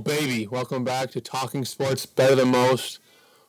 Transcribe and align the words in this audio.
baby, 0.00 0.46
welcome 0.46 0.82
back 0.82 1.10
to 1.10 1.20
Talking 1.20 1.64
Sports 1.64 2.06
Better 2.06 2.34
Than 2.34 2.48
Most. 2.48 2.98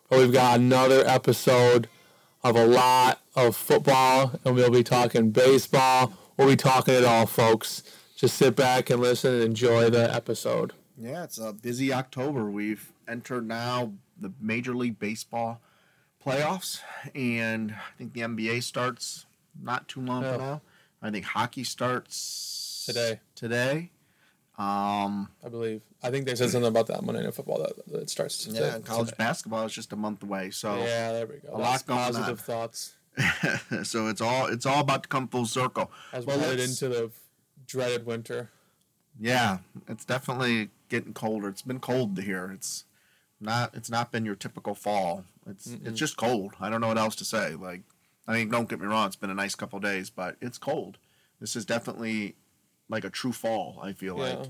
Where 0.07 0.19
we've 0.19 0.33
got 0.33 0.59
another 0.59 1.07
episode 1.07 1.87
of 2.43 2.55
a 2.55 2.65
lot 2.65 3.21
of 3.35 3.55
football, 3.55 4.33
and 4.43 4.55
we'll 4.55 4.69
be 4.69 4.83
talking 4.83 5.31
baseball. 5.31 6.13
We'll 6.35 6.49
be 6.49 6.57
talking 6.57 6.93
it 6.95 7.05
all, 7.05 7.25
folks. 7.25 7.83
Just 8.17 8.35
sit 8.37 8.55
back 8.55 8.89
and 8.89 8.99
listen 9.01 9.35
and 9.35 9.43
enjoy 9.43 9.89
the 9.89 10.13
episode. 10.13 10.73
Yeah, 10.97 11.23
it's 11.23 11.37
a 11.37 11.53
busy 11.53 11.93
October. 11.93 12.51
We've 12.51 12.91
entered 13.07 13.47
now 13.47 13.93
the 14.19 14.33
Major 14.41 14.75
League 14.75 14.99
Baseball 14.99 15.61
playoffs, 16.23 16.81
and 17.15 17.71
I 17.71 17.97
think 17.97 18.13
the 18.13 18.21
NBA 18.21 18.63
starts 18.63 19.25
not 19.61 19.87
too 19.87 20.01
long 20.01 20.23
Yeah. 20.23 20.33
from 20.33 20.41
oh. 20.41 20.45
now. 20.45 20.61
I 21.01 21.11
think 21.11 21.25
hockey 21.25 21.63
starts 21.63 22.83
Today. 22.85 23.19
Today. 23.35 23.91
Um, 24.57 25.29
I 25.43 25.49
believe. 25.49 25.81
I 26.03 26.11
think 26.11 26.25
they 26.25 26.35
said 26.35 26.49
something 26.49 26.67
about 26.67 26.87
that 26.87 27.03
Monday 27.03 27.23
Night 27.23 27.33
Football 27.33 27.59
that, 27.59 27.85
that 27.91 28.01
it 28.01 28.09
starts 28.09 28.37
today. 28.43 28.59
yeah, 28.59 28.79
college 28.79 29.15
basketball 29.17 29.65
is 29.65 29.73
just 29.73 29.91
a 29.93 29.95
month 29.95 30.21
away. 30.23 30.51
So 30.51 30.77
Yeah, 30.77 31.13
there 31.13 31.25
we 31.27 31.35
go. 31.37 31.55
A 31.55 31.57
That's 31.57 31.87
lot 31.87 31.87
going 31.87 31.99
on. 31.99 32.13
positive 32.13 32.39
thoughts 32.41 32.93
so 33.83 34.07
it's 34.07 34.21
all 34.21 34.45
it's 34.47 34.65
all 34.65 34.79
about 34.79 35.03
to 35.03 35.09
come 35.09 35.27
full 35.27 35.45
circle. 35.45 35.91
as 36.13 36.25
Well, 36.25 36.37
we 36.37 36.43
headed 36.43 36.59
let's- 36.59 36.81
into 36.81 36.93
the 36.95 37.11
dreaded 37.67 38.05
winter. 38.05 38.49
Yeah, 39.19 39.59
it's 39.87 40.05
definitely 40.05 40.69
getting 40.89 41.13
colder. 41.13 41.49
It's 41.49 41.61
been 41.61 41.79
cold 41.79 42.17
here. 42.19 42.49
It's 42.53 42.85
not 43.39 43.75
it's 43.75 43.89
not 43.89 44.11
been 44.11 44.23
your 44.25 44.35
typical 44.35 44.75
fall. 44.75 45.25
It's 45.49 45.67
it's 45.83 45.99
just 45.99 46.15
cold. 46.17 46.53
I 46.61 46.69
don't 46.69 46.81
know 46.81 46.87
what 46.87 46.97
else 46.97 47.15
to 47.17 47.25
say. 47.25 47.55
Like 47.55 47.81
I 48.27 48.33
mean, 48.33 48.49
don't 48.49 48.69
get 48.69 48.79
me 48.79 48.85
wrong, 48.87 49.07
it's 49.07 49.15
been 49.17 49.29
a 49.29 49.35
nice 49.35 49.55
couple 49.55 49.77
of 49.77 49.83
days, 49.83 50.09
but 50.09 50.35
it's 50.41 50.57
cold. 50.57 50.97
This 51.41 51.55
is 51.55 51.65
definitely 51.65 52.35
like 52.91 53.03
a 53.03 53.09
true 53.09 53.31
fall, 53.31 53.79
I 53.81 53.93
feel 53.93 54.17
Yeah. 54.17 54.23
like. 54.35 54.47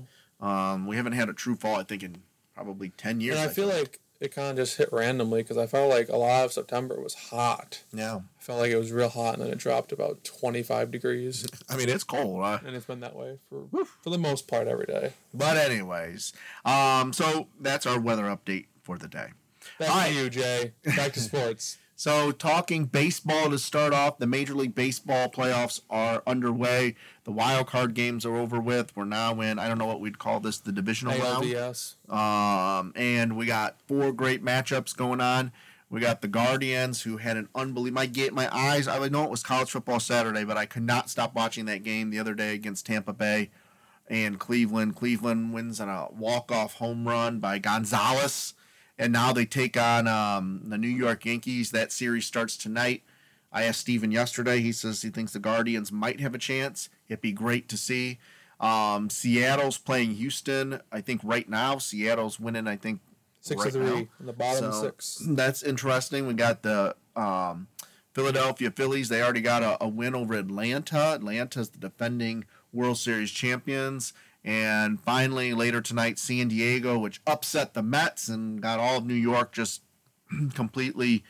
Um 0.50 0.86
we 0.86 0.96
haven't 0.96 1.12
had 1.14 1.28
a 1.28 1.32
true 1.34 1.54
fall 1.56 1.76
I 1.76 1.84
think 1.84 2.02
in 2.02 2.22
probably 2.54 2.90
10 2.90 3.20
years. 3.20 3.38
And 3.38 3.48
I 3.48 3.52
feel 3.52 3.68
like 3.68 4.00
it 4.20 4.32
kind 4.32 4.50
of 4.50 4.56
just 4.56 4.76
hit 4.76 4.88
randomly 4.92 5.42
because 5.42 5.56
I 5.58 5.66
felt 5.66 5.90
like 5.90 6.08
a 6.08 6.16
lot 6.16 6.44
of 6.44 6.52
September 6.52 7.00
was 7.00 7.14
hot. 7.14 7.82
yeah. 7.92 8.16
I 8.38 8.42
felt 8.42 8.60
like 8.60 8.70
it 8.70 8.76
was 8.76 8.92
real 8.92 9.08
hot, 9.08 9.34
and 9.34 9.42
then 9.42 9.50
it 9.52 9.58
dropped 9.58 9.90
about 9.90 10.22
25 10.22 10.90
degrees, 10.92 11.44
I 11.68 11.76
mean, 11.76 11.88
it's 11.88 12.04
cold. 12.04 12.40
Huh? 12.44 12.58
and 12.64 12.76
it's 12.76 12.86
been 12.86 13.00
that 13.00 13.16
way 13.16 13.38
for 13.48 13.66
for 14.02 14.10
the 14.10 14.18
most 14.18 14.46
part 14.46 14.68
every 14.68 14.86
day. 14.86 15.14
But 15.34 15.56
anyways, 15.56 16.32
um 16.64 17.12
so 17.12 17.48
that's 17.60 17.84
our 17.86 17.98
weather 18.00 18.24
update 18.24 18.66
for 18.82 18.96
the 18.98 19.08
day. 19.08 19.28
Back 19.78 19.88
All 19.90 19.96
to 19.96 20.00
right. 20.02 20.14
you, 20.14 20.30
Jay. 20.30 20.72
Back 20.96 21.12
to 21.14 21.20
sports. 21.28 21.78
So, 22.02 22.32
talking 22.32 22.86
baseball 22.86 23.48
to 23.48 23.60
start 23.60 23.92
off, 23.92 24.18
the 24.18 24.26
Major 24.26 24.54
League 24.54 24.74
Baseball 24.74 25.28
playoffs 25.28 25.82
are 25.88 26.20
underway. 26.26 26.96
The 27.22 27.30
wild 27.30 27.68
card 27.68 27.94
games 27.94 28.26
are 28.26 28.34
over 28.34 28.58
with. 28.60 28.96
We're 28.96 29.04
now 29.04 29.40
in, 29.40 29.60
I 29.60 29.68
don't 29.68 29.78
know 29.78 29.86
what 29.86 30.00
we'd 30.00 30.18
call 30.18 30.40
this, 30.40 30.58
the 30.58 30.72
divisional 30.72 31.16
round. 31.16 31.44
ALDS. 31.44 31.94
Um, 32.12 32.92
and 32.96 33.36
we 33.36 33.46
got 33.46 33.76
four 33.86 34.10
great 34.10 34.44
matchups 34.44 34.96
going 34.96 35.20
on. 35.20 35.52
We 35.90 36.00
got 36.00 36.22
the 36.22 36.26
Guardians, 36.26 37.02
who 37.02 37.18
had 37.18 37.36
an 37.36 37.48
unbelievable. 37.54 38.00
My 38.00 38.06
ga- 38.06 38.30
my 38.30 38.52
eyes. 38.52 38.88
I 38.88 39.06
know 39.06 39.22
it 39.22 39.30
was 39.30 39.44
college 39.44 39.70
football 39.70 40.00
Saturday, 40.00 40.42
but 40.42 40.56
I 40.56 40.66
could 40.66 40.82
not 40.82 41.08
stop 41.08 41.36
watching 41.36 41.66
that 41.66 41.84
game 41.84 42.10
the 42.10 42.18
other 42.18 42.34
day 42.34 42.52
against 42.52 42.84
Tampa 42.84 43.12
Bay 43.12 43.50
and 44.08 44.40
Cleveland. 44.40 44.96
Cleveland 44.96 45.54
wins 45.54 45.80
on 45.80 45.88
a 45.88 46.08
walk 46.10 46.50
off 46.50 46.74
home 46.74 47.06
run 47.06 47.38
by 47.38 47.60
Gonzalez, 47.60 48.54
and 49.02 49.12
now 49.12 49.32
they 49.32 49.44
take 49.44 49.76
on 49.76 50.06
um, 50.06 50.62
the 50.64 50.78
New 50.78 50.86
York 50.86 51.24
Yankees. 51.24 51.72
That 51.72 51.90
series 51.90 52.24
starts 52.24 52.56
tonight. 52.56 53.02
I 53.50 53.64
asked 53.64 53.80
Steven 53.80 54.12
yesterday. 54.12 54.60
He 54.60 54.70
says 54.70 55.02
he 55.02 55.10
thinks 55.10 55.32
the 55.32 55.40
Guardians 55.40 55.90
might 55.90 56.20
have 56.20 56.36
a 56.36 56.38
chance. 56.38 56.88
It'd 57.08 57.20
be 57.20 57.32
great 57.32 57.68
to 57.70 57.76
see. 57.76 58.20
Um, 58.60 59.10
Seattle's 59.10 59.76
playing 59.76 60.12
Houston. 60.12 60.80
I 60.92 61.00
think 61.00 61.20
right 61.24 61.48
now 61.48 61.78
Seattle's 61.78 62.38
winning. 62.38 62.68
I 62.68 62.76
think 62.76 63.00
Six 63.40 63.64
right 63.64 63.72
to 63.72 63.78
three 63.86 64.08
in 64.20 64.26
the 64.26 64.32
bottom 64.32 64.70
So, 64.72 64.82
six. 64.84 65.20
That's 65.28 65.64
interesting. 65.64 66.28
We 66.28 66.34
got 66.34 66.62
the 66.62 66.94
um, 67.16 67.66
Philadelphia 68.12 68.70
Phillies. 68.70 69.08
They 69.08 69.20
already 69.20 69.40
got 69.40 69.64
a, 69.64 69.82
a 69.82 69.88
win 69.88 70.14
over 70.14 70.34
Atlanta. 70.34 71.14
Atlanta's 71.14 71.70
the 71.70 71.78
defending 71.78 72.44
World 72.72 72.98
Series 72.98 73.32
champions. 73.32 74.12
And 74.44 75.00
finally, 75.00 75.54
later 75.54 75.80
tonight, 75.80 76.18
San 76.18 76.48
Diego, 76.48 76.98
which 76.98 77.20
upset 77.26 77.74
the 77.74 77.82
Mets 77.82 78.28
and 78.28 78.60
got 78.60 78.80
all 78.80 78.98
of 78.98 79.06
New 79.06 79.14
York 79.14 79.52
just 79.52 79.82
completely 80.54 81.22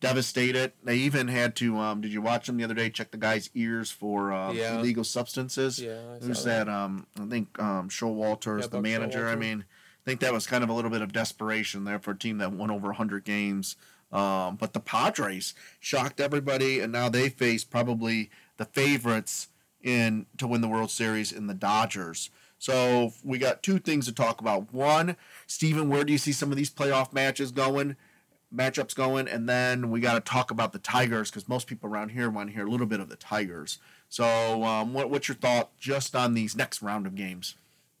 devastated. 0.00 0.72
They 0.82 0.96
even 0.96 1.28
had 1.28 1.56
to. 1.56 1.76
Um, 1.78 2.00
did 2.00 2.12
you 2.12 2.22
watch 2.22 2.46
them 2.46 2.56
the 2.56 2.64
other 2.64 2.74
day? 2.74 2.90
Check 2.90 3.10
the 3.10 3.18
guy's 3.18 3.50
ears 3.54 3.90
for 3.90 4.32
um, 4.32 4.56
Yeah. 4.56 4.78
illegal 4.78 5.04
substances. 5.04 5.78
Yeah, 5.78 6.18
Who's 6.20 6.44
that. 6.44 6.66
that? 6.66 6.72
Um, 6.72 7.06
I 7.20 7.26
think 7.26 7.58
um, 7.60 7.88
Showalter 7.88 8.58
is 8.58 8.64
Yeah, 8.66 8.70
the 8.70 8.80
manager. 8.80 9.28
I 9.28 9.36
mean, 9.36 9.64
I 10.04 10.04
think 10.04 10.20
that 10.20 10.32
was 10.32 10.46
kind 10.46 10.64
of 10.64 10.70
a 10.70 10.72
little 10.72 10.90
bit 10.90 11.02
of 11.02 11.12
desperation 11.12 11.84
there 11.84 11.98
for 11.98 12.12
a 12.12 12.18
team 12.18 12.38
that 12.38 12.52
won 12.52 12.70
over 12.70 12.88
100 12.88 13.24
games. 13.24 13.76
Um, 14.12 14.56
but 14.56 14.72
the 14.74 14.80
Padres 14.80 15.54
shocked 15.80 16.20
everybody, 16.20 16.80
and 16.80 16.92
now 16.92 17.08
they 17.08 17.28
face 17.28 17.64
probably 17.64 18.30
the 18.58 18.64
favorites 18.64 19.48
in 19.82 20.26
to 20.38 20.46
win 20.46 20.60
the 20.60 20.68
World 20.68 20.90
Series 20.90 21.32
in 21.32 21.46
the 21.46 21.54
Dodgers. 21.54 22.30
So 22.64 23.12
we 23.22 23.36
got 23.36 23.62
two 23.62 23.78
things 23.78 24.06
to 24.06 24.12
talk 24.14 24.40
about. 24.40 24.72
One, 24.72 25.16
Stephen, 25.46 25.90
where 25.90 26.02
do 26.02 26.12
you 26.12 26.18
see 26.18 26.32
some 26.32 26.50
of 26.50 26.56
these 26.56 26.70
playoff 26.70 27.12
matches 27.12 27.52
going? 27.52 27.94
Matchups 28.54 28.94
going, 28.94 29.28
and 29.28 29.46
then 29.46 29.90
we 29.90 30.00
got 30.00 30.14
to 30.14 30.20
talk 30.20 30.50
about 30.50 30.72
the 30.72 30.78
Tigers 30.78 31.30
because 31.30 31.46
most 31.46 31.66
people 31.66 31.90
around 31.90 32.08
here 32.12 32.30
want 32.30 32.48
to 32.48 32.54
hear 32.54 32.66
a 32.66 32.70
little 32.70 32.86
bit 32.86 33.00
of 33.00 33.10
the 33.10 33.16
Tigers. 33.16 33.80
So, 34.08 34.64
um, 34.64 34.94
what, 34.94 35.10
what's 35.10 35.28
your 35.28 35.34
thought 35.34 35.76
just 35.78 36.16
on 36.16 36.32
these 36.32 36.56
next 36.56 36.80
round 36.80 37.06
of 37.06 37.14
games? 37.14 37.54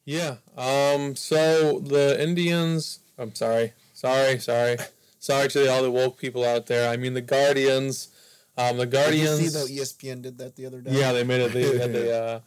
Yeah. 0.06 0.36
Um. 0.56 1.14
So 1.14 1.80
the 1.80 2.22
Indians. 2.22 3.00
I'm 3.18 3.34
sorry. 3.34 3.74
Sorry. 3.92 4.38
Sorry. 4.38 4.78
Sorry 5.18 5.48
to 5.48 5.70
all 5.70 5.82
the 5.82 5.90
woke 5.90 6.16
people 6.16 6.42
out 6.42 6.68
there. 6.68 6.88
I 6.88 6.96
mean 6.96 7.12
the 7.12 7.20
Guardians. 7.20 8.08
Um. 8.56 8.78
The 8.78 8.86
Guardians. 8.86 9.42
You 9.42 9.48
see 9.50 9.74
the 9.74 9.82
ESPN 9.82 10.22
did 10.22 10.38
that 10.38 10.56
the 10.56 10.64
other 10.64 10.80
day? 10.80 10.92
Yeah, 10.92 11.12
they 11.12 11.24
made 11.24 11.42
it. 11.42 11.52
They 11.52 11.78
had 11.78 11.92
the 11.92 12.18
uh, 12.24 12.40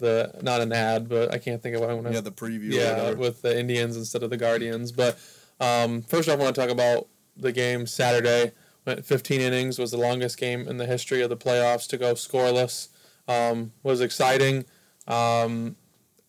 the 0.00 0.38
not 0.42 0.60
an 0.60 0.72
ad, 0.72 1.08
but 1.08 1.32
I 1.32 1.38
can't 1.38 1.62
think 1.62 1.76
of 1.76 1.82
what 1.82 1.90
I 1.90 1.94
want 1.94 2.08
to. 2.08 2.12
Yeah, 2.12 2.20
the 2.20 2.32
preview. 2.32 2.72
yeah, 2.72 3.12
with 3.12 3.42
the 3.42 3.58
Indians 3.58 3.96
instead 3.96 4.22
of 4.22 4.30
the 4.30 4.36
Guardians. 4.36 4.92
But 4.92 5.18
um, 5.60 6.02
first 6.02 6.28
off, 6.28 6.38
I 6.38 6.42
want 6.42 6.54
to 6.54 6.60
talk 6.60 6.70
about 6.70 7.08
the 7.36 7.52
game 7.52 7.86
Saturday. 7.86 8.52
Went 8.86 9.04
15 9.04 9.40
innings 9.40 9.78
was 9.78 9.90
the 9.90 9.98
longest 9.98 10.38
game 10.38 10.66
in 10.66 10.78
the 10.78 10.86
history 10.86 11.20
of 11.20 11.28
the 11.28 11.36
playoffs 11.36 11.86
to 11.88 11.98
go 11.98 12.14
scoreless. 12.14 12.88
Um, 13.28 13.72
was 13.82 14.00
exciting. 14.00 14.64
Um, 15.06 15.76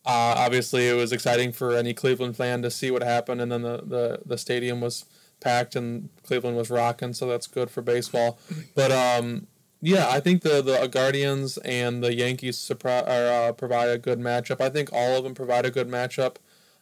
uh, 0.05 0.35
obviously, 0.37 0.87
it 0.87 0.93
was 0.93 1.11
exciting 1.11 1.51
for 1.51 1.75
any 1.75 1.93
Cleveland 1.93 2.35
fan 2.35 2.61
to 2.63 2.71
see 2.71 2.91
what 2.91 3.03
happened, 3.03 3.39
and 3.39 3.51
then 3.51 3.61
the, 3.61 3.77
the, 3.77 4.19
the 4.25 4.37
stadium 4.37 4.81
was 4.81 5.05
packed 5.39 5.75
and 5.75 6.09
Cleveland 6.23 6.55
was 6.55 6.69
rocking, 6.69 7.13
so 7.13 7.27
that's 7.27 7.47
good 7.47 7.69
for 7.69 7.81
baseball. 7.81 8.39
But 8.75 8.91
um, 8.91 9.47
yeah, 9.81 10.07
I 10.09 10.19
think 10.19 10.43
the 10.43 10.61
the 10.61 10.87
Guardians 10.87 11.57
and 11.59 12.03
the 12.03 12.13
Yankees 12.13 12.57
surpri- 12.57 13.07
uh, 13.07 13.51
provide 13.53 13.89
a 13.89 13.97
good 13.97 14.19
matchup. 14.19 14.61
I 14.61 14.69
think 14.69 14.91
all 14.93 15.17
of 15.17 15.23
them 15.23 15.33
provide 15.33 15.65
a 15.65 15.71
good 15.71 15.87
matchup. 15.87 16.35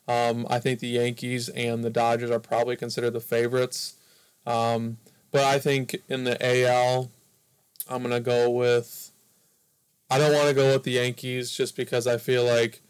Um, 0.07 0.47
I 0.49 0.59
think 0.59 0.79
the 0.79 0.87
Yankees 0.87 1.49
and 1.49 1.83
the 1.83 1.89
Dodgers 1.89 2.31
are 2.31 2.39
probably 2.39 2.75
considered 2.75 3.11
the 3.11 3.19
favorites. 3.19 3.95
Um, 4.45 4.97
but 5.31 5.43
I 5.43 5.59
think 5.59 5.95
in 6.09 6.23
the 6.23 6.37
AL, 6.43 7.11
I'm 7.87 8.01
gonna 8.01 8.19
go 8.19 8.49
with. 8.49 9.11
I 10.09 10.17
don't 10.17 10.33
want 10.33 10.47
to 10.47 10.55
go 10.55 10.73
with 10.73 10.83
the 10.83 10.91
Yankees 10.91 11.51
just 11.51 11.75
because 11.75 12.07
I 12.07 12.17
feel 12.17 12.43
like 12.43 12.81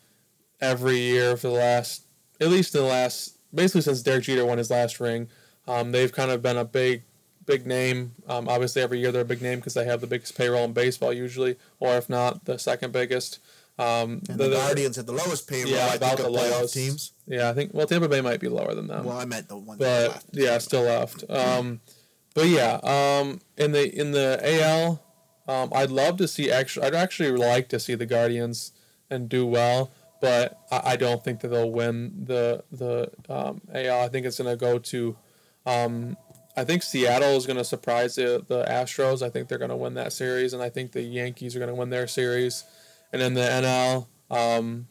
every 0.61 0.97
year 0.97 1.35
for 1.37 1.47
the 1.47 1.53
last, 1.53 2.03
at 2.39 2.47
least 2.47 2.73
in 2.75 2.81
the 2.81 2.87
last, 2.87 3.37
basically 3.53 3.81
since 3.81 4.01
Derek 4.01 4.23
Jeter 4.23 4.45
won 4.45 4.57
his 4.57 4.71
last 4.71 4.99
ring, 4.99 5.27
um, 5.67 5.91
they've 5.91 6.11
kind 6.11 6.31
of 6.31 6.41
been 6.41 6.57
a 6.57 6.65
big, 6.65 7.03
big 7.49 7.65
name. 7.67 8.13
Um, 8.27 8.47
obviously, 8.47 8.81
every 8.81 8.99
year 8.99 9.11
they're 9.11 9.23
a 9.23 9.25
big 9.33 9.41
name 9.41 9.57
because 9.59 9.73
they 9.73 9.85
have 9.85 10.01
the 10.01 10.07
biggest 10.07 10.37
payroll 10.37 10.63
in 10.65 10.73
baseball 10.73 11.11
usually, 11.11 11.57
or 11.79 11.97
if 11.97 12.09
not, 12.09 12.45
the 12.45 12.57
second 12.59 12.93
biggest. 12.93 13.39
Um, 13.79 14.21
And 14.29 14.37
the- 14.39 14.49
the, 14.49 14.55
Guardians 14.55 14.95
had 14.97 15.07
the 15.07 15.13
lowest 15.13 15.47
payroll, 15.47 15.71
Yeah, 15.73 15.87
I 15.91 15.95
about 15.95 16.17
think, 16.17 16.27
the 16.27 16.29
lowest. 16.29 16.73
teams. 16.73 17.13
Yeah, 17.27 17.49
I 17.49 17.53
think 17.53 17.73
well 17.73 17.87
Tampa 17.87 18.07
Bay 18.09 18.21
might 18.21 18.39
be 18.39 18.47
lower 18.49 18.73
than 18.75 18.87
them. 18.87 19.05
Well, 19.05 19.17
I 19.17 19.25
meant 19.25 19.47
the 19.47 19.57
one 19.57 19.77
that 19.77 19.85
but 20.07 20.11
left. 20.15 20.25
yeah, 20.33 20.57
still 20.57 20.83
left. 20.83 21.23
Um, 21.29 21.79
but 22.35 22.47
yeah, 22.47 22.79
um, 22.83 23.39
in 23.57 23.71
the 23.71 23.83
in 24.01 24.11
the 24.11 24.39
AL, 24.43 25.01
um, 25.47 25.71
I'd 25.73 25.91
love 25.91 26.17
to 26.17 26.27
see 26.27 26.51
actually. 26.51 26.85
I'd 26.87 26.95
actually 26.95 27.31
like 27.31 27.69
to 27.69 27.79
see 27.79 27.95
the 27.95 28.05
Guardians 28.05 28.71
and 29.09 29.27
do 29.29 29.45
well, 29.45 29.89
but 30.21 30.59
I, 30.71 30.91
I 30.91 30.95
don't 30.97 31.23
think 31.23 31.39
that 31.39 31.47
they'll 31.47 31.71
win 31.71 32.25
the 32.25 32.63
the 32.71 33.09
um, 33.29 33.61
AL. 33.73 34.01
I 34.01 34.09
think 34.09 34.25
it's 34.27 34.37
gonna 34.37 34.55
go 34.57 34.77
to. 34.77 35.15
Um, 35.65 36.17
I 36.59 36.65
think 36.65 36.83
Seattle 36.83 37.37
is 37.37 37.45
gonna 37.45 37.63
surprise 37.63 38.15
the 38.15 38.43
the 38.45 38.65
Astros. 38.65 39.21
I 39.21 39.29
think 39.29 39.47
they're 39.47 39.57
gonna 39.57 39.77
win 39.77 39.93
that 39.93 40.11
series, 40.11 40.51
and 40.51 40.61
I 40.61 40.69
think 40.69 40.91
the 40.91 41.01
Yankees 41.01 41.55
are 41.55 41.59
gonna 41.59 41.73
win 41.73 41.89
their 41.89 42.05
series. 42.05 42.65
And 43.13 43.21
in 43.21 43.33
the 43.33 43.41
NL, 43.41 44.07
um, 44.29 44.87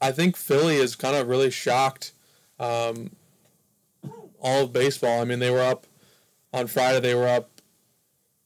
I 0.00 0.12
think 0.12 0.36
Philly 0.36 0.76
is 0.76 0.96
kind 0.96 1.14
of 1.14 1.28
really 1.28 1.50
shocked. 1.50 2.12
Um, 2.58 3.10
all 4.40 4.64
of 4.64 4.72
baseball. 4.72 5.20
I 5.20 5.24
mean, 5.24 5.40
they 5.40 5.50
were 5.50 5.60
up 5.60 5.86
on 6.54 6.66
Friday. 6.66 7.00
They 7.00 7.14
were 7.14 7.28
up. 7.28 7.50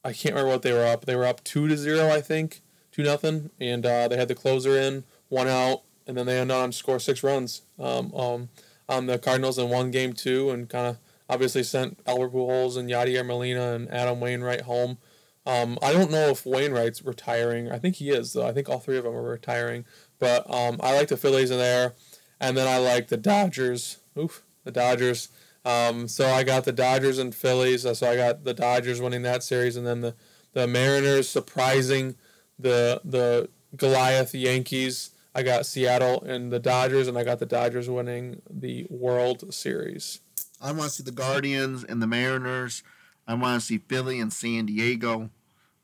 I 0.03 0.11
can't 0.11 0.35
remember 0.35 0.51
what 0.51 0.61
they 0.61 0.73
were 0.73 0.85
up. 0.85 1.05
They 1.05 1.15
were 1.15 1.25
up 1.25 1.43
two 1.45 1.69
to 1.69 1.77
zero, 1.77 2.09
I 2.09 2.19
think, 2.19 2.61
two 2.91 3.03
nothing, 3.03 3.51
and 3.57 3.85
uh, 3.85 4.09
they 4.09 4.17
had 4.17 4.27
the 4.27 4.35
closer 4.35 4.77
in, 4.77 5.05
one 5.29 5.47
out, 5.47 5.83
and 6.05 6.17
then 6.17 6.25
they 6.25 6.37
ended 6.37 6.57
on 6.57 6.71
to 6.71 6.77
score 6.77 6.99
six 6.99 7.23
runs. 7.23 7.61
Um, 7.79 8.13
um, 8.13 8.49
on 8.87 9.07
the 9.07 9.17
Cardinals 9.17 9.57
in 9.57 9.69
one 9.69 9.91
game 9.91 10.13
two 10.13 10.51
and 10.51 10.69
kind 10.69 10.87
of 10.87 10.97
obviously 11.29 11.63
sent 11.63 11.99
Albert 12.05 12.33
Pujols 12.33 12.77
and 12.77 12.89
Yadier 12.89 13.25
Molina 13.25 13.73
and 13.73 13.89
Adam 13.91 14.19
Wainwright 14.19 14.61
home. 14.61 14.97
Um, 15.45 15.77
I 15.81 15.93
don't 15.93 16.11
know 16.11 16.29
if 16.29 16.45
Wainwright's 16.45 17.03
retiring. 17.03 17.71
I 17.71 17.77
think 17.77 17.95
he 17.95 18.09
is 18.09 18.33
though. 18.33 18.47
I 18.47 18.51
think 18.51 18.67
all 18.67 18.79
three 18.79 18.97
of 18.97 19.03
them 19.03 19.13
are 19.13 19.21
retiring. 19.21 19.85
But 20.19 20.49
um, 20.49 20.79
I 20.81 20.95
like 20.95 21.09
the 21.09 21.17
Phillies 21.17 21.51
in 21.51 21.57
there, 21.57 21.93
and 22.39 22.57
then 22.57 22.67
I 22.67 22.77
like 22.77 23.09
the 23.09 23.17
Dodgers. 23.17 23.97
Oof, 24.17 24.43
the 24.63 24.71
Dodgers. 24.71 25.29
Um, 25.63 26.07
so 26.07 26.27
I 26.27 26.43
got 26.43 26.63
the 26.65 26.71
Dodgers 26.71 27.17
and 27.17 27.33
Phillies. 27.33 27.81
So 27.97 28.09
I 28.09 28.15
got 28.15 28.43
the 28.43 28.53
Dodgers 28.53 29.01
winning 29.01 29.23
that 29.23 29.43
series, 29.43 29.75
and 29.75 29.85
then 29.85 30.01
the, 30.01 30.15
the 30.53 30.67
Mariners 30.67 31.29
surprising 31.29 32.15
the 32.57 33.01
the 33.03 33.49
Goliath 33.75 34.33
Yankees. 34.33 35.11
I 35.33 35.43
got 35.43 35.65
Seattle 35.65 36.23
and 36.23 36.51
the 36.51 36.59
Dodgers, 36.59 37.07
and 37.07 37.17
I 37.17 37.23
got 37.23 37.39
the 37.39 37.45
Dodgers 37.45 37.89
winning 37.89 38.41
the 38.49 38.87
World 38.89 39.53
Series. 39.53 40.21
I 40.65 40.71
want 40.71 40.89
to 40.89 40.95
see 40.95 41.03
the 41.03 41.11
Guardians 41.11 41.83
and 41.83 42.01
the 42.01 42.07
Mariners. 42.07 42.81
I 43.27 43.35
want 43.35 43.61
to 43.61 43.65
see 43.65 43.77
Philly 43.77 44.19
and 44.19 44.33
San 44.33 44.65
Diego. 44.65 45.29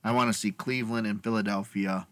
I 0.03 0.11
want 0.11 0.33
to 0.33 0.37
see 0.37 0.51
Cleveland 0.51 1.05
and 1.05 1.23
Philadelphia 1.23 2.07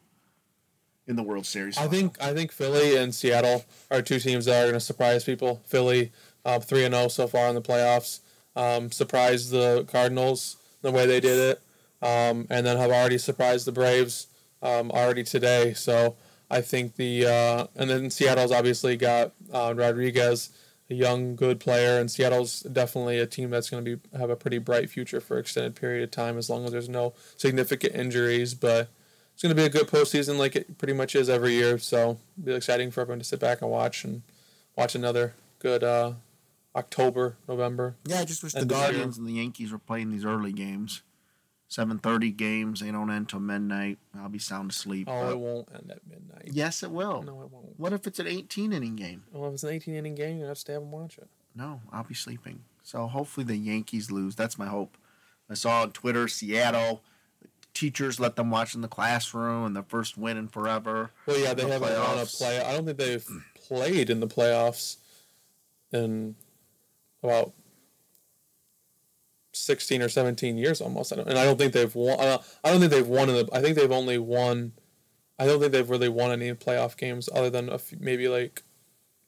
in 1.08 1.16
the 1.16 1.24
World 1.24 1.48
Series. 1.48 1.80
I 1.80 1.88
think 1.88 2.22
I 2.22 2.32
think 2.32 2.52
Philly 2.52 2.96
and 2.96 3.14
Seattle 3.14 3.66
are 3.90 4.04
two 4.04 4.20
teams 4.20 4.46
that 4.46 4.62
are 4.62 4.66
going 4.66 4.74
to 4.76 4.80
surprise 4.80 5.24
people. 5.24 5.62
Philly 5.66 6.12
uh, 6.46 6.60
three 6.60 6.86
and 6.86 6.94
zero 6.94 7.08
so 7.08 7.28
far 7.28 7.50
in 7.50 7.56
the 7.56 7.62
playoffs. 7.62 8.20
Um, 8.56 8.92
surprised 8.92 9.50
the 9.50 9.86
Cardinals 9.92 10.58
the 10.84 10.92
way 10.92 11.08
they 11.08 11.20
did 11.20 11.40
it, 11.40 11.62
um, 12.08 12.46
and 12.52 12.68
then 12.68 12.78
have 12.78 12.92
already 12.92 13.18
surprised 13.18 13.66
the 13.66 13.72
Braves 13.72 14.28
um, 14.62 14.92
already 14.92 15.24
today. 15.24 15.74
So 15.74 16.18
I 16.52 16.62
think 16.62 16.98
the 16.98 17.26
uh, 17.26 17.68
and 17.76 17.90
then 17.90 18.12
Seattle's 18.12 18.52
obviously 18.52 18.96
got 18.96 19.32
uh, 19.52 19.74
Rodriguez, 19.76 20.52
a 20.90 20.96
young 20.96 21.36
good 21.36 21.60
player, 21.60 22.00
and 22.00 22.10
Seattle's 22.10 22.62
definitely 22.62 23.20
a 23.20 23.28
team 23.28 23.50
that's 23.50 23.70
going 23.70 23.86
to 23.86 23.98
be 23.98 24.18
have 24.18 24.30
a 24.30 24.36
pretty 24.36 24.58
bright 24.58 24.90
future 24.90 25.22
for 25.22 25.38
extended 25.38 25.76
period 25.76 26.04
of 26.04 26.12
time 26.12 26.38
as 26.38 26.50
long 26.50 26.66
as 26.66 26.72
there's 26.72 26.90
no 26.90 27.14
significant 27.38 27.96
injuries. 27.96 28.54
But 28.54 28.90
it's 29.34 29.44
going 29.44 29.56
to 29.56 29.62
be 29.62 29.66
a 29.66 29.70
good 29.70 29.88
postseason 29.88 30.38
like 30.38 30.56
it 30.56 30.78
pretty 30.78 30.94
much 30.94 31.16
is 31.16 31.30
every 31.30 31.54
year. 31.54 31.78
So 31.78 32.18
it'll 32.38 32.46
be 32.46 32.54
exciting 32.54 32.92
for 32.92 33.02
everyone 33.02 33.20
to 33.20 33.26
sit 33.26 33.40
back 33.40 33.62
and 33.62 33.70
watch 33.70 34.04
and 34.04 34.24
watch 34.76 34.96
another 34.96 35.34
good 35.60 35.84
uh, 35.84 36.14
October, 36.76 37.38
November. 37.48 37.96
Yeah, 38.06 38.20
I 38.20 38.26
just 38.26 38.44
wish 38.44 38.54
the 38.54 38.62
the 38.62 38.66
Guardians 38.66 39.18
and 39.18 39.28
the 39.28 39.34
Yankees 39.34 39.72
were 39.72 39.80
playing 39.80 40.12
these 40.12 40.26
early 40.26 40.52
games. 40.52 41.02
7:30 41.70 42.36
games. 42.36 42.80
They 42.80 42.92
don't 42.92 43.12
end 43.12 43.30
till 43.30 43.40
midnight. 43.40 44.00
I'll 44.18 44.28
be 44.30 44.40
sound 44.40 44.72
asleep. 44.72 45.08
Oh, 45.10 45.24
but- 45.26 45.32
it 45.32 45.40
won't 45.40 45.70
end 45.74 45.92
at 45.92 46.08
midnight. 46.08 46.50
yes, 46.52 46.82
it 46.84 46.92
will. 46.92 47.22
No, 47.24 47.42
it 47.44 47.52
won't. 47.52 47.80
What 47.80 47.94
if 47.94 48.08
it's 48.08 48.20
an 48.20 48.28
18 48.28 48.74
inning 48.74 48.96
game? 48.96 49.24
Well, 49.32 49.48
if 49.50 49.54
it's 49.56 49.64
an 49.64 49.70
18 49.70 49.94
inning 49.94 50.16
game, 50.16 50.38
you 50.40 50.46
have 50.46 50.56
to 50.56 50.60
stay 50.60 50.76
up 50.76 50.82
and 50.84 50.92
watch 50.92 51.18
it. 51.18 51.30
No, 51.56 51.82
I'll 51.92 52.04
be 52.04 52.14
sleeping. 52.16 52.64
So 52.84 53.06
hopefully 53.08 53.46
the 53.46 53.56
Yankees 53.58 54.10
lose. 54.12 54.36
That's 54.36 54.58
my 54.58 54.68
hope. 54.68 54.98
I 55.50 55.54
saw 55.54 55.82
on 55.84 55.92
Twitter 55.92 56.28
Seattle 56.28 57.04
teachers 57.74 58.20
let 58.20 58.36
them 58.36 58.50
watch 58.50 58.74
in 58.76 58.82
the 58.82 58.88
classroom 58.88 59.66
and 59.66 59.76
the 59.76 59.84
first 59.84 60.18
win 60.18 60.38
in 60.38 60.48
forever. 60.48 61.12
Well, 61.28 61.38
yeah, 61.38 61.54
they 61.54 61.64
The 61.66 61.70
haven't 61.74 61.82
won 61.82 61.92
a 61.92 62.22
playoffs. 62.22 62.38
play. 62.38 62.60
I 62.62 62.74
don't 62.74 62.86
think 62.86 62.98
they've 62.98 63.28
played 63.56 64.10
in 64.10 64.20
the 64.20 64.28
playoffs 64.28 64.98
in 65.92 66.36
about 67.24 67.54
16 69.60 70.02
or 70.02 70.10
17 70.10 70.58
years 70.58 70.82
almost. 70.82 71.14
I 71.14 71.18
don't, 71.18 71.28
and 71.28 71.38
I 71.38 71.46
don't 71.46 71.58
think 71.58 71.74
they've 71.74 71.94
won. 71.94 72.20
Uh, 72.20 72.40
I 72.64 72.72
don't 72.72 72.80
think 72.80 72.92
they've 72.92 73.08
won 73.08 73.30
in 73.30 73.36
the. 73.36 73.50
I 73.54 73.62
think 73.62 73.76
they've 73.76 73.92
only 73.92 74.18
won. 74.18 74.74
I 75.38 75.46
don't 75.46 75.60
think 75.60 75.72
they've 75.72 75.90
really 75.90 76.10
won 76.10 76.32
any 76.32 76.52
playoff 76.54 76.98
games 76.98 77.30
other 77.34 77.50
than 77.50 77.70
a 77.70 77.78
few, 77.78 77.98
maybe 78.02 78.28
like 78.28 78.64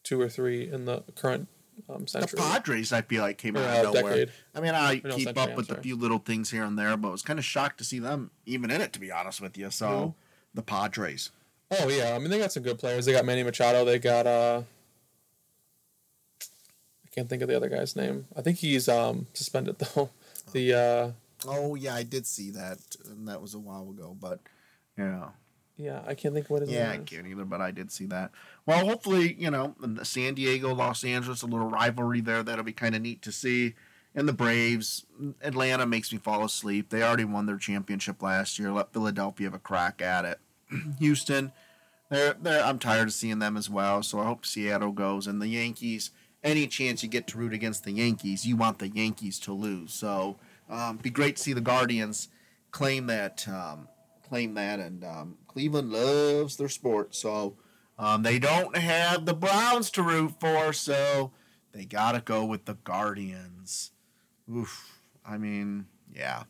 two 0.03 0.19
or 0.19 0.27
three 0.27 0.69
in 0.69 0.85
the 0.85 1.03
current 1.15 1.47
um, 1.89 2.05
The. 2.05 2.33
Padres, 2.35 2.91
I 2.91 3.01
feel 3.01 3.21
like, 3.21 3.37
came 3.37 3.55
Or, 3.55 3.61
out 3.61 3.85
of 3.85 3.93
nowhere. 3.93 4.13
decade. 4.13 4.31
I 4.53 4.59
mean, 4.59 4.75
I 4.75 5.01
no, 5.03 5.15
keep 5.15 5.25
century, 5.25 5.43
up 5.43 5.49
I'm 5.51 5.55
with 5.55 5.71
a 5.71 5.81
few 5.81 5.95
little 5.95 6.19
things 6.19 6.51
here 6.51 6.63
and 6.63 6.77
there, 6.77 6.95
but 6.97 7.07
I 7.07 7.11
was 7.11 7.21
kind 7.21 7.39
of 7.39 7.45
shocked 7.45 7.77
to 7.77 7.83
see 7.83 7.99
them 7.99 8.31
even 8.45 8.71
in 8.71 8.81
it, 8.81 8.91
to 8.93 8.99
be 8.99 9.11
honest 9.11 9.39
with 9.41 9.57
you. 9.57 9.69
So, 9.71 10.15
the 10.53 10.61
Padres. 10.61 11.31
Oh 11.79 11.87
yeah, 11.87 12.13
I 12.13 12.19
mean 12.19 12.29
they 12.29 12.39
got 12.39 12.51
some 12.51 12.63
good 12.63 12.77
players. 12.77 13.05
They 13.05 13.13
got 13.13 13.23
Manny 13.23 13.43
Machado. 13.43 13.85
They 13.85 13.97
got 13.99 14.27
uh. 14.27 14.63
I 16.41 17.09
can't 17.15 17.29
think 17.29 17.41
of 17.41 17.47
the 17.49 17.55
other 17.55 17.69
guy's 17.69 17.95
name. 17.95 18.25
I 18.35 18.41
think 18.41 18.57
he's 18.57 18.87
um 18.89 19.27
suspended 19.33 19.79
though. 19.95 20.09
The 20.51 20.73
uh 20.73 21.11
Oh 21.47 21.73
yeah, 21.75 21.95
I 21.95 22.03
did 22.03 22.27
see 22.27 22.51
that, 22.51 22.77
and 23.05 23.27
that 23.27 23.41
was 23.41 23.53
a 23.55 23.59
while 23.59 23.89
ago. 23.89 24.15
But 24.19 24.39
Yeah. 24.97 25.29
yeah, 25.75 26.03
I 26.05 26.13
can't 26.13 26.35
think 26.35 26.49
what 26.51 26.61
his 26.61 26.69
Yeah, 26.69 26.91
I 26.91 26.97
is. 26.97 27.05
can't 27.09 27.25
either, 27.25 27.45
but 27.45 27.61
I 27.61 27.71
did 27.71 27.91
see 27.91 28.05
that. 28.07 28.31
Well, 28.67 28.85
hopefully, 28.85 29.33
you 29.39 29.49
know, 29.49 29.75
the 29.79 30.05
San 30.05 30.35
Diego, 30.35 30.73
Los 30.75 31.03
Angeles, 31.03 31.41
a 31.41 31.47
little 31.47 31.67
rivalry 31.69 32.21
there. 32.21 32.43
That'll 32.43 32.63
be 32.63 32.73
kind 32.73 32.93
of 32.95 33.01
neat 33.01 33.21
to 33.23 33.31
see. 33.31 33.73
And 34.13 34.27
the 34.27 34.33
Braves, 34.33 35.05
Atlanta 35.41 35.85
makes 35.87 36.11
me 36.11 36.19
fall 36.19 36.43
asleep. 36.43 36.89
They 36.89 37.01
already 37.01 37.23
won 37.23 37.45
their 37.45 37.57
championship 37.57 38.21
last 38.21 38.59
year. 38.59 38.71
Let 38.71 38.93
Philadelphia 38.93 39.47
have 39.47 39.53
a 39.53 39.59
crack 39.59 40.01
at 40.01 40.25
it. 40.25 40.39
Houston, 40.99 41.53
they're, 42.09 42.33
they're, 42.33 42.63
I'm 42.63 42.77
tired 42.77 43.07
of 43.07 43.13
seeing 43.13 43.39
them 43.39 43.55
as 43.57 43.69
well. 43.69 44.03
So 44.03 44.19
I 44.19 44.25
hope 44.25 44.45
Seattle 44.45 44.91
goes. 44.91 45.27
And 45.27 45.41
the 45.41 45.47
Yankees, 45.47 46.11
any 46.43 46.67
chance 46.67 47.03
you 47.03 47.09
get 47.09 47.27
to 47.27 47.37
root 47.37 47.53
against 47.53 47.83
the 47.83 47.91
Yankees, 47.91 48.45
you 48.45 48.55
want 48.55 48.79
the 48.79 48.89
Yankees 48.89 49.39
to 49.39 49.53
lose. 49.53 49.93
So 49.93 50.37
um, 50.69 50.97
be 50.97 51.09
great 51.09 51.35
to 51.35 51.43
see 51.43 51.53
the 51.53 51.61
Guardians 51.61 52.29
claim 52.71 53.07
that 53.07 53.47
um, 53.47 53.87
claim 54.27 54.53
that, 54.53 54.79
and 54.79 55.03
um, 55.03 55.37
Cleveland 55.47 55.91
loves 55.91 56.55
their 56.55 56.69
sport, 56.69 57.13
so 57.13 57.55
um, 57.99 58.23
they 58.23 58.39
don't 58.39 58.75
have 58.77 59.25
the 59.25 59.33
Browns 59.33 59.91
to 59.91 60.01
root 60.01 60.39
for, 60.39 60.71
so 60.73 61.31
they 61.73 61.85
gotta 61.85 62.21
go 62.21 62.45
with 62.45 62.65
the 62.65 62.75
Guardians. 62.85 63.91
Oof, 64.49 64.99
I 65.25 65.37
mean, 65.37 65.85
yeah, 66.13 66.43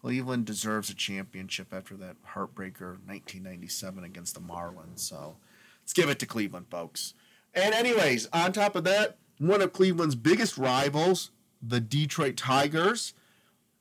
Cleveland 0.00 0.46
deserves 0.46 0.88
a 0.88 0.94
championship 0.94 1.72
after 1.72 1.96
that 1.96 2.16
heartbreaker 2.34 2.98
1997 3.06 4.04
against 4.04 4.34
the 4.34 4.40
Marlins. 4.40 5.00
So 5.00 5.36
let's 5.82 5.92
give 5.92 6.08
it 6.08 6.18
to 6.20 6.26
Cleveland, 6.26 6.66
folks. 6.70 7.14
And 7.54 7.74
anyways, 7.74 8.28
on 8.32 8.52
top 8.52 8.76
of 8.76 8.84
that, 8.84 9.18
one 9.38 9.62
of 9.62 9.72
Cleveland's 9.72 10.14
biggest 10.14 10.58
rivals, 10.58 11.30
the 11.62 11.80
Detroit 11.80 12.36
Tigers. 12.36 13.14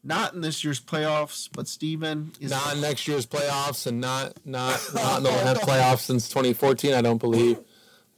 Not 0.03 0.35
in 0.35 0.41
this 0.41 0.63
year's 0.63 0.79
playoffs, 0.79 1.49
but 1.51 1.67
Steven 1.67 2.31
is 2.39 2.51
Not 2.51 2.75
in 2.75 2.81
next 2.81 3.07
year's 3.07 3.25
playoffs, 3.25 3.87
and 3.87 3.99
not 3.99 4.33
not 4.45 4.79
not 4.93 5.17
in 5.17 5.23
the 5.23 5.31
have 5.31 5.57
playoffs 5.57 6.01
since 6.01 6.29
2014. 6.29 6.93
I 6.93 7.01
don't 7.01 7.17
believe. 7.17 7.59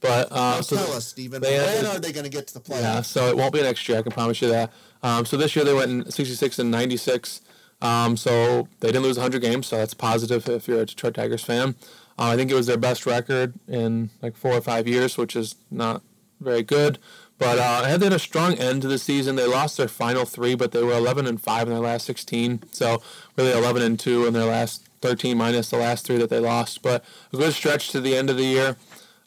But 0.00 0.28
uh, 0.30 0.62
so 0.62 0.76
tell 0.76 0.92
us, 0.92 1.06
Stephen, 1.06 1.40
they 1.40 1.58
when 1.58 1.86
are 1.86 1.98
they 1.98 2.12
going 2.12 2.24
to 2.24 2.30
get 2.30 2.46
to 2.48 2.54
the 2.54 2.60
playoffs? 2.60 2.82
Yeah, 2.82 3.00
so 3.00 3.28
it 3.28 3.36
won't 3.36 3.54
be 3.54 3.62
next 3.62 3.88
year. 3.88 3.98
I 3.98 4.02
can 4.02 4.12
promise 4.12 4.40
you 4.42 4.48
that. 4.48 4.70
Um, 5.02 5.24
so 5.24 5.36
this 5.36 5.56
year 5.56 5.64
they 5.64 5.72
went 5.74 5.90
in 5.90 6.10
66 6.10 6.58
and 6.58 6.70
96. 6.70 7.40
Um, 7.80 8.16
so 8.16 8.68
they 8.80 8.88
didn't 8.88 9.02
lose 9.02 9.16
100 9.16 9.40
games, 9.40 9.66
so 9.68 9.76
that's 9.76 9.94
positive 9.94 10.48
if 10.48 10.68
you're 10.68 10.80
a 10.80 10.86
Detroit 10.86 11.14
Tigers 11.14 11.44
fan. 11.44 11.74
Uh, 12.18 12.24
I 12.24 12.36
think 12.36 12.50
it 12.50 12.54
was 12.54 12.66
their 12.66 12.76
best 12.76 13.06
record 13.06 13.54
in 13.68 14.10
like 14.20 14.36
four 14.36 14.52
or 14.52 14.60
five 14.60 14.88
years, 14.88 15.16
which 15.16 15.36
is 15.36 15.54
not 15.70 16.02
very 16.40 16.62
good. 16.62 16.98
But 17.38 17.58
uh, 17.58 17.96
they 17.96 18.04
had 18.06 18.12
a 18.12 18.18
strong 18.18 18.54
end 18.54 18.82
to 18.82 18.88
the 18.88 18.98
season. 18.98 19.36
They 19.36 19.46
lost 19.46 19.76
their 19.76 19.88
final 19.88 20.24
three, 20.24 20.54
but 20.54 20.72
they 20.72 20.82
were 20.82 20.92
11 20.92 21.26
and 21.26 21.40
five 21.40 21.68
in 21.68 21.74
their 21.74 21.82
last 21.82 22.04
16. 22.06 22.64
So 22.72 23.00
really 23.36 23.52
11 23.52 23.82
and 23.82 23.98
two 23.98 24.26
in 24.26 24.32
their 24.32 24.44
last 24.44 24.88
13 25.02 25.36
minus 25.38 25.70
the 25.70 25.78
last 25.78 26.04
three 26.04 26.16
that 26.18 26.30
they 26.30 26.40
lost. 26.40 26.82
But 26.82 27.04
a 27.32 27.36
good 27.36 27.52
stretch 27.52 27.90
to 27.90 28.00
the 28.00 28.16
end 28.16 28.28
of 28.28 28.36
the 28.36 28.44
year. 28.44 28.76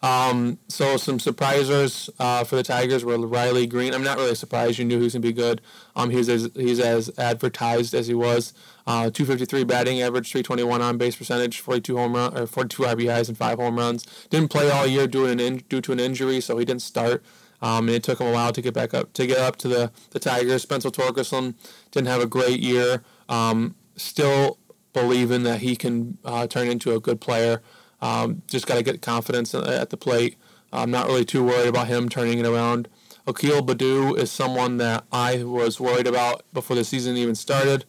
Um, 0.04 0.58
so 0.68 0.98
some 0.98 1.20
surprisers 1.20 2.10
uh, 2.20 2.44
for 2.44 2.56
the 2.56 2.64
Tigers 2.64 3.06
were 3.06 3.20
Riley 3.20 3.68
Greene. 3.68 3.94
I'm 3.94 4.04
not 4.04 4.18
really 4.18 4.34
surprised. 4.34 4.80
You 4.80 4.86
knew 4.86 4.98
he 4.98 5.04
was 5.04 5.14
gonna 5.14 5.22
be 5.22 5.32
good. 5.32 5.62
Um, 5.96 6.10
he's 6.10 6.28
as 6.28 6.50
he's 6.56 6.80
as 6.80 7.12
advertised 7.20 7.94
as 7.94 8.08
he 8.08 8.16
was. 8.16 8.54
Uh, 8.88 9.12
253 9.12 9.64
batting 9.64 10.02
average, 10.02 10.32
321 10.32 10.82
on 10.82 10.98
base 10.98 11.16
percentage, 11.16 11.60
42 11.60 11.98
home 11.98 12.16
run 12.16 12.36
or 12.36 12.48
42 12.48 12.82
RBIs 12.84 13.28
and 13.28 13.38
five 13.38 13.60
home 13.60 13.78
runs. 13.78 14.04
Didn't 14.32 14.50
play 14.50 14.72
all 14.72 14.88
year 14.88 15.06
due 15.06 15.28
to 15.28 15.32
an 15.32 15.40
in, 15.40 15.58
due 15.70 15.82
to 15.82 15.92
an 15.92 16.00
injury, 16.00 16.42
so 16.42 16.58
he 16.58 16.66
didn't 16.66 16.82
start. 16.82 17.24
Um, 17.62 17.88
and 17.88 17.96
it 17.96 18.04
took 18.04 18.20
him 18.20 18.28
a 18.28 18.32
while 18.32 18.52
to 18.52 18.62
get 18.62 18.74
back 18.74 18.94
up 18.94 19.14
to 19.14 19.28
get 19.28 19.38
up 19.38 19.56
to 19.58 19.68
the 19.68 19.92
the 20.12 20.20
Tigers. 20.20 20.64
Spencer 20.64 20.90
Torkelson 20.90 21.56
didn't 21.92 22.08
have 22.08 22.22
a 22.22 22.28
great 22.28 22.60
year. 22.60 23.04
Um, 23.30 23.76
still 23.96 24.58
believing 24.94 25.44
that 25.44 25.62
he 25.62 25.76
can 25.76 26.18
uh, 26.26 26.48
turn 26.48 26.68
into 26.68 26.94
a 26.96 27.00
good 27.00 27.22
player. 27.22 27.62
Um, 28.02 28.42
just 28.48 28.66
got 28.66 28.76
to 28.76 28.84
get 28.84 29.02
confidence 29.02 29.54
at 29.54 29.90
the 29.90 29.98
plate. 29.98 30.38
I'm 30.74 30.92
not 30.92 31.08
really 31.08 31.26
too 31.26 31.44
worried 31.44 31.68
about 31.68 31.88
him 31.88 32.10
turning 32.10 32.40
it 32.40 32.46
around. 32.46 32.88
Akil 33.28 33.62
Baddoo 33.62 34.18
is 34.18 34.32
someone 34.32 34.78
that 34.78 35.06
I 35.12 35.44
was 35.44 35.80
worried 35.80 36.08
about 36.08 36.44
before 36.54 36.76
the 36.76 36.84
season 36.84 37.18
even 37.18 37.36
started. 37.36 37.86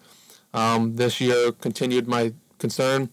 Um, 0.52 0.96
this 0.96 1.20
year 1.20 1.52
continued 1.52 2.06
my 2.06 2.34
concern. 2.58 3.08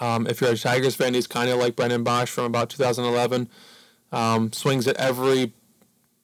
Um, 0.00 0.26
if 0.26 0.40
you're 0.40 0.52
a 0.52 0.56
Tigers 0.56 0.94
fan, 0.94 1.14
he's 1.14 1.26
kind 1.26 1.50
of 1.50 1.58
like 1.58 1.74
Brennan 1.74 2.04
Boesch 2.04 2.28
from 2.28 2.44
about 2.44 2.70
2011. 2.70 3.48
Um, 4.12 4.52
swings 4.52 4.86
at 4.86 4.96
every 4.96 5.52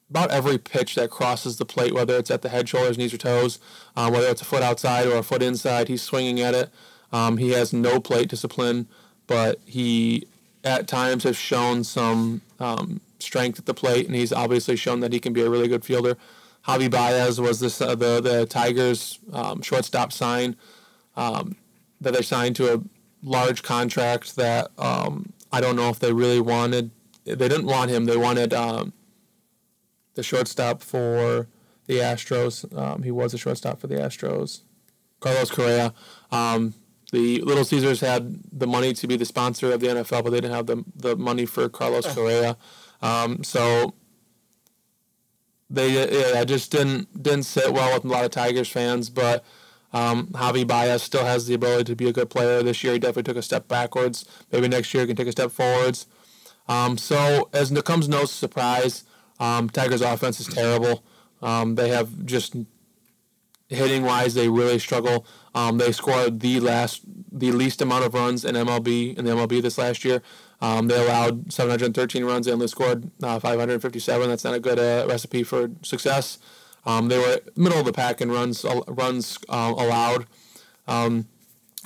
about 0.09 0.31
every 0.31 0.57
pitch 0.57 0.95
that 0.95 1.09
crosses 1.09 1.57
the 1.57 1.65
plate, 1.65 1.93
whether 1.93 2.17
it's 2.17 2.31
at 2.31 2.41
the 2.41 2.49
head, 2.49 2.67
shoulders, 2.67 2.97
knees, 2.97 3.13
or 3.13 3.17
toes, 3.17 3.59
uh, 3.95 4.09
whether 4.09 4.27
it's 4.27 4.41
a 4.41 4.45
foot 4.45 4.63
outside 4.63 5.07
or 5.07 5.17
a 5.17 5.23
foot 5.23 5.43
inside, 5.43 5.87
he's 5.87 6.01
swinging 6.01 6.39
at 6.39 6.55
it. 6.55 6.69
Um, 7.11 7.37
he 7.37 7.51
has 7.51 7.73
no 7.73 7.99
plate 7.99 8.29
discipline, 8.29 8.87
but 9.27 9.59
he 9.65 10.27
at 10.63 10.87
times 10.87 11.23
has 11.23 11.37
shown 11.37 11.83
some 11.83 12.41
um, 12.59 13.01
strength 13.19 13.59
at 13.59 13.65
the 13.65 13.73
plate, 13.73 14.07
and 14.07 14.15
he's 14.15 14.33
obviously 14.33 14.75
shown 14.75 14.99
that 15.01 15.13
he 15.13 15.19
can 15.19 15.33
be 15.33 15.41
a 15.41 15.49
really 15.49 15.67
good 15.67 15.85
fielder. 15.85 16.17
Javi 16.67 16.89
Baez 16.89 17.39
was 17.39 17.59
this 17.59 17.81
uh, 17.81 17.95
the 17.95 18.19
the 18.21 18.45
Tigers 18.45 19.19
um, 19.33 19.61
shortstop 19.61 20.11
sign 20.11 20.55
um, 21.15 21.55
that 22.01 22.13
they 22.13 22.21
signed 22.21 22.55
to 22.57 22.73
a 22.73 22.81
large 23.23 23.63
contract 23.63 24.35
that 24.35 24.71
um, 24.77 25.33
I 25.51 25.61
don't 25.61 25.75
know 25.75 25.89
if 25.89 25.99
they 25.99 26.13
really 26.13 26.41
wanted. 26.41 26.91
They 27.25 27.35
didn't 27.35 27.65
want 27.65 27.91
him. 27.91 28.05
They 28.05 28.17
wanted 28.17 28.53
um, 28.53 28.93
the 30.19 30.23
shortstop 30.23 30.83
for 30.83 31.47
the 31.87 31.99
Astros. 31.99 32.53
Um, 32.77 33.03
he 33.03 33.11
was 33.11 33.33
a 33.33 33.37
shortstop 33.37 33.79
for 33.79 33.87
the 33.87 33.95
Astros. 33.95 34.63
Carlos 35.21 35.49
Correa. 35.49 35.93
Um, 36.29 36.73
the 37.13 37.41
Little 37.41 37.63
Caesars 37.63 38.01
had 38.01 38.41
the 38.51 38.67
money 38.67 38.93
to 38.93 39.07
be 39.07 39.15
the 39.15 39.25
sponsor 39.25 39.71
of 39.71 39.79
the 39.79 39.87
NFL, 39.87 40.23
but 40.23 40.31
they 40.31 40.41
didn't 40.41 40.55
have 40.55 40.67
the 40.67 40.83
the 40.93 41.15
money 41.15 41.45
for 41.45 41.69
Carlos 41.69 42.13
Correa. 42.13 42.57
Um, 43.01 43.43
so 43.43 43.95
they 45.69 46.33
yeah, 46.33 46.43
just 46.43 46.69
didn't 46.71 47.23
didn't 47.23 47.43
sit 47.43 47.71
well 47.73 47.93
with 47.93 48.03
a 48.03 48.07
lot 48.07 48.25
of 48.25 48.31
Tigers 48.31 48.69
fans. 48.69 49.09
But 49.09 49.45
um, 49.93 50.27
Javi 50.27 50.67
Baez 50.67 51.01
still 51.01 51.25
has 51.25 51.47
the 51.47 51.53
ability 51.53 51.85
to 51.85 51.95
be 51.95 52.09
a 52.09 52.13
good 52.13 52.29
player. 52.29 52.61
This 52.61 52.83
year, 52.83 52.93
he 52.93 52.99
definitely 52.99 53.23
took 53.23 53.37
a 53.37 53.41
step 53.41 53.69
backwards. 53.69 54.25
Maybe 54.51 54.67
next 54.67 54.93
year, 54.93 55.03
he 55.03 55.07
can 55.07 55.15
take 55.15 55.27
a 55.27 55.31
step 55.31 55.51
forwards. 55.51 56.07
Um, 56.67 56.97
so 56.97 57.49
as 57.51 57.71
it 57.71 57.85
comes 57.85 58.07
no 58.07 58.25
surprise, 58.25 59.03
um, 59.39 59.69
Tigers' 59.69 60.01
offense 60.01 60.39
is 60.39 60.47
terrible. 60.47 61.03
Um, 61.41 61.75
they 61.75 61.89
have 61.89 62.25
just 62.25 62.55
hitting 63.69 64.03
wise, 64.03 64.33
they 64.33 64.49
really 64.49 64.79
struggle. 64.79 65.25
Um, 65.53 65.77
they 65.77 65.91
scored 65.91 66.39
the 66.39 66.59
last, 66.59 67.01
the 67.31 67.51
least 67.51 67.81
amount 67.81 68.05
of 68.05 68.13
runs 68.13 68.43
in 68.43 68.55
MLB 68.55 69.17
in 69.17 69.25
the 69.25 69.31
MLB 69.31 69.61
this 69.61 69.77
last 69.77 70.03
year. 70.03 70.21
Um, 70.61 70.87
they 70.87 70.99
allowed 70.99 71.53
713 71.53 72.25
runs. 72.25 72.45
They 72.45 72.67
scored 72.67 73.09
uh, 73.23 73.39
557. 73.39 74.27
That's 74.27 74.43
not 74.43 74.55
a 74.55 74.59
good 74.59 74.79
uh, 74.79 75.07
recipe 75.07 75.43
for 75.43 75.71
success. 75.83 76.39
Um, 76.85 77.07
they 77.07 77.17
were 77.17 77.39
middle 77.55 77.79
of 77.79 77.85
the 77.85 77.93
pack 77.93 78.21
in 78.21 78.31
runs 78.31 78.65
uh, 78.65 78.81
runs 78.87 79.37
allowed. 79.47 80.25
Um, 80.87 81.27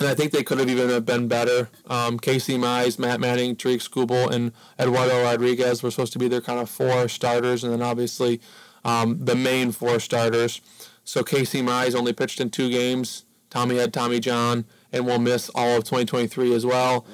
and 0.00 0.08
I 0.08 0.14
think 0.14 0.32
they 0.32 0.42
could 0.42 0.58
have 0.58 0.68
even 0.68 1.02
been 1.04 1.28
better. 1.28 1.68
Um, 1.86 2.18
Casey 2.18 2.58
Mize, 2.58 2.98
Matt 2.98 3.20
Manning, 3.20 3.54
Tarik 3.54 3.80
Skubal, 3.80 4.30
and 4.30 4.52
Eduardo 4.78 5.22
Rodriguez 5.22 5.82
were 5.82 5.90
supposed 5.90 6.12
to 6.14 6.18
be 6.18 6.28
their 6.28 6.40
kind 6.40 6.58
of 6.58 6.68
four 6.68 7.08
starters, 7.08 7.62
and 7.62 7.72
then 7.72 7.82
obviously 7.82 8.40
um, 8.84 9.24
the 9.24 9.36
main 9.36 9.70
four 9.72 10.00
starters. 10.00 10.60
So 11.04 11.22
Casey 11.22 11.62
Mize 11.62 11.94
only 11.94 12.12
pitched 12.12 12.40
in 12.40 12.50
two 12.50 12.70
games. 12.70 13.24
Tommy 13.50 13.76
had 13.76 13.92
Tommy 13.92 14.18
John, 14.18 14.64
and 14.92 15.06
will 15.06 15.20
miss 15.20 15.48
all 15.54 15.76
of 15.76 15.84
2023 15.84 16.54
as 16.54 16.66
well. 16.66 17.06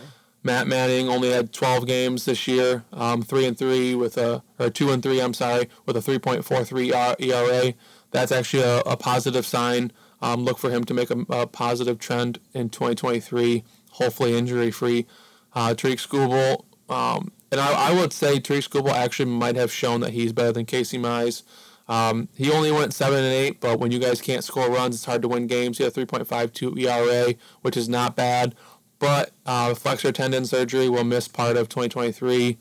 Matt 0.42 0.66
Manning 0.66 1.08
only 1.08 1.30
had 1.30 1.52
12 1.52 1.86
games 1.86 2.24
this 2.24 2.48
year, 2.48 2.84
um, 2.94 3.22
three 3.22 3.44
and 3.44 3.58
three 3.58 3.94
with 3.94 4.16
a 4.16 4.42
or 4.58 4.70
two 4.70 4.90
and 4.90 5.02
three. 5.02 5.20
I'm 5.20 5.34
sorry, 5.34 5.68
with 5.84 5.96
a 5.96 6.00
3.43 6.00 7.20
ERA. 7.20 7.74
That's 8.10 8.32
actually 8.32 8.62
a, 8.62 8.78
a 8.80 8.96
positive 8.96 9.44
sign. 9.44 9.92
Um, 10.22 10.44
look 10.44 10.58
for 10.58 10.70
him 10.70 10.84
to 10.84 10.94
make 10.94 11.10
a, 11.10 11.18
a, 11.30 11.46
positive 11.46 11.98
trend 11.98 12.40
in 12.52 12.68
2023, 12.68 13.64
hopefully 13.92 14.36
injury 14.36 14.70
free. 14.70 15.06
Uh, 15.54 15.74
Tarik 15.74 15.98
Skubal, 15.98 16.64
um, 16.90 17.32
and 17.50 17.60
I, 17.60 17.90
I, 17.90 17.94
would 17.94 18.12
say 18.12 18.38
Tarik 18.38 18.64
Skubal 18.64 18.92
actually 18.92 19.30
might 19.30 19.56
have 19.56 19.72
shown 19.72 20.00
that 20.02 20.12
he's 20.12 20.32
better 20.32 20.52
than 20.52 20.66
Casey 20.66 20.98
Mize. 20.98 21.42
Um, 21.88 22.28
he 22.36 22.52
only 22.52 22.70
went 22.70 22.92
seven 22.92 23.18
and 23.18 23.32
eight, 23.32 23.60
but 23.60 23.80
when 23.80 23.90
you 23.90 23.98
guys 23.98 24.20
can't 24.20 24.44
score 24.44 24.70
runs, 24.70 24.94
it's 24.94 25.06
hard 25.06 25.22
to 25.22 25.28
win 25.28 25.46
games. 25.46 25.78
He 25.78 25.84
had 25.84 25.94
3.52 25.94 26.78
ERA, 26.78 27.34
which 27.62 27.76
is 27.76 27.88
not 27.88 28.14
bad 28.14 28.54
but 29.00 29.32
uh, 29.46 29.74
flexor 29.74 30.12
tendon 30.12 30.44
surgery 30.44 30.88
will 30.88 31.04
miss 31.04 31.26
part 31.26 31.56
of 31.56 31.68
2023, 31.68 32.58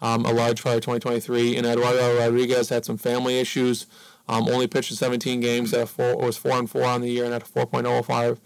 um, 0.00 0.24
a 0.24 0.32
large 0.32 0.64
part 0.64 0.76
of 0.76 0.80
2023. 0.80 1.56
And 1.56 1.66
Eduardo 1.66 2.18
Rodriguez 2.18 2.70
had 2.70 2.84
some 2.84 2.96
family 2.96 3.38
issues. 3.38 3.86
Um, 4.28 4.48
only 4.48 4.66
pitched 4.66 4.90
in 4.90 4.96
17 4.96 5.40
games. 5.40 5.74
At 5.74 5.88
four, 5.88 6.16
was 6.16 6.36
four 6.36 6.52
and 6.52 6.68
four 6.68 6.84
on 6.84 7.02
the 7.02 7.10
year 7.10 7.24
and 7.24 7.32
had 7.32 7.42
a 7.42 7.46
4.05, 7.46 8.38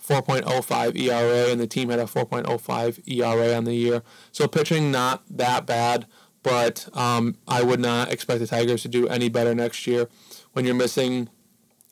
4.05 0.00 0.96
ERA, 0.96 1.50
and 1.50 1.60
the 1.60 1.66
team 1.66 1.88
had 1.90 1.98
a 1.98 2.04
4.05 2.04 3.08
ERA 3.08 3.54
on 3.56 3.64
the 3.64 3.74
year. 3.74 4.02
So 4.30 4.46
pitching 4.46 4.90
not 4.90 5.24
that 5.30 5.66
bad, 5.66 6.06
but 6.42 6.88
um, 6.92 7.36
I 7.48 7.62
would 7.62 7.80
not 7.80 8.12
expect 8.12 8.40
the 8.40 8.46
Tigers 8.46 8.82
to 8.82 8.88
do 8.88 9.08
any 9.08 9.28
better 9.28 9.54
next 9.54 9.86
year. 9.86 10.08
When 10.52 10.64
you're 10.64 10.74
missing 10.74 11.28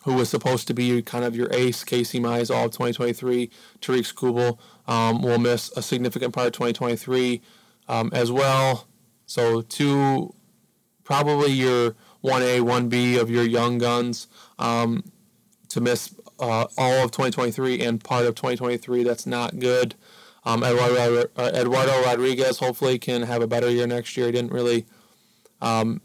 who 0.05 0.15
was 0.15 0.29
supposed 0.29 0.67
to 0.67 0.75
be 0.75 1.01
kind 1.03 1.25
of 1.25 1.37
your 1.37 1.53
ace, 1.53 1.85
Casey 1.85 2.19
Mize, 2.19 2.55
all 2.55 2.67
of 2.67 2.73
2023. 2.73 3.51
Tarik 3.81 4.03
Skubal 4.03 4.59
um, 4.87 5.23
will 5.23 5.39
miss 5.39 5.71
a 5.77 5.83
significant 5.83 6.35
part 6.35 6.49
of 6.49 6.53
2023 6.53 7.41
um, 7.89 8.11
as 8.13 8.33
well. 8.33 8.89
So 9.27 9.63
two, 9.63 10.35
probably 11.05 11.53
your 11.53 11.95
1A, 12.25 12.61
1B 12.61 13.21
of 13.21 13.31
your 13.31 13.45
young 13.45 13.79
guns 13.79 14.29
um, 14.59 15.05
to 15.69 15.81
miss 15.81 16.15
uh, 16.39 16.67
all 16.77 17.05
of 17.05 17.11
2023 17.11 17.81
and 17.81 18.03
part 18.03 18.27
of 18.27 18.35
2023. 18.35 19.03
That's 19.03 19.27
not 19.27 19.59
good. 19.59 19.95
Um, 20.45 20.65
Eduardo, 20.65 21.29
uh, 21.37 21.51
Eduardo 21.55 22.03
Rodriguez 22.03 22.59
hopefully 22.59 22.99
can 22.99 23.23
have 23.23 23.43
a 23.43 23.47
better 23.47 23.71
year 23.71 23.87
next 23.87 24.17
year. 24.17 24.27
He 24.27 24.33
didn't 24.33 24.53
really. 24.53 24.87
Um, 25.61 26.01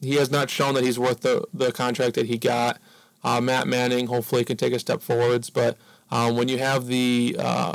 he 0.00 0.14
has 0.16 0.30
not 0.30 0.50
shown 0.50 0.74
that 0.74 0.84
he's 0.84 0.98
worth 0.98 1.20
the, 1.20 1.44
the 1.52 1.72
contract 1.72 2.14
that 2.14 2.26
he 2.26 2.38
got. 2.38 2.78
Uh, 3.24 3.40
Matt 3.40 3.66
Manning 3.66 4.06
hopefully 4.06 4.44
can 4.44 4.56
take 4.56 4.72
a 4.72 4.78
step 4.78 5.00
forwards, 5.02 5.50
but 5.50 5.76
um, 6.10 6.36
when 6.36 6.48
you 6.48 6.58
have 6.58 6.86
the 6.86 7.36
uh, 7.38 7.74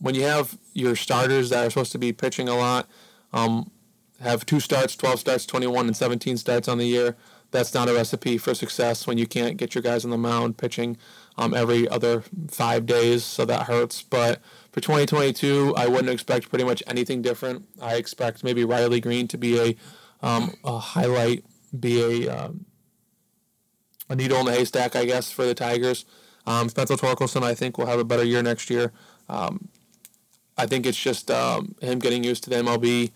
when 0.00 0.14
you 0.14 0.22
have 0.22 0.56
your 0.72 0.96
starters 0.96 1.50
that 1.50 1.66
are 1.66 1.70
supposed 1.70 1.92
to 1.92 1.98
be 1.98 2.12
pitching 2.12 2.48
a 2.48 2.56
lot, 2.56 2.88
um, 3.32 3.70
have 4.20 4.46
two 4.46 4.60
starts, 4.60 4.96
12 4.96 5.20
starts, 5.20 5.46
21 5.46 5.86
and 5.86 5.96
17 5.96 6.36
starts 6.36 6.68
on 6.68 6.78
the 6.78 6.86
year, 6.86 7.16
that's 7.50 7.74
not 7.74 7.88
a 7.88 7.94
recipe 7.94 8.38
for 8.38 8.54
success 8.54 9.06
when 9.06 9.18
you 9.18 9.26
can't 9.26 9.56
get 9.56 9.74
your 9.74 9.82
guys 9.82 10.04
on 10.04 10.10
the 10.10 10.18
mound 10.18 10.58
pitching 10.58 10.96
um, 11.38 11.54
every 11.54 11.88
other 11.88 12.24
five 12.48 12.86
days, 12.86 13.24
so 13.24 13.44
that 13.44 13.62
hurts. 13.66 14.02
But 14.02 14.40
for 14.72 14.80
2022, 14.80 15.74
I 15.76 15.86
wouldn't 15.86 16.10
expect 16.10 16.48
pretty 16.48 16.64
much 16.64 16.82
anything 16.86 17.22
different. 17.22 17.66
I 17.80 17.96
expect 17.96 18.42
maybe 18.42 18.64
Riley 18.64 19.00
Greene 19.00 19.28
to 19.28 19.38
be 19.38 19.58
a, 19.58 19.76
um, 20.26 20.54
a 20.64 20.78
highlight, 20.78 21.44
be 21.78 22.26
a 22.26 22.28
um, 22.28 22.66
a 24.08 24.16
needle 24.16 24.38
in 24.38 24.46
the 24.46 24.52
haystack, 24.52 24.94
I 24.94 25.04
guess, 25.04 25.30
for 25.30 25.44
the 25.44 25.54
Tigers. 25.54 26.04
Um, 26.46 26.68
Spencer 26.68 26.94
Torkelson, 26.94 27.42
I 27.42 27.54
think, 27.54 27.76
will 27.76 27.86
have 27.86 27.98
a 27.98 28.04
better 28.04 28.24
year 28.24 28.42
next 28.42 28.70
year. 28.70 28.92
Um, 29.28 29.68
I 30.56 30.66
think 30.66 30.86
it's 30.86 31.00
just 31.00 31.30
um, 31.30 31.74
him 31.80 31.98
getting 31.98 32.22
used 32.24 32.44
to 32.44 32.50
the 32.50 32.56
MLB. 32.56 33.10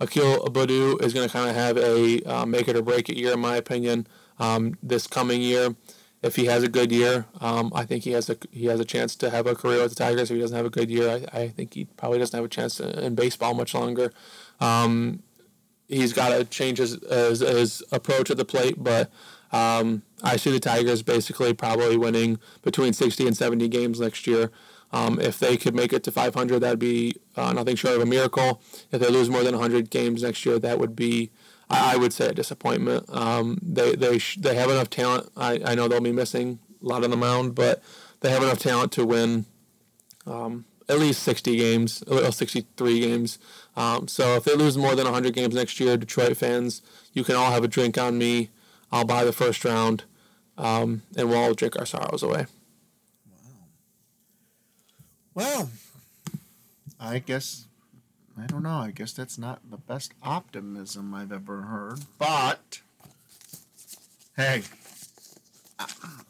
Akil 0.00 0.40
Baddoo 0.46 1.02
is 1.02 1.14
going 1.14 1.28
to 1.28 1.32
kind 1.32 1.50
of 1.50 1.56
have 1.56 1.76
a 1.76 2.22
uh, 2.22 2.46
make 2.46 2.68
it 2.68 2.76
or 2.76 2.82
break 2.82 3.08
it 3.08 3.16
year, 3.16 3.32
in 3.32 3.40
my 3.40 3.56
opinion, 3.56 4.06
um, 4.38 4.76
this 4.82 5.06
coming 5.06 5.40
year. 5.40 5.74
If 6.22 6.36
he 6.36 6.46
has 6.46 6.62
a 6.62 6.68
good 6.68 6.90
year, 6.90 7.26
um, 7.40 7.70
I 7.74 7.84
think 7.84 8.04
he 8.04 8.12
has 8.12 8.30
a 8.30 8.36
he 8.50 8.66
has 8.66 8.80
a 8.80 8.84
chance 8.84 9.14
to 9.16 9.30
have 9.30 9.46
a 9.46 9.54
career 9.54 9.82
with 9.82 9.90
the 9.90 9.96
Tigers. 9.96 10.30
If 10.30 10.36
he 10.36 10.40
doesn't 10.40 10.56
have 10.56 10.66
a 10.66 10.70
good 10.70 10.90
year, 10.90 11.10
I, 11.32 11.40
I 11.40 11.48
think 11.48 11.74
he 11.74 11.84
probably 11.84 12.18
doesn't 12.18 12.36
have 12.36 12.44
a 12.44 12.48
chance 12.48 12.80
in 12.80 13.14
baseball 13.14 13.54
much 13.54 13.74
longer. 13.74 14.12
Um, 14.60 15.22
he's 15.88 16.12
got 16.12 16.30
to 16.30 16.44
change 16.44 16.78
his, 16.78 16.98
his, 17.08 17.40
his 17.40 17.82
approach 17.92 18.30
at 18.30 18.36
the 18.36 18.44
plate, 18.44 18.82
but 18.82 19.10
um, 19.52 20.02
I 20.22 20.36
see 20.36 20.50
the 20.50 20.60
Tigers 20.60 21.02
basically 21.02 21.52
probably 21.54 21.96
winning 21.96 22.38
between 22.62 22.92
60 22.92 23.26
and 23.26 23.36
70 23.36 23.68
games 23.68 24.00
next 24.00 24.26
year. 24.26 24.50
Um, 24.94 25.18
if 25.20 25.40
they 25.40 25.56
could 25.56 25.74
make 25.74 25.92
it 25.92 26.04
to 26.04 26.12
500, 26.12 26.60
that'd 26.60 26.78
be 26.78 27.16
uh, 27.36 27.52
nothing 27.52 27.74
short 27.74 27.96
of 27.96 28.02
a 28.02 28.06
miracle. 28.06 28.62
If 28.92 29.00
they 29.00 29.08
lose 29.08 29.28
more 29.28 29.42
than 29.42 29.54
100 29.54 29.90
games 29.90 30.22
next 30.22 30.46
year, 30.46 30.60
that 30.60 30.78
would 30.78 30.94
be, 30.94 31.32
I, 31.68 31.96
would 31.96 32.12
say, 32.12 32.28
a 32.28 32.32
disappointment. 32.32 33.10
Um, 33.10 33.58
they 33.60 33.96
they 33.96 34.18
sh- 34.18 34.36
they 34.36 34.54
have 34.54 34.70
enough 34.70 34.90
talent. 34.90 35.32
I, 35.36 35.60
I 35.64 35.74
know 35.74 35.88
they'll 35.88 36.00
be 36.00 36.12
missing 36.12 36.60
a 36.80 36.86
lot 36.86 37.02
on 37.02 37.10
the 37.10 37.16
mound, 37.16 37.56
but 37.56 37.82
they 38.20 38.30
have 38.30 38.44
enough 38.44 38.60
talent 38.60 38.92
to 38.92 39.04
win 39.04 39.46
um, 40.28 40.64
at 40.88 41.00
least 41.00 41.24
60 41.24 41.56
games, 41.56 42.04
or 42.04 42.30
63 42.30 43.00
games. 43.00 43.38
Um, 43.76 44.06
so 44.06 44.36
if 44.36 44.44
they 44.44 44.54
lose 44.54 44.78
more 44.78 44.94
than 44.94 45.06
100 45.06 45.34
games 45.34 45.56
next 45.56 45.80
year, 45.80 45.96
Detroit 45.96 46.36
fans, 46.36 46.82
you 47.12 47.24
can 47.24 47.34
all 47.34 47.50
have 47.50 47.64
a 47.64 47.68
drink 47.68 47.98
on 47.98 48.16
me. 48.16 48.50
I'll 48.92 49.04
buy 49.04 49.24
the 49.24 49.32
first 49.32 49.64
round, 49.64 50.04
um, 50.56 51.02
and 51.16 51.28
we'll 51.28 51.42
all 51.42 51.54
drink 51.54 51.76
our 51.76 51.86
sorrows 51.86 52.22
away. 52.22 52.46
Wow. 55.34 55.44
Well, 55.44 55.70
I 57.00 57.18
guess 57.18 57.66
I 58.40 58.46
don't 58.46 58.62
know. 58.62 58.78
I 58.78 58.90
guess 58.90 59.12
that's 59.12 59.38
not 59.38 59.60
the 59.70 59.76
best 59.76 60.12
optimism 60.22 61.14
I've 61.14 61.32
ever 61.32 61.62
heard. 61.62 62.00
But 62.18 62.80
hey, 64.36 64.62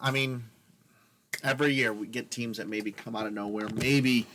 I 0.00 0.11
mean, 0.11 0.44
every 1.42 1.73
year 1.75 1.92
we 1.92 2.06
get 2.06 2.30
teams 2.30 2.58
that 2.58 2.68
maybe 2.68 2.92
come 2.92 3.14
out 3.14 3.26
of 3.26 3.32
nowhere. 3.32 3.68
Maybe, 3.75 4.26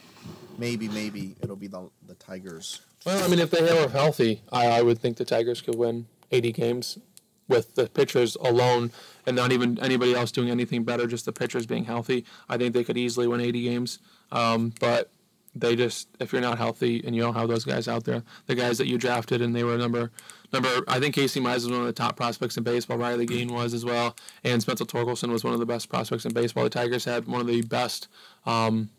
maybe, 0.58 0.88
maybe 0.88 1.36
it'll 1.42 1.56
be 1.56 1.68
the 1.68 1.90
the 2.08 2.16
Tigers. 2.16 2.82
Well, 3.06 3.24
I 3.24 3.28
mean, 3.28 3.40
if 3.40 3.50
they 3.52 3.62
were 3.62 3.90
healthy, 3.90 4.42
I, 4.52 4.68
I 4.68 4.82
would 4.82 5.00
think 5.00 5.18
the 5.18 5.26
Tigers 5.26 5.62
could 5.62 5.76
win 5.76 6.08
80 6.32 6.52
games 6.52 7.00
with 7.48 7.76
the 7.76 7.88
pitchers 7.88 8.36
alone 8.42 8.92
and 9.26 9.36
not 9.36 9.52
even 9.52 9.80
anybody 9.80 10.14
else 10.14 10.32
doing 10.32 10.50
anything 10.50 10.84
better, 10.84 11.08
just 11.08 11.26
the 11.26 11.32
pitchers 11.32 11.66
being 11.66 11.86
healthy, 11.86 12.26
I 12.50 12.58
think 12.58 12.74
they 12.74 12.84
could 12.84 12.98
easily 12.98 13.26
win 13.26 13.40
80 13.40 13.64
games. 13.64 14.00
Um, 14.32 14.74
but 14.80 15.12
they 15.56 15.76
just 15.76 16.08
if 16.20 16.32
you're 16.32 16.42
not 16.42 16.58
healthy 16.58 17.02
and 17.06 17.16
you 17.16 17.22
don't 17.22 17.34
have 17.34 17.48
those 17.48 17.66
guys 17.66 17.88
out 17.88 18.04
there, 18.04 18.24
the 18.48 18.56
guys 18.56 18.78
that 18.78 18.88
you 18.88 18.98
drafted 18.98 19.42
and 19.42 19.56
they 19.56 19.64
were 19.64 19.78
number 19.78 20.12
number 20.54 20.70
I 20.88 21.00
think 21.00 21.16
Casey 21.16 21.40
Mize 21.40 21.56
was 21.56 21.70
one 21.70 21.82
of 21.82 21.86
the 21.86 21.94
top 21.94 22.16
prospects 22.16 22.58
in 22.58 22.64
baseball. 22.64 22.98
Riley 22.98 23.26
Greene 23.26 23.54
was 23.54 23.74
as 23.74 23.86
well, 23.86 24.16
and 24.44 24.62
Spencer 24.62 24.86
Torkelson 24.86 25.32
was 25.32 25.44
one 25.44 25.54
of 25.54 25.60
the 25.60 25.66
best 25.66 25.90
prospects 25.90 26.26
in 26.26 26.34
baseball. 26.34 26.64
The 26.64 26.70
Tigers 26.70 27.06
had 27.06 27.28
one 27.28 27.42
of 27.42 27.48
the 27.48 27.62
best. 27.64 28.08
Um, 28.46 28.90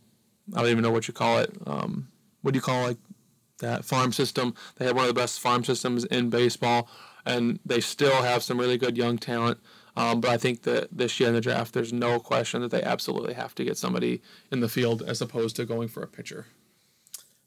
I 0.55 0.61
don't 0.61 0.71
even 0.71 0.83
know 0.83 0.91
what 0.91 1.09
you 1.09 1.15
call 1.15 1.39
it. 1.39 1.53
Um, 1.67 2.09
what 2.43 2.53
do 2.53 2.59
you 2.59 2.63
call 2.63 2.83
like 2.83 2.99
that 3.59 3.85
farm 3.85 4.13
system? 4.13 4.55
They 4.77 4.87
had 4.87 4.97
one 4.97 5.05
of 5.05 5.09
the 5.09 5.21
best 5.21 5.41
farm 5.41 5.65
systems 5.65 6.05
in 6.05 6.31
baseball, 6.31 6.89
and 7.25 7.61
they 7.65 7.81
still 7.81 8.23
have 8.23 8.43
some 8.43 8.59
really 8.59 8.79
good 8.79 8.97
young 8.97 9.19
talent. 9.19 9.59
Um, 9.97 10.21
but 10.21 10.31
I 10.31 10.37
think 10.37 10.63
that 10.63 10.89
this 10.97 11.19
year 11.19 11.29
in 11.29 11.35
the 11.35 11.41
draft, 11.41 11.75
there's 11.75 11.93
no 11.93 12.21
question 12.21 12.63
that 12.63 12.71
they 12.71 12.83
absolutely 12.83 13.35
have 13.35 13.55
to 13.57 13.65
get 13.65 13.77
somebody 13.77 14.23
in 14.51 14.61
the 14.61 14.69
field 14.69 15.03
as 15.03 15.21
opposed 15.21 15.57
to 15.57 15.65
going 15.65 15.89
for 15.89 16.03
a 16.03 16.09
pitcher. 16.09 16.47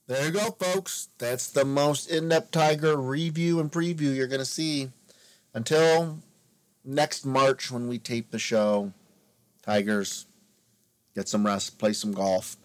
There 0.07 0.25
you 0.25 0.31
go, 0.31 0.51
folks. 0.59 1.09
That's 1.17 1.49
the 1.49 1.63
most 1.63 2.09
in-depth 2.09 2.51
Tiger 2.51 2.97
review 2.97 3.59
and 3.59 3.71
preview 3.71 4.13
you're 4.13 4.27
going 4.27 4.39
to 4.39 4.45
see. 4.45 4.89
Until 5.53 6.19
next 6.83 7.25
March 7.25 7.71
when 7.71 7.87
we 7.87 7.99
tape 7.99 8.31
the 8.31 8.39
show, 8.39 8.91
Tigers, 9.61 10.25
get 11.15 11.29
some 11.29 11.45
rest, 11.45 11.79
play 11.79 11.93
some 11.93 12.11
golf, 12.11 12.57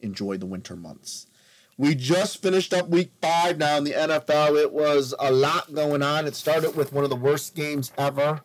enjoy 0.00 0.38
the 0.38 0.46
winter 0.46 0.74
months. 0.74 1.26
We 1.76 1.94
just 1.94 2.42
finished 2.42 2.74
up 2.74 2.88
week 2.88 3.10
five 3.22 3.58
now 3.58 3.78
in 3.78 3.84
the 3.84 3.92
NFL. 3.92 4.60
It 4.60 4.72
was 4.72 5.14
a 5.18 5.32
lot 5.32 5.74
going 5.74 6.02
on. 6.02 6.26
It 6.26 6.34
started 6.34 6.76
with 6.76 6.92
one 6.92 7.04
of 7.04 7.10
the 7.10 7.16
worst 7.16 7.54
games 7.54 7.92
ever, 7.96 8.42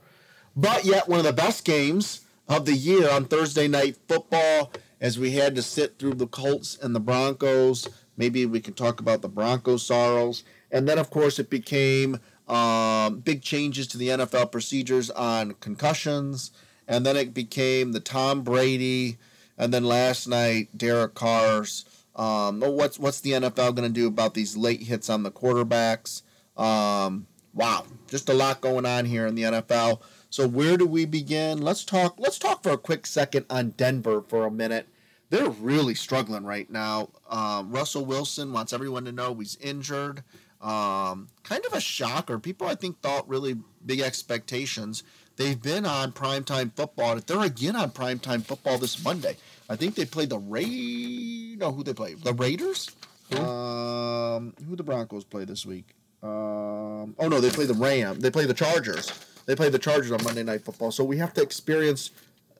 but 0.55 0.85
yet 0.85 1.07
one 1.07 1.19
of 1.19 1.25
the 1.25 1.33
best 1.33 1.65
games 1.65 2.21
of 2.47 2.65
the 2.65 2.73
year 2.73 3.09
on 3.09 3.25
Thursday 3.25 3.67
night 3.67 3.97
football 4.07 4.71
as 5.01 5.19
we 5.19 5.31
had 5.31 5.55
to 5.55 5.61
sit 5.61 5.99
through 5.99 6.13
the 6.13 6.27
Colts 6.27 6.77
and 6.81 6.95
the 6.95 6.99
Broncos. 6.99 7.87
Maybe 8.17 8.45
we 8.45 8.61
can 8.61 8.73
talk 8.73 8.99
about 8.99 9.21
the 9.21 9.29
Broncos 9.29 9.85
sorrows. 9.85 10.43
And 10.71 10.87
then, 10.87 10.97
of 10.97 11.09
course, 11.09 11.37
it 11.39 11.49
became 11.49 12.19
um, 12.47 13.19
big 13.19 13.41
changes 13.41 13.87
to 13.87 13.97
the 13.97 14.09
NFL 14.09 14.51
procedures 14.51 15.09
on 15.11 15.55
concussions. 15.59 16.51
And 16.87 17.05
then 17.05 17.17
it 17.17 17.33
became 17.33 17.91
the 17.91 17.99
Tom 17.99 18.41
Brady. 18.41 19.17
And 19.57 19.73
then 19.73 19.83
last 19.83 20.27
night, 20.27 20.69
Derek 20.77 21.13
Carr's. 21.13 21.85
Um, 22.15 22.61
what's 22.61 22.97
what's 22.97 23.19
the 23.19 23.31
NFL 23.31 23.75
going 23.75 23.87
to 23.87 23.89
do 23.89 24.07
about 24.07 24.35
these 24.35 24.55
late 24.55 24.83
hits 24.83 25.09
on 25.09 25.23
the 25.23 25.31
quarterbacks? 25.31 26.21
Um, 26.55 27.27
wow, 27.53 27.85
just 28.07 28.29
a 28.29 28.33
lot 28.33 28.61
going 28.61 28.85
on 28.85 29.03
here 29.03 29.27
in 29.27 29.35
the 29.35 29.43
NFL. 29.43 29.99
So 30.35 30.45
where 30.45 30.75
do 30.75 30.85
we 30.85 31.05
begin? 31.05 31.61
Let's 31.61 31.85
talk. 31.85 32.15
Let's 32.17 32.37
talk 32.37 32.61
for 32.61 32.71
a 32.71 32.77
quick 32.77 33.07
second 33.07 33.45
on 33.49 33.69
Denver 33.69 34.21
for 34.21 34.45
a 34.45 34.51
minute. 34.51 34.89
They're 35.29 35.49
really 35.49 35.95
struggling 35.95 36.43
right 36.43 36.69
now. 36.69 37.11
Um, 37.29 37.71
Russell 37.71 38.03
Wilson 38.03 38.51
wants 38.51 38.73
everyone 38.73 39.05
to 39.05 39.13
know 39.13 39.33
he's 39.35 39.55
injured. 39.61 40.23
Um, 40.59 41.29
kind 41.43 41.65
of 41.65 41.71
a 41.71 41.79
shocker. 41.79 42.37
People 42.37 42.67
I 42.67 42.75
think 42.75 42.99
thought 42.99 43.29
really 43.29 43.55
big 43.85 44.01
expectations. 44.01 45.03
They've 45.37 45.61
been 45.61 45.85
on 45.85 46.11
primetime 46.11 46.75
football. 46.75 47.15
If 47.15 47.27
they're 47.27 47.41
again 47.41 47.77
on 47.77 47.91
primetime 47.91 48.43
football 48.43 48.77
this 48.77 49.01
Monday. 49.01 49.37
I 49.69 49.77
think 49.77 49.95
they 49.95 50.03
played 50.03 50.31
the 50.31 50.39
Ray. 50.39 51.55
No, 51.57 51.71
who 51.71 51.81
they 51.81 51.93
play? 51.93 52.15
The 52.15 52.33
Raiders. 52.33 52.91
Who? 53.31 53.37
Um, 53.37 54.53
who 54.67 54.75
the 54.75 54.83
Broncos 54.83 55.23
play 55.23 55.45
this 55.45 55.65
week? 55.65 55.95
Um, 56.21 57.15
oh 57.19 57.29
no, 57.29 57.39
they 57.39 57.51
play 57.51 57.67
the 57.67 57.73
Ram. 57.73 58.19
They 58.19 58.31
play 58.31 58.45
the 58.45 58.53
Chargers. 58.53 59.13
They 59.45 59.55
play 59.55 59.69
the 59.69 59.79
Chargers 59.79 60.11
on 60.11 60.23
Monday 60.23 60.43
Night 60.43 60.61
Football. 60.61 60.91
So 60.91 61.03
we 61.03 61.17
have 61.17 61.33
to 61.35 61.41
experience 61.41 62.11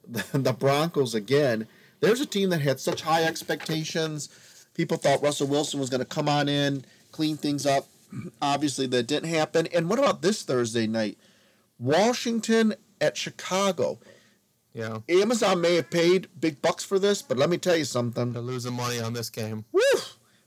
the, 0.08 0.24
the 0.38 0.54
Broncos 0.54 1.16
again. 1.16 1.68
There's 2.00 2.22
a 2.22 2.26
team 2.26 2.50
that 2.50 2.62
had 2.62 2.80
such 2.80 3.02
high 3.02 3.24
expectations. 3.24 4.30
People 4.74 4.98
thought 4.98 5.22
Russell 5.22 5.48
Wilson 5.48 5.80
was 5.80 5.90
going 5.90 6.00
to 6.00 6.06
come 6.06 6.30
on 6.30 6.50
in, 6.50 6.86
clean 7.12 7.38
things 7.38 7.66
up. 7.66 7.88
Obviously, 8.42 8.86
that 8.88 9.08
didn't 9.08 9.30
happen. 9.30 9.68
And 9.74 9.90
what 9.90 10.00
about 10.00 10.22
this 10.22 10.44
Thursday 10.44 10.88
night? 10.88 11.18
Washington 11.80 12.76
at 13.02 13.18
Chicago. 13.18 14.00
Yeah, 14.74 15.00
Amazon 15.08 15.62
may 15.62 15.76
have 15.76 15.90
paid 15.90 16.28
big 16.40 16.62
bucks 16.62 16.84
for 16.84 17.00
this, 17.00 17.22
but 17.22 17.38
let 17.38 17.50
me 17.50 17.58
tell 17.58 17.78
you 17.78 17.86
something. 17.86 18.34
they're 18.34 18.42
losing 18.42 18.74
money 18.74 19.00
on 19.00 19.14
this 19.14 19.30
game. 19.30 19.64
Woo! 19.72 19.82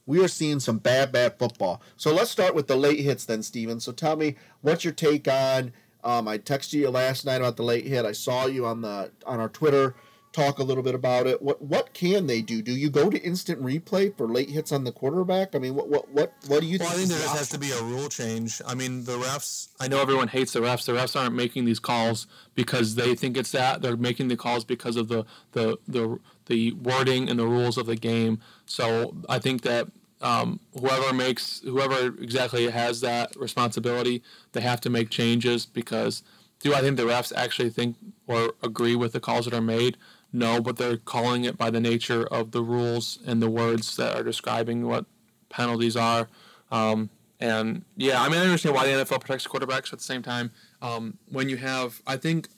We 0.05 0.23
are 0.23 0.29
seeing 0.29 0.61
some 0.61 0.79
bad, 0.79 1.13
bad 1.13 1.39
football. 1.39 1.83
So 1.97 2.15
let's 2.15 2.31
start 2.31 2.55
with 2.55 2.67
the 2.67 2.77
late 2.77 3.01
hits 3.01 3.25
then, 3.25 3.43
Steven. 3.43 3.81
So 3.81 3.93
tell 3.93 4.17
me, 4.17 4.37
what's 4.61 4.85
your 4.85 4.93
take 4.93 5.29
on? 5.29 5.73
Um, 6.05 6.29
I 6.29 6.39
texted 6.39 6.75
you 6.75 6.91
last 6.91 7.25
night 7.25 7.41
about 7.41 7.57
the 7.57 7.63
late 7.63 7.87
hit. 7.87 8.05
I 8.05 8.13
saw 8.13 8.47
you 8.47 8.67
on 8.67 8.83
the 8.83 9.11
on 9.27 9.41
our 9.41 9.49
Twitter 9.49 9.95
talk 10.33 10.59
a 10.59 10.63
little 10.63 10.83
bit 10.83 10.95
about 10.95 11.27
it. 11.27 11.41
What 11.43 11.63
what 11.63 11.93
can 11.95 12.27
they 12.27 12.43
do? 12.43 12.63
Do 12.63 12.73
you 12.73 12.91
go 12.91 13.11
to 13.11 13.19
instant 13.21 13.63
replay 13.63 14.17
for 14.17 14.29
late 14.29 14.51
hits 14.51 14.73
on 14.73 14.85
the 14.85 14.93
quarterback? 14.93 15.55
I 15.55 15.59
mean, 15.59 15.75
what 15.75 15.89
what 15.89 16.09
what 16.11 16.33
what 16.47 16.61
do 16.61 16.67
you 16.67 16.79
think? 16.79 16.91
I 16.91 16.95
think? 16.95 17.09
there 17.09 17.19
just 17.19 17.37
has 17.37 17.49
to 17.51 17.59
be 17.59 17.71
a 17.71 17.83
rule 17.83 18.09
change. 18.09 18.61
I 18.67 18.75
mean, 18.75 19.05
the 19.05 19.19
refs. 19.19 19.69
I 19.81 19.89
know 19.89 20.01
everyone 20.01 20.29
hates 20.29 20.53
the 20.53 20.61
refs. 20.61 20.85
The 20.85 20.93
refs 20.93 21.19
aren't 21.19 21.35
making 21.35 21.65
these 21.65 21.79
calls 21.79 22.27
because 22.55 22.95
they 22.95 23.15
think 23.15 23.37
it's 23.37 23.53
that. 23.53 23.83
They're 23.83 23.97
making 23.97 24.29
the 24.29 24.37
calls 24.37 24.65
because 24.65 24.97
of 24.97 25.09
the 25.09 25.25
the 25.53 25.79
the 25.87 26.19
the 26.47 26.73
wording 26.73 27.29
and 27.29 27.39
the 27.39 27.47
rules 27.47 27.77
of 27.79 27.87
the 27.87 27.97
game. 27.97 28.41
So 28.67 29.15
I 29.29 29.39
think 29.39 29.63
that 29.63 29.89
um, 30.21 30.61
whoever 30.79 31.13
makes 31.13 31.61
whoever 31.61 32.07
exactly 32.21 32.69
has 32.69 33.01
that 33.01 33.35
responsibility, 33.37 34.23
they 34.53 34.61
have 34.61 34.81
to 34.83 34.91
make 34.91 35.11
changes 35.11 35.67
because. 35.67 36.23
Do 36.61 36.75
I 36.75 36.81
think 36.81 36.97
the 36.97 37.05
refs 37.05 37.33
actually 37.37 37.71
think 37.71 37.95
or 38.27 38.53
agree 38.65 38.97
with 38.97 39.13
the 39.13 39.21
calls 39.21 39.45
that 39.45 39.55
are 39.55 39.61
made? 39.61 39.97
No, 40.33 40.61
but 40.61 40.77
they're 40.77 40.97
calling 40.97 41.45
it 41.45 41.57
by 41.57 41.71
the 41.71 41.79
nature 41.79 42.27
of 42.27 42.51
the 42.51 42.63
rules 42.63 43.21
and 43.25 43.41
the 43.41 43.49
words 43.49 43.97
that 43.97 44.17
are 44.17 44.25
describing 44.25 44.85
what 44.85 45.07
penalties 45.49 45.97
are. 45.97 46.29
Um, 46.73 47.11
and 47.41 47.85
yeah, 47.97 48.21
I 48.21 48.29
mean, 48.29 48.41
I 48.41 48.43
understand 48.43 48.75
why 48.75 48.87
the 48.87 49.05
NFL 49.05 49.21
protects 49.21 49.47
quarterbacks. 49.47 49.93
At 49.93 50.01
the 50.01 50.05
same 50.05 50.23
time, 50.23 50.51
um, 50.83 51.19
when 51.31 51.49
you 51.49 51.57
have, 51.57 52.03
I 52.07 52.17
think 52.17 52.49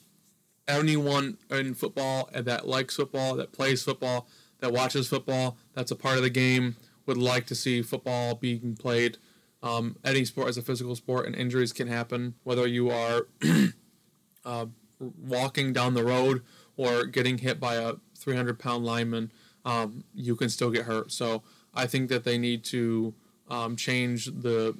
anyone 0.67 1.37
in 1.49 1.73
football 1.75 2.29
that 2.33 2.67
likes 2.67 2.95
football, 2.95 3.35
that 3.35 3.51
plays 3.51 3.83
football, 3.83 4.27
that 4.59 4.73
watches 4.73 5.07
football, 5.07 5.57
that's 5.73 5.91
a 5.91 5.95
part 5.95 6.17
of 6.17 6.23
the 6.23 6.29
game, 6.29 6.75
would 7.05 7.17
like 7.17 7.45
to 7.47 7.55
see 7.55 7.81
football 7.81 8.35
being 8.35 8.75
played. 8.75 9.17
Um, 9.63 9.97
any 10.03 10.25
sport 10.25 10.49
is 10.49 10.57
a 10.57 10.61
physical 10.61 10.95
sport, 10.95 11.25
and 11.25 11.35
injuries 11.35 11.73
can 11.73 11.87
happen 11.87 12.35
whether 12.43 12.65
you 12.67 12.89
are 12.89 13.27
uh, 14.45 14.65
walking 14.99 15.73
down 15.73 15.93
the 15.93 16.03
road 16.03 16.41
or 16.77 17.05
getting 17.05 17.37
hit 17.39 17.59
by 17.59 17.75
a 17.75 17.93
300 18.17 18.57
pound 18.57 18.85
lineman. 18.85 19.31
Um, 19.65 20.03
you 20.15 20.35
can 20.35 20.49
still 20.49 20.71
get 20.71 20.85
hurt. 20.85 21.11
So 21.11 21.43
I 21.73 21.85
think 21.85 22.09
that 22.09 22.23
they 22.23 22.37
need 22.37 22.63
to 22.65 23.13
um, 23.49 23.75
change 23.75 24.25
the 24.25 24.75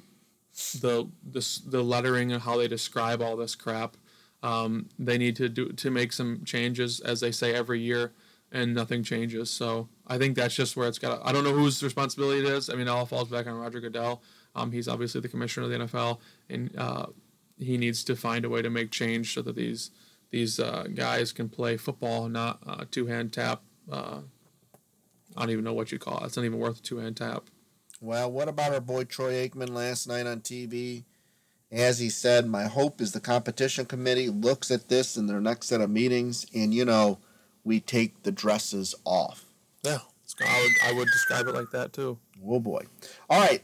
the 0.80 1.08
the 1.24 1.60
the 1.66 1.82
lettering 1.82 2.32
and 2.32 2.42
how 2.42 2.58
they 2.58 2.68
describe 2.68 3.22
all 3.22 3.36
this 3.36 3.54
crap. 3.54 3.96
Um, 4.42 4.88
they 4.98 5.18
need 5.18 5.36
to 5.36 5.48
do 5.48 5.72
to 5.72 5.90
make 5.90 6.12
some 6.12 6.42
changes, 6.44 7.00
as 7.00 7.20
they 7.20 7.30
say 7.30 7.54
every 7.54 7.80
year, 7.80 8.12
and 8.50 8.74
nothing 8.74 9.02
changes. 9.02 9.50
So 9.50 9.88
I 10.06 10.18
think 10.18 10.36
that's 10.36 10.54
just 10.54 10.76
where 10.76 10.88
it's 10.88 10.98
got. 10.98 11.20
I 11.24 11.32
don't 11.32 11.44
know 11.44 11.52
whose 11.52 11.82
responsibility 11.82 12.40
it 12.40 12.46
is. 12.46 12.68
I 12.68 12.74
mean, 12.74 12.88
it 12.88 12.90
all 12.90 13.06
falls 13.06 13.28
back 13.28 13.46
on 13.46 13.54
Roger 13.54 13.80
Goodell. 13.80 14.22
Um, 14.54 14.72
he's 14.72 14.88
obviously 14.88 15.20
the 15.20 15.28
commissioner 15.28 15.64
of 15.66 15.70
the 15.70 15.78
NFL, 15.86 16.18
and 16.50 16.76
uh, 16.76 17.06
he 17.58 17.78
needs 17.78 18.04
to 18.04 18.16
find 18.16 18.44
a 18.44 18.48
way 18.48 18.62
to 18.62 18.70
make 18.70 18.90
change 18.90 19.34
so 19.34 19.42
that 19.42 19.56
these 19.56 19.90
these 20.30 20.58
uh, 20.58 20.86
guys 20.94 21.32
can 21.32 21.48
play 21.48 21.76
football, 21.76 22.28
not 22.28 22.58
uh, 22.66 22.84
two 22.90 23.06
hand 23.06 23.32
tap. 23.32 23.62
Uh, 23.90 24.20
I 25.36 25.40
don't 25.40 25.50
even 25.50 25.64
know 25.64 25.74
what 25.74 25.92
you 25.92 25.98
call 25.98 26.18
it. 26.22 26.26
It's 26.26 26.36
not 26.36 26.44
even 26.44 26.58
worth 26.58 26.80
a 26.80 26.82
two 26.82 26.98
hand 26.98 27.16
tap. 27.16 27.44
Well, 28.00 28.32
what 28.32 28.48
about 28.48 28.72
our 28.74 28.80
boy 28.80 29.04
Troy 29.04 29.48
Aikman 29.48 29.70
last 29.70 30.08
night 30.08 30.26
on 30.26 30.40
TV? 30.40 31.04
As 31.70 32.00
he 32.00 32.10
said, 32.10 32.46
my 32.46 32.64
hope 32.64 33.00
is 33.00 33.12
the 33.12 33.20
competition 33.20 33.86
committee 33.86 34.28
looks 34.28 34.70
at 34.70 34.88
this 34.88 35.16
in 35.16 35.26
their 35.26 35.40
next 35.40 35.68
set 35.68 35.80
of 35.80 35.88
meetings, 35.88 36.44
and 36.54 36.74
you 36.74 36.84
know, 36.84 37.18
we 37.64 37.80
take 37.80 38.24
the 38.24 38.32
dresses 38.32 38.94
off. 39.04 39.44
Yeah, 39.82 39.98
I 40.40 40.62
would 40.62 40.90
I 40.90 40.98
would 40.98 41.08
describe 41.08 41.46
it 41.48 41.54
like 41.54 41.70
that 41.72 41.92
too. 41.92 42.18
Oh 42.46 42.60
boy. 42.60 42.84
All 43.28 43.40
right. 43.40 43.62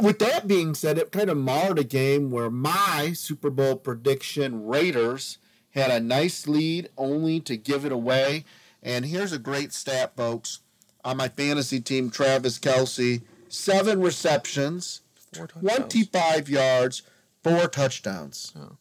With 0.00 0.18
that 0.18 0.46
being 0.46 0.74
said, 0.74 0.98
it 0.98 1.10
kind 1.10 1.30
of 1.30 1.38
marred 1.38 1.78
a 1.78 1.84
game 1.84 2.30
where 2.30 2.50
my 2.50 3.12
Super 3.14 3.48
Bowl 3.48 3.76
prediction 3.76 4.66
Raiders 4.66 5.38
had 5.70 5.90
a 5.90 6.00
nice 6.00 6.46
lead 6.46 6.90
only 6.98 7.40
to 7.40 7.56
give 7.56 7.84
it 7.86 7.92
away. 7.92 8.44
And 8.82 9.06
here's 9.06 9.32
a 9.32 9.38
great 9.38 9.72
stat, 9.72 10.14
folks. 10.16 10.60
On 11.02 11.16
my 11.16 11.28
fantasy 11.28 11.80
team, 11.80 12.10
Travis 12.10 12.58
Kelce, 12.58 13.22
seven 13.48 14.02
receptions, 14.02 15.00
Four 15.32 15.46
25 15.46 16.48
yards, 16.48 17.02
four 17.42 17.68
touchdowns. 17.68 18.52
Oh, 18.56 18.76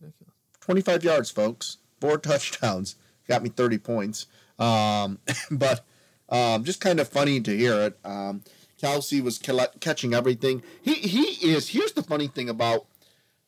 ridiculous. 0.00 0.34
25 0.60 1.04
yards, 1.04 1.30
folks. 1.30 1.78
Four 2.00 2.18
touchdowns. 2.18 2.94
Got 3.28 3.42
me 3.42 3.50
30 3.50 3.78
points. 3.78 4.26
Um, 4.58 5.18
but 5.50 5.84
um, 6.30 6.64
just 6.64 6.80
kind 6.80 7.00
of 7.00 7.08
funny 7.08 7.40
to 7.40 7.56
hear 7.56 7.74
it. 7.80 7.98
Um, 8.04 8.42
Kelce 8.80 9.22
was 9.22 9.38
catching 9.38 10.14
everything. 10.14 10.62
He 10.80 10.94
he 10.94 11.52
is. 11.52 11.70
Here's 11.70 11.92
the 11.92 12.02
funny 12.02 12.28
thing 12.28 12.48
about. 12.48 12.86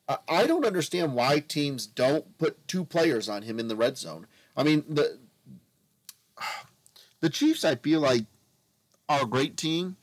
I 0.09 0.19
I 0.29 0.47
don't 0.47 0.67
understand 0.67 1.15
why 1.15 1.39
teams 1.39 1.87
don't 1.87 2.37
put 2.39 2.67
two 2.69 2.85
players 2.85 3.29
on 3.29 3.43
him 3.43 3.59
in 3.59 3.69
the 3.69 3.77
red 3.77 3.97
zone. 3.97 4.27
I 4.57 4.63
mean 4.63 4.85
the 4.89 5.19
the 7.21 7.31
Chiefs. 7.31 7.65
I 7.65 7.77
feel 7.77 8.01
like 8.01 8.27
are 9.09 9.23
a 9.23 9.27
great 9.27 9.57
team. 9.57 9.97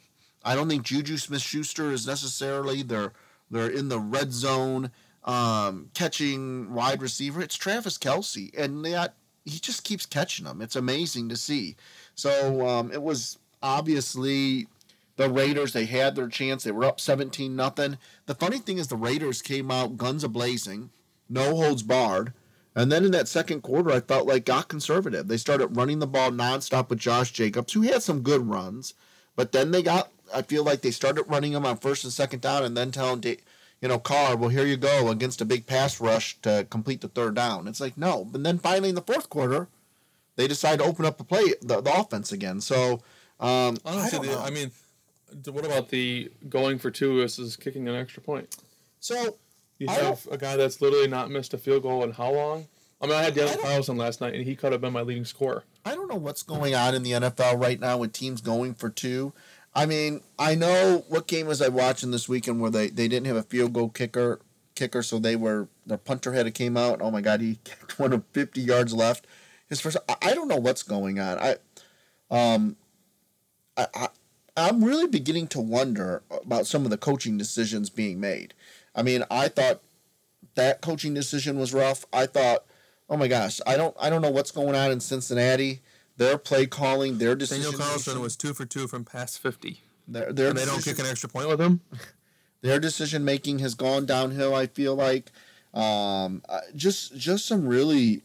I 0.44 0.56
don't 0.56 0.70
think 0.70 0.84
Juju 0.84 1.18
Smith 1.18 1.42
Schuster 1.42 1.92
is 1.92 2.08
necessarily 2.08 2.82
their 2.82 3.14
they're 3.52 3.70
in 3.70 3.90
the 3.90 4.00
red 4.00 4.32
zone 4.32 4.92
um, 5.24 5.90
catching 5.94 6.74
wide 6.74 7.02
receiver. 7.02 7.42
It's 7.42 7.56
Travis 7.56 7.98
Kelce, 7.98 8.58
and 8.58 8.86
that 8.86 9.16
he 9.46 9.60
just 9.60 9.84
keeps 9.84 10.06
catching 10.06 10.46
them. 10.46 10.62
It's 10.62 10.76
amazing 10.76 11.30
to 11.30 11.36
see. 11.36 11.76
So 12.20 12.68
um, 12.68 12.92
it 12.92 13.02
was 13.02 13.40
obviously 13.64 14.68
the 15.16 15.30
Raiders. 15.30 15.72
They 15.72 15.86
had 15.86 16.16
their 16.16 16.28
chance. 16.28 16.64
They 16.64 16.72
were 16.72 16.84
up 16.84 17.00
seventeen 17.00 17.56
nothing. 17.56 17.98
The 18.26 18.36
funny 18.36 18.58
thing 18.60 18.78
is, 18.78 18.88
the 18.88 18.98
Raiders 18.98 19.42
came 19.42 19.72
out 19.72 19.96
guns 19.96 20.26
a 20.26 20.28
blazing, 20.28 20.90
no 21.30 21.56
holds 21.56 21.82
barred. 21.82 22.34
And 22.76 22.92
then 22.92 23.04
in 23.06 23.12
that 23.12 23.28
second 23.28 23.62
quarter, 23.62 23.92
I 23.92 24.02
felt 24.02 24.28
like 24.28 24.46
got 24.46 24.68
conservative. 24.68 25.28
They 25.28 25.38
started 25.38 25.78
running 25.78 26.00
the 26.00 26.08
ball 26.08 26.30
nonstop 26.32 26.90
with 26.90 27.00
Josh 27.00 27.32
Jacobs, 27.32 27.74
who 27.74 27.82
had 27.82 28.04
some 28.04 28.22
good 28.22 28.48
runs, 28.48 28.94
but 29.36 29.54
then 29.54 29.72
they 29.72 29.82
got. 29.82 30.12
I 30.34 30.42
feel 30.42 30.64
like 30.66 30.82
they 30.82 30.92
started 30.92 31.24
running 31.24 31.54
him 31.54 31.66
on 31.66 31.78
first 31.78 32.04
and 32.04 32.12
second 32.12 32.42
down, 32.42 32.66
and 32.66 32.76
then 32.76 32.92
telling, 32.92 33.24
you 33.24 33.88
know, 33.88 33.98
Carr, 33.98 34.36
well, 34.36 34.50
here 34.50 34.66
you 34.66 34.76
go 34.76 35.08
against 35.10 35.40
a 35.42 35.46
big 35.46 35.66
pass 35.66 36.02
rush 36.02 36.40
to 36.42 36.68
complete 36.70 37.00
the 37.00 37.08
third 37.08 37.36
down. 37.36 37.68
It's 37.68 37.80
like 37.80 37.98
no, 37.98 38.30
And 38.34 38.46
then 38.46 38.60
finally 38.60 38.90
in 38.90 38.96
the 38.96 39.02
fourth 39.02 39.30
quarter, 39.30 39.70
they 40.40 40.48
decide 40.48 40.80
to 40.80 40.86
open 40.86 41.06
up 41.06 41.18
the 41.18 41.24
play, 41.26 41.54
the, 41.62 41.82
the 41.82 41.94
offense 41.94 42.32
again. 42.32 42.62
So 42.62 42.94
um, 43.42 43.78
I, 43.84 43.98
I, 43.98 44.10
don't 44.10 44.26
the, 44.26 44.32
know. 44.32 44.40
I 44.40 44.50
mean, 44.50 44.72
what 45.52 45.66
about 45.66 45.90
the 45.90 46.32
going 46.48 46.80
for 46.80 46.90
two 46.90 47.18
versus 47.18 47.58
kicking 47.58 47.90
an 47.90 47.96
extra 47.96 48.24
point? 48.24 48.56
So 49.02 49.36
you 49.80 49.88
have 49.90 50.26
a 50.32 50.38
guy 50.38 50.56
that's 50.56 50.82
literally 50.82 51.10
not 51.10 51.30
missed 51.30 51.54
a 51.54 51.58
field 51.58 51.84
goal 51.84 52.06
in 52.06 52.14
how 52.14 52.32
long? 52.32 52.68
I 53.02 53.08
mean, 53.08 53.16
I 53.16 53.24
had 53.24 53.36
Daniel 53.36 53.58
Carlson 53.58 53.98
last 53.98 54.22
night, 54.22 54.34
and 54.34 54.46
he 54.46 54.56
could 54.56 54.72
have 54.72 54.80
been 54.80 54.94
my 54.94 55.02
leading 55.02 55.26
scorer. 55.26 55.66
I 55.86 55.94
don't 55.94 56.10
know 56.10 56.16
what's 56.16 56.44
going 56.44 56.74
on 56.74 56.96
in 56.96 57.04
the 57.04 57.12
NFL 57.12 57.62
right 57.62 57.80
now 57.80 57.98
with 57.98 58.14
teams 58.14 58.40
going 58.40 58.76
for 58.76 58.90
two. 58.90 59.34
I 59.76 59.86
mean, 59.86 60.22
I 60.38 60.56
know 60.56 61.04
what 61.10 61.28
game 61.28 61.48
was 61.48 61.62
I 61.62 61.68
watching 61.68 62.12
this 62.12 62.30
weekend 62.30 62.62
where 62.62 62.72
they, 62.72 62.88
they 62.88 63.10
didn't 63.10 63.28
have 63.28 63.36
a 63.36 63.44
field 63.44 63.74
goal 63.74 63.90
kicker 63.90 64.40
kicker, 64.80 65.04
so 65.04 65.20
they 65.20 65.36
were 65.36 65.68
the 65.86 65.98
punter 65.98 66.34
had 66.34 66.48
it 66.48 66.56
came 66.56 66.78
out. 66.78 67.02
Oh 67.02 67.12
my 67.12 67.22
God, 67.22 67.42
he 67.42 67.60
kicked 67.64 68.00
one 68.00 68.14
of 68.14 68.24
fifty 68.32 68.62
yards 68.62 68.94
left. 68.94 69.28
His 69.70 69.80
first. 69.80 69.98
I, 70.08 70.16
I 70.22 70.34
don't 70.34 70.48
know 70.48 70.58
what's 70.58 70.84
going 70.84 71.20
on. 71.20 71.38
I, 71.40 71.56
um, 72.32 72.76
I, 73.78 73.88
I 73.94 74.08
I'm 74.58 74.84
really 74.84 75.08
beginning 75.08 75.48
to 75.50 75.62
wonder 75.62 76.24
about 76.30 76.68
some 76.68 76.84
of 76.84 76.92
the 76.92 76.98
coaching 76.98 77.38
decisions 77.38 77.90
being 77.90 78.20
made. 78.20 78.54
I 78.96 79.04
mean, 79.04 79.24
I 79.32 79.48
thought 79.48 79.82
that 80.56 80.82
coaching 80.82 81.14
decision 81.14 81.58
was 81.58 81.74
rough. 81.74 82.06
I 82.12 82.26
thought, 82.26 82.66
oh 83.10 83.18
my 83.18 83.28
gosh, 83.28 83.62
I 83.66 83.78
don't 83.78 83.96
I 84.00 84.10
don't 84.10 84.22
know 84.22 84.32
what's 84.32 84.52
going 84.52 84.76
on 84.76 84.92
in 84.92 85.00
Cincinnati. 85.00 85.82
Their 86.18 86.38
play 86.38 86.66
calling, 86.66 87.18
their 87.18 87.36
decision. 87.36 87.72
Daniel 87.72 87.80
Carlson 87.80 88.20
was 88.20 88.36
two 88.36 88.54
for 88.54 88.66
two 88.66 88.88
from 88.88 89.06
past 89.06 89.40
fifty. 89.40 89.82
Their, 90.08 90.34
their 90.34 90.50
and 90.50 90.58
they 90.58 90.66
don't 90.66 90.84
kick 90.84 91.00
an 91.00 91.06
extra 91.06 91.30
point 91.30 91.48
with 91.48 91.62
him. 91.62 91.82
Their 92.62 92.80
decision 92.80 93.24
making 93.24 93.60
has 93.60 93.74
gone 93.74 94.06
downhill. 94.06 94.54
I 94.54 94.68
feel 94.68 94.94
like, 94.94 95.32
um, 95.74 96.42
just 96.76 97.16
just 97.16 97.46
some 97.46 97.66
really 97.66 98.22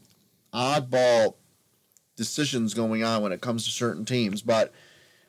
oddball 0.54 1.34
decisions 2.16 2.74
going 2.74 3.02
on 3.02 3.22
when 3.22 3.32
it 3.32 3.40
comes 3.40 3.64
to 3.64 3.70
certain 3.70 4.04
teams. 4.04 4.40
But 4.40 4.72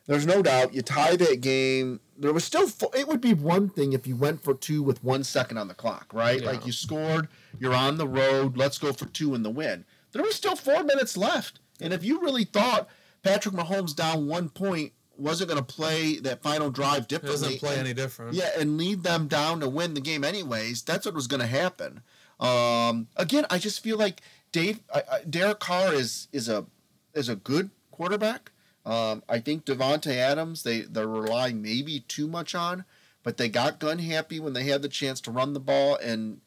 there's 0.05 0.25
no 0.25 0.41
doubt 0.41 0.73
you 0.73 0.81
tie 0.81 1.15
that 1.15 1.41
game. 1.41 1.99
There 2.17 2.31
was 2.31 2.45
still 2.45 2.69
it 2.93 3.07
would 3.07 3.21
be 3.21 3.33
one 3.33 3.69
thing 3.69 3.93
if 3.93 4.05
you 4.05 4.15
went 4.15 4.43
for 4.43 4.53
two 4.53 4.83
with 4.83 5.03
one 5.03 5.23
second 5.23 5.57
on 5.57 5.67
the 5.67 5.73
clock, 5.73 6.13
right? 6.13 6.41
Yeah. 6.41 6.47
Like 6.47 6.65
you 6.65 6.71
scored, 6.71 7.27
you're 7.59 7.73
on 7.73 7.97
the 7.97 8.07
road. 8.07 8.55
Let's 8.55 8.77
go 8.77 8.93
for 8.93 9.05
two 9.05 9.33
in 9.35 9.43
the 9.43 9.49
win. 9.49 9.85
There 10.11 10.23
was 10.23 10.35
still 10.35 10.55
four 10.55 10.83
minutes 10.83 11.17
left, 11.17 11.59
and 11.81 11.91
if 11.91 12.03
you 12.03 12.21
really 12.21 12.45
thought 12.45 12.87
Patrick 13.21 13.53
Mahomes 13.53 13.93
down 13.93 14.27
one 14.27 14.49
point 14.49 14.93
wasn't 15.17 15.49
going 15.49 15.63
to 15.63 15.73
play 15.73 16.19
that 16.19 16.41
final 16.41 16.69
drive 16.69 17.07
differently, 17.07 17.41
doesn't 17.41 17.59
play 17.59 17.71
and, 17.71 17.87
any 17.87 17.93
different. 17.93 18.33
Yeah, 18.33 18.51
and 18.57 18.77
lead 18.77 19.03
them 19.03 19.27
down 19.27 19.59
to 19.61 19.69
win 19.69 19.93
the 19.93 20.01
game 20.01 20.23
anyways. 20.23 20.83
That's 20.83 21.05
what 21.05 21.15
was 21.15 21.27
going 21.27 21.41
to 21.41 21.47
happen. 21.47 22.01
Um, 22.39 23.07
again, 23.15 23.45
I 23.49 23.57
just 23.57 23.81
feel 23.81 23.97
like 23.97 24.21
Dave 24.55 24.79
I, 24.93 25.03
I, 25.11 25.19
Derek 25.29 25.59
Carr 25.59 25.93
is 25.93 26.29
is 26.31 26.47
a 26.47 26.65
is 27.13 27.27
a 27.27 27.35
good 27.35 27.71
quarterback. 27.91 28.53
Um, 28.85 29.21
I 29.27 29.39
think 29.39 29.65
Davante 29.65 30.15
Adams 30.15 30.63
they 30.63 30.81
they're 30.81 31.09
relying 31.09 31.61
maybe 31.61 32.05
too 32.07 32.25
much 32.25 32.55
on, 32.55 32.85
but 33.21 33.35
they 33.35 33.49
got 33.49 33.81
gun 33.81 33.99
happy 33.99 34.39
when 34.39 34.53
they 34.53 34.63
had 34.63 34.81
the 34.81 34.87
chance 34.87 35.19
to 35.21 35.31
run 35.31 35.51
the 35.51 35.59
ball 35.59 35.97
and 35.97 36.39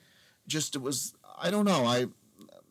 just 0.46 0.74
it 0.74 0.78
was 0.78 1.12
I 1.38 1.50
don't 1.50 1.66
know 1.66 1.84
I 1.84 2.06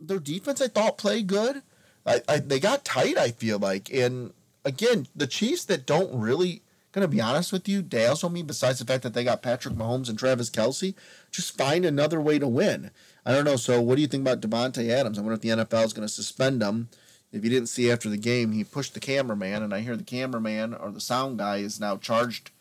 their 0.02 0.18
defense 0.18 0.60
I 0.60 0.70
thought 0.70 0.98
played 0.98 1.28
good. 1.28 1.62
I, 2.04 2.22
I 2.28 2.40
they 2.40 2.60
got 2.60 2.84
tight 2.84 3.20
I 3.20 3.30
feel 3.30 3.60
like 3.60 3.94
and 3.94 4.34
again 4.66 5.06
the 5.16 5.28
Chiefs 5.28 5.66
that 5.66 5.86
don't 5.86 6.20
really 6.20 6.64
gonna 6.94 7.08
be 7.08 7.22
honest 7.22 7.54
with 7.54 7.70
you 7.70 7.84
Dale's 7.84 8.24
on 8.24 8.34
me 8.34 8.42
besides 8.42 8.80
the 8.80 8.86
fact 8.86 9.04
that 9.04 9.14
they 9.14 9.24
got 9.24 9.44
Patrick 9.44 9.76
Mahomes 9.76 10.10
and 10.10 10.18
Travis 10.18 10.50
Kelce 10.50 10.96
just 11.30 11.56
find 11.56 11.86
another 11.86 12.20
way 12.20 12.40
to 12.40 12.48
win. 12.48 12.90
I 13.28 13.32
don't 13.32 13.46
know. 13.46 13.58
So 13.58 13.82
what 13.82 13.96
do 13.96 14.02
you 14.02 14.08
think 14.08 14.22
about 14.22 14.42
Davante 14.42 14.90
Adams? 14.90 15.18
I 15.18 15.22
wonder 15.22 15.36
if 15.36 15.42
the 15.42 15.50
NFL 15.50 15.86
is 15.86 15.94
going 15.94 16.08
to 16.08 16.14
suspend 16.14 16.64
him 16.64 16.90
if 17.32 17.44
you 17.44 17.50
didn't 17.50 17.68
see 17.68 17.92
after 17.92 18.10
the 18.10 18.18
game, 18.18 18.52
he 18.52 18.64
pushed 18.64 18.94
the 18.94 19.00
cameraman, 19.00 19.62
and 19.64 19.74
I 19.74 19.82
hear 19.82 19.98
the 19.98 20.04
cameraman 20.04 20.74
or 20.74 20.92
the 20.92 21.02
sound 21.02 21.38
guy 21.38 21.58
is 21.58 21.80
now 21.80 21.98
charged, 21.98 22.52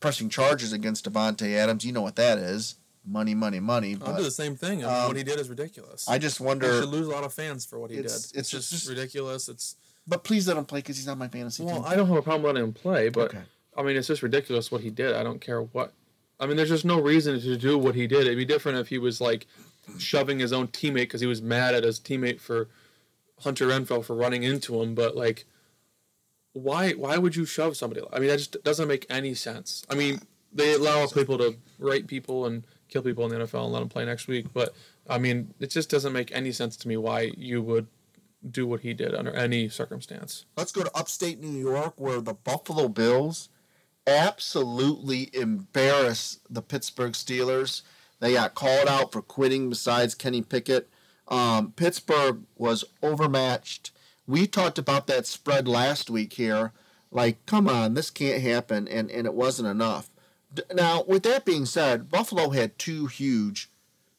pressing 0.00 0.28
charges 0.28 0.72
against 0.72 1.10
Davante 1.10 1.54
Adams. 1.56 1.84
You 1.84 1.92
know 1.92 2.02
what 2.02 2.16
that 2.16 2.38
is? 2.38 2.76
Money, 3.04 3.34
money, 3.34 3.60
money. 3.60 3.94
But, 3.94 4.08
I'll 4.08 4.16
do 4.16 4.22
the 4.22 4.30
same 4.30 4.56
thing. 4.56 4.84
I 4.84 4.88
mean, 4.88 4.96
um, 4.96 5.06
what 5.08 5.16
he 5.16 5.22
did 5.22 5.38
is 5.38 5.48
ridiculous. 5.48 6.08
I 6.08 6.18
just 6.18 6.40
wonder. 6.40 6.72
He 6.72 6.80
should 6.80 6.88
lose 6.88 7.06
a 7.06 7.10
lot 7.10 7.24
of 7.24 7.32
fans 7.32 7.64
for 7.64 7.78
what 7.78 7.90
he 7.90 7.98
it's, 7.98 8.30
did. 8.30 8.38
It's, 8.38 8.38
it's 8.38 8.50
just, 8.50 8.70
just, 8.70 8.88
ridiculous. 8.88 9.48
It's. 9.48 9.76
But 10.06 10.22
please 10.22 10.46
let 10.46 10.56
him 10.56 10.64
play 10.64 10.80
because 10.80 10.96
he's 10.96 11.06
not 11.06 11.18
my 11.18 11.28
fantasy 11.28 11.64
well, 11.64 11.76
team. 11.76 11.84
I 11.86 11.96
don't 11.96 12.06
have 12.06 12.16
a 12.16 12.22
problem 12.22 12.44
letting 12.44 12.62
him 12.62 12.72
play, 12.72 13.08
but 13.08 13.30
okay. 13.30 13.42
I 13.76 13.82
mean, 13.82 13.96
it's 13.96 14.06
just 14.06 14.22
ridiculous 14.22 14.70
what 14.70 14.80
he 14.80 14.90
did. 14.90 15.14
I 15.14 15.22
don't 15.24 15.40
care 15.40 15.62
what. 15.62 15.92
I 16.38 16.46
mean, 16.46 16.56
there's 16.56 16.68
just 16.68 16.84
no 16.84 17.00
reason 17.00 17.40
to 17.40 17.56
do 17.56 17.78
what 17.78 17.94
he 17.94 18.06
did. 18.06 18.22
It'd 18.22 18.36
be 18.36 18.44
different 18.44 18.78
if 18.78 18.88
he 18.88 18.98
was 18.98 19.20
like 19.20 19.46
shoving 19.98 20.38
his 20.38 20.52
own 20.52 20.68
teammate 20.68 20.94
because 20.94 21.20
he 21.20 21.26
was 21.26 21.42
mad 21.42 21.74
at 21.74 21.84
his 21.84 22.00
teammate 22.00 22.40
for 22.40 22.68
Hunter 23.40 23.66
Renfrow 23.66 24.04
for 24.04 24.16
running 24.16 24.42
into 24.42 24.80
him, 24.80 24.94
but 24.94 25.16
like, 25.16 25.44
why 26.52 26.92
why 26.92 27.18
would 27.18 27.36
you 27.36 27.44
shove 27.44 27.76
somebody? 27.76 28.02
I 28.12 28.18
mean, 28.18 28.28
that 28.28 28.38
just 28.38 28.62
doesn't 28.64 28.88
make 28.88 29.06
any 29.10 29.34
sense. 29.34 29.84
I 29.90 29.94
mean, 29.94 30.20
they 30.52 30.74
allow 30.74 31.06
people 31.06 31.36
to 31.38 31.56
rape 31.78 32.06
people 32.06 32.46
and 32.46 32.66
kill 32.88 33.02
people 33.02 33.24
in 33.24 33.30
the 33.30 33.44
NFL 33.44 33.64
and 33.64 33.72
let 33.72 33.80
them 33.80 33.88
play 33.88 34.04
next 34.04 34.26
week, 34.26 34.46
but 34.54 34.74
I 35.08 35.18
mean, 35.18 35.54
it 35.60 35.70
just 35.70 35.90
doesn't 35.90 36.12
make 36.12 36.32
any 36.32 36.52
sense 36.52 36.76
to 36.78 36.88
me 36.88 36.96
why 36.96 37.32
you 37.36 37.62
would 37.62 37.86
do 38.48 38.66
what 38.66 38.80
he 38.80 38.94
did 38.94 39.14
under 39.14 39.32
any 39.32 39.68
circumstance. 39.68 40.44
Let's 40.56 40.72
go 40.72 40.82
to 40.82 40.96
upstate 40.96 41.40
New 41.40 41.58
York 41.58 41.94
where 41.96 42.20
the 42.20 42.34
Buffalo 42.34 42.88
Bills 42.88 43.48
absolutely 44.06 45.30
embarrass 45.32 46.38
the 46.48 46.62
Pittsburgh 46.62 47.12
Steelers. 47.12 47.82
They 48.20 48.32
got 48.32 48.54
called 48.54 48.88
out 48.88 49.12
for 49.12 49.22
quitting 49.22 49.68
besides 49.68 50.14
Kenny 50.14 50.42
Pickett. 50.42 50.88
Um, 51.28 51.72
Pittsburgh 51.72 52.42
was 52.56 52.84
overmatched. 53.02 53.90
We 54.26 54.46
talked 54.46 54.78
about 54.78 55.06
that 55.06 55.26
spread 55.26 55.68
last 55.68 56.10
week 56.10 56.34
here. 56.34 56.72
Like, 57.10 57.44
come 57.46 57.68
on, 57.68 57.94
this 57.94 58.10
can't 58.10 58.42
happen, 58.42 58.88
and, 58.88 59.10
and 59.10 59.26
it 59.26 59.34
wasn't 59.34 59.68
enough. 59.68 60.10
Now, 60.74 61.04
with 61.06 61.22
that 61.24 61.44
being 61.44 61.66
said, 61.66 62.10
Buffalo 62.10 62.50
had 62.50 62.78
two 62.78 63.06
huge. 63.06 63.70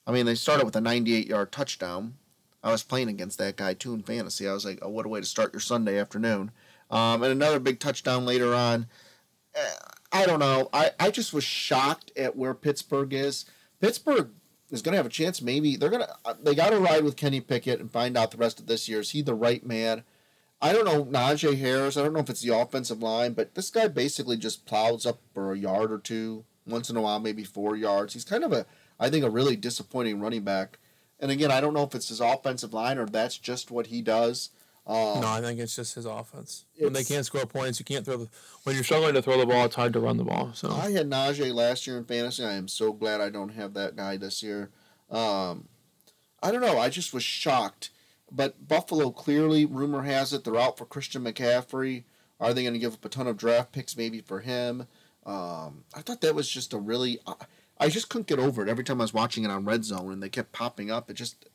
I 0.06 0.12
mean, 0.12 0.26
they 0.26 0.36
started 0.36 0.66
with 0.66 0.76
a 0.76 0.82
98 0.82 1.28
yard 1.28 1.52
touchdown. 1.52 2.16
I 2.64 2.72
was 2.72 2.84
playing 2.84 3.10
against 3.10 3.38
that 3.40 3.56
guy 3.56 3.74
too 3.74 3.94
in 3.94 4.04
fantasy. 4.04 4.48
I 4.48 4.54
was 4.54 4.66
like, 4.66 4.80
oh, 4.82 4.90
what 4.90 5.06
a 5.06 5.10
way 5.10 5.20
to 5.20 5.26
start 5.26 5.54
your 5.54 5.60
Sunday 5.60 6.00
afternoon. 6.00 6.52
Um, 6.90 7.24
and 7.24 7.32
another 7.32 7.60
big 7.60 7.80
touchdown 7.80 8.26
later 8.26 8.54
on. 8.54 8.88
Eh, 9.56 9.70
I 10.12 10.26
don't 10.26 10.40
know. 10.40 10.70
I, 10.74 10.92
I 11.00 11.12
just 11.12 11.34
was 11.34 11.44
shocked 11.44 12.12
at 12.16 12.36
where 12.36 12.54
Pittsburgh 12.54 13.14
is. 13.14 13.46
Pittsburgh 13.80 14.30
is 14.72 14.82
going 14.82 14.94
to 14.94 14.98
have 14.98 15.06
a 15.06 15.10
chance. 15.10 15.42
Maybe 15.42 15.76
they're 15.76 15.90
going 15.90 16.04
to 16.04 16.16
uh, 16.26 16.34
they 16.42 16.56
got 16.56 16.72
to 16.72 16.80
ride 16.80 17.04
with 17.04 17.16
Kenny 17.16 17.42
Pickett 17.42 17.80
and 17.80 17.92
find 17.92 18.18
out 18.18 18.32
the 18.32 18.38
rest 18.38 18.60
of 18.60 18.68
this 18.68 18.88
year. 18.90 19.00
Is 19.00 19.12
he 19.12 19.22
the 19.22 19.36
right 19.36 19.66
man? 19.66 20.04
I 20.62 20.74
don't 20.74 20.86
know 20.86 21.06
Najee 21.06 21.60
Harris. 21.60 21.98
I 21.98 22.04
don't 22.04 22.14
know 22.14 22.20
if 22.20 22.30
it's 22.30 22.42
the 22.42 22.58
offensive 22.58 23.02
line, 23.04 23.34
but 23.34 23.54
this 23.56 23.70
guy 23.70 23.88
basically 23.88 24.38
just 24.38 24.66
plows 24.66 25.06
up 25.06 25.20
for 25.34 25.52
a 25.52 25.58
yard 25.58 25.92
or 25.92 26.00
two 26.00 26.46
once 26.66 26.90
in 26.90 26.98
a 26.98 27.02
while, 27.02 27.20
maybe 27.20 27.44
four 27.44 27.76
yards. 27.76 28.14
He's 28.14 28.26
kind 28.26 28.44
of 28.44 28.52
a 28.52 28.66
I 29.00 29.10
think 29.10 29.24
a 29.24 29.30
really 29.30 29.56
disappointing 29.56 30.20
running 30.20 30.44
back. 30.44 30.80
And 31.20 31.32
again, 31.32 31.52
I 31.52 31.62
don't 31.62 31.74
know 31.74 31.84
if 31.84 31.96
it's 31.96 32.10
his 32.10 32.22
offensive 32.22 32.74
line 32.74 32.98
or 32.98 33.06
that's 33.06 33.38
just 33.38 33.72
what 33.72 33.88
he 33.88 34.02
does. 34.02 34.50
Um, 34.88 35.20
no, 35.20 35.28
I 35.28 35.42
think 35.42 35.60
it's 35.60 35.76
just 35.76 35.96
his 35.96 36.06
offense. 36.06 36.64
When 36.78 36.94
they 36.94 37.04
can't 37.04 37.26
score 37.26 37.46
points, 37.46 37.78
you 37.78 37.84
can't 37.84 38.06
throw 38.06 38.16
the. 38.16 38.30
When 38.64 38.74
you're 38.74 38.86
struggling 38.86 39.16
to 39.16 39.22
throw 39.22 39.38
the 39.38 39.46
ball, 39.46 39.66
it's 39.66 39.76
hard 39.76 39.92
to 39.94 40.00
run 40.00 40.16
the 40.16 40.24
ball. 40.24 40.52
So 40.54 40.72
I 40.72 40.92
had 40.92 41.10
Najee 41.10 41.54
last 41.54 41.86
year 41.86 41.98
in 41.98 42.06
fantasy. 42.06 42.46
I 42.46 42.54
am 42.54 42.70
so 42.70 42.94
glad 42.94 43.20
I 43.20 43.30
don't 43.30 43.50
have 43.50 43.74
that 43.74 43.98
guy 43.98 44.16
this 44.16 44.42
year. 44.42 44.70
Um, 45.12 45.68
I 46.42 46.52
don't 46.52 46.62
know. 46.62 46.80
I 46.80 46.90
just 46.90 47.14
was 47.14 47.24
shocked. 47.24 47.90
But 48.32 48.68
Buffalo 48.68 49.12
clearly, 49.12 49.66
rumor 49.66 50.04
has 50.04 50.34
it, 50.34 50.44
they're 50.44 50.58
out 50.58 50.78
for 50.78 50.86
Christian 50.86 51.24
McCaffrey. 51.24 52.04
Are 52.40 52.54
they 52.54 52.62
going 52.62 52.74
to 52.74 52.80
give 52.80 52.94
up 52.94 53.06
a 53.06 53.10
ton 53.10 53.28
of 53.28 53.38
draft 53.38 53.72
picks 53.72 53.98
maybe 53.98 54.22
for 54.22 54.42
him? 54.42 54.88
Um, 55.26 55.84
I 55.94 56.02
thought 56.02 56.22
that 56.22 56.36
was 56.36 56.50
just 56.50 56.74
a 56.74 56.78
really. 56.78 57.20
I, 57.28 57.34
I 57.80 57.90
just 57.90 58.10
couldn't 58.10 58.28
get 58.28 58.40
over 58.40 58.64
it 58.64 58.70
every 58.70 58.84
time 58.84 59.02
I 59.02 59.04
was 59.04 59.14
watching 59.14 59.44
it 59.44 59.52
on 59.52 59.66
Red 59.66 59.86
Zone 59.86 60.12
and 60.12 60.24
they 60.24 60.30
kept 60.30 60.52
popping 60.52 60.90
up. 60.90 61.10
It 61.10 61.14
just 61.14 61.46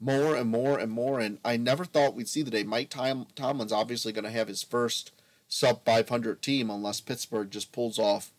more 0.00 0.34
and 0.34 0.48
more 0.48 0.78
and 0.78 0.90
more. 0.90 1.20
And 1.20 1.38
I 1.44 1.56
never 1.56 1.84
thought 1.84 2.14
we'd 2.14 2.28
see 2.28 2.42
the 2.42 2.50
day. 2.50 2.62
Mike 2.62 2.90
Tom, 2.90 3.26
Tomlin's 3.34 3.72
obviously 3.72 4.12
going 4.12 4.24
to 4.24 4.30
have 4.30 4.48
his 4.48 4.62
first 4.62 5.12
sub 5.46 5.84
500 5.84 6.40
team 6.42 6.70
unless 6.70 7.00
Pittsburgh 7.00 7.50
just 7.50 7.72
pulls 7.72 7.98
off 7.98 8.32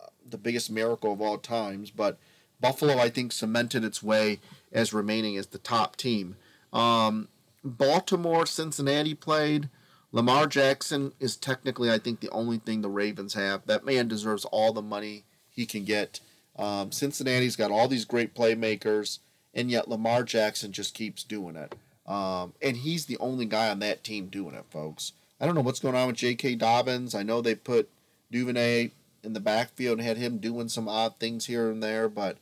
uh, 0.00 0.06
the 0.28 0.38
biggest 0.38 0.70
miracle 0.70 1.12
of 1.12 1.20
all 1.20 1.38
times. 1.38 1.90
But 1.90 2.18
Buffalo, 2.60 2.98
I 2.98 3.10
think, 3.10 3.32
cemented 3.32 3.84
its 3.84 4.02
way 4.02 4.40
as 4.72 4.92
remaining 4.92 5.36
as 5.36 5.48
the 5.48 5.58
top 5.58 5.96
team. 5.96 6.36
Um, 6.72 7.28
Baltimore, 7.62 8.46
Cincinnati 8.46 9.14
played. 9.14 9.68
Lamar 10.12 10.46
Jackson 10.46 11.12
is 11.20 11.36
technically, 11.36 11.90
I 11.90 11.98
think, 11.98 12.20
the 12.20 12.30
only 12.30 12.58
thing 12.58 12.80
the 12.80 12.88
Ravens 12.88 13.34
have. 13.34 13.66
That 13.66 13.84
man 13.84 14.08
deserves 14.08 14.44
all 14.46 14.72
the 14.72 14.82
money 14.82 15.24
he 15.48 15.66
can 15.66 15.84
get. 15.84 16.20
Um, 16.56 16.90
Cincinnati's 16.90 17.56
got 17.56 17.70
all 17.70 17.86
these 17.86 18.04
great 18.04 18.34
playmakers, 18.34 19.20
and 19.54 19.70
yet 19.70 19.88
Lamar 19.88 20.22
Jackson 20.22 20.72
just 20.72 20.94
keeps 20.94 21.24
doing 21.24 21.56
it. 21.56 21.74
Um, 22.06 22.54
and 22.60 22.78
he's 22.78 23.06
the 23.06 23.18
only 23.18 23.46
guy 23.46 23.68
on 23.68 23.78
that 23.80 24.02
team 24.02 24.26
doing 24.26 24.54
it, 24.54 24.64
folks. 24.70 25.12
I 25.40 25.46
don't 25.46 25.54
know 25.54 25.60
what's 25.60 25.80
going 25.80 25.94
on 25.94 26.08
with 26.08 26.16
J.K. 26.16 26.56
Dobbins. 26.56 27.14
I 27.14 27.22
know 27.22 27.40
they 27.40 27.54
put 27.54 27.88
Duvernay 28.30 28.90
in 29.22 29.32
the 29.32 29.40
backfield 29.40 29.98
and 29.98 30.06
had 30.06 30.16
him 30.16 30.38
doing 30.38 30.68
some 30.68 30.88
odd 30.88 31.18
things 31.18 31.46
here 31.46 31.70
and 31.70 31.82
there, 31.82 32.08
but 32.08 32.36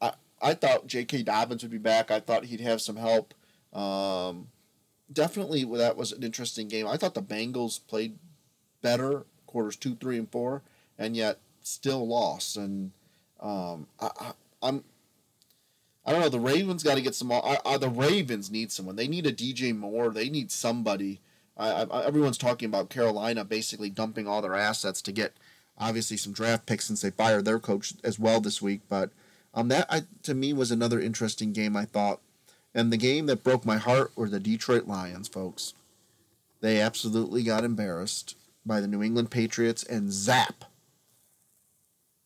I 0.00 0.12
I 0.40 0.54
thought 0.54 0.86
J.K. 0.86 1.22
Dobbins 1.22 1.62
would 1.62 1.72
be 1.72 1.78
back. 1.78 2.10
I 2.10 2.20
thought 2.20 2.46
he'd 2.46 2.60
have 2.60 2.80
some 2.80 2.96
help. 2.96 3.34
Um, 3.72 4.48
definitely, 5.12 5.64
that 5.64 5.96
was 5.96 6.12
an 6.12 6.22
interesting 6.22 6.68
game. 6.68 6.86
I 6.86 6.96
thought 6.96 7.14
the 7.14 7.22
Bengals 7.22 7.80
played 7.86 8.18
better 8.82 9.24
quarters 9.46 9.76
two, 9.76 9.96
three, 9.96 10.18
and 10.18 10.30
four, 10.30 10.62
and 10.96 11.16
yet 11.16 11.38
still 11.62 12.06
lost. 12.06 12.56
And 12.56 12.92
um, 13.40 13.86
I, 14.00 14.10
I, 14.20 14.32
I'm 14.62 14.84
I 16.08 16.12
don't 16.12 16.22
know. 16.22 16.30
The 16.30 16.40
Ravens 16.40 16.82
got 16.82 16.94
to 16.94 17.02
get 17.02 17.14
some. 17.14 17.30
I, 17.30 17.58
I, 17.66 17.76
the 17.76 17.90
Ravens 17.90 18.50
need 18.50 18.72
someone. 18.72 18.96
They 18.96 19.08
need 19.08 19.26
a 19.26 19.32
DJ 19.32 19.76
Moore. 19.76 20.08
They 20.08 20.30
need 20.30 20.50
somebody. 20.50 21.20
I, 21.54 21.82
everyone's 22.06 22.38
talking 22.38 22.66
about 22.66 22.88
Carolina 22.88 23.44
basically 23.44 23.90
dumping 23.90 24.26
all 24.26 24.40
their 24.40 24.54
assets 24.54 25.02
to 25.02 25.12
get 25.12 25.34
obviously 25.76 26.16
some 26.16 26.32
draft 26.32 26.64
picks 26.64 26.86
since 26.86 27.02
they 27.02 27.10
fired 27.10 27.44
their 27.44 27.58
coach 27.58 27.92
as 28.02 28.18
well 28.18 28.40
this 28.40 28.62
week. 28.62 28.80
But 28.88 29.10
um, 29.52 29.68
that 29.68 30.06
to 30.22 30.34
me 30.34 30.54
was 30.54 30.70
another 30.70 30.98
interesting 30.98 31.52
game. 31.52 31.76
I 31.76 31.84
thought, 31.84 32.20
and 32.74 32.90
the 32.90 32.96
game 32.96 33.26
that 33.26 33.44
broke 33.44 33.66
my 33.66 33.76
heart 33.76 34.12
were 34.16 34.30
the 34.30 34.40
Detroit 34.40 34.86
Lions, 34.86 35.28
folks. 35.28 35.74
They 36.62 36.80
absolutely 36.80 37.42
got 37.42 37.64
embarrassed 37.64 38.34
by 38.64 38.80
the 38.80 38.88
New 38.88 39.02
England 39.02 39.30
Patriots 39.30 39.82
and 39.82 40.10
zap, 40.10 40.64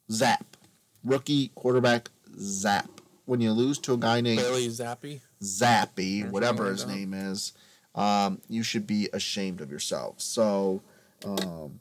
zap, 0.08 0.56
rookie 1.02 1.50
quarterback 1.56 2.10
zap 2.38 3.01
when 3.24 3.40
you 3.40 3.52
lose 3.52 3.78
to 3.80 3.94
a 3.94 3.96
guy 3.96 4.20
named 4.20 4.40
Bailey 4.40 4.68
Zappe, 4.68 5.20
Zappe, 5.42 6.30
whatever 6.30 6.66
his 6.66 6.86
name 6.86 7.14
is, 7.14 7.52
um, 7.94 8.40
you 8.48 8.62
should 8.62 8.86
be 8.86 9.08
ashamed 9.12 9.60
of 9.60 9.70
yourself. 9.70 10.20
So 10.20 10.82
um, 11.24 11.80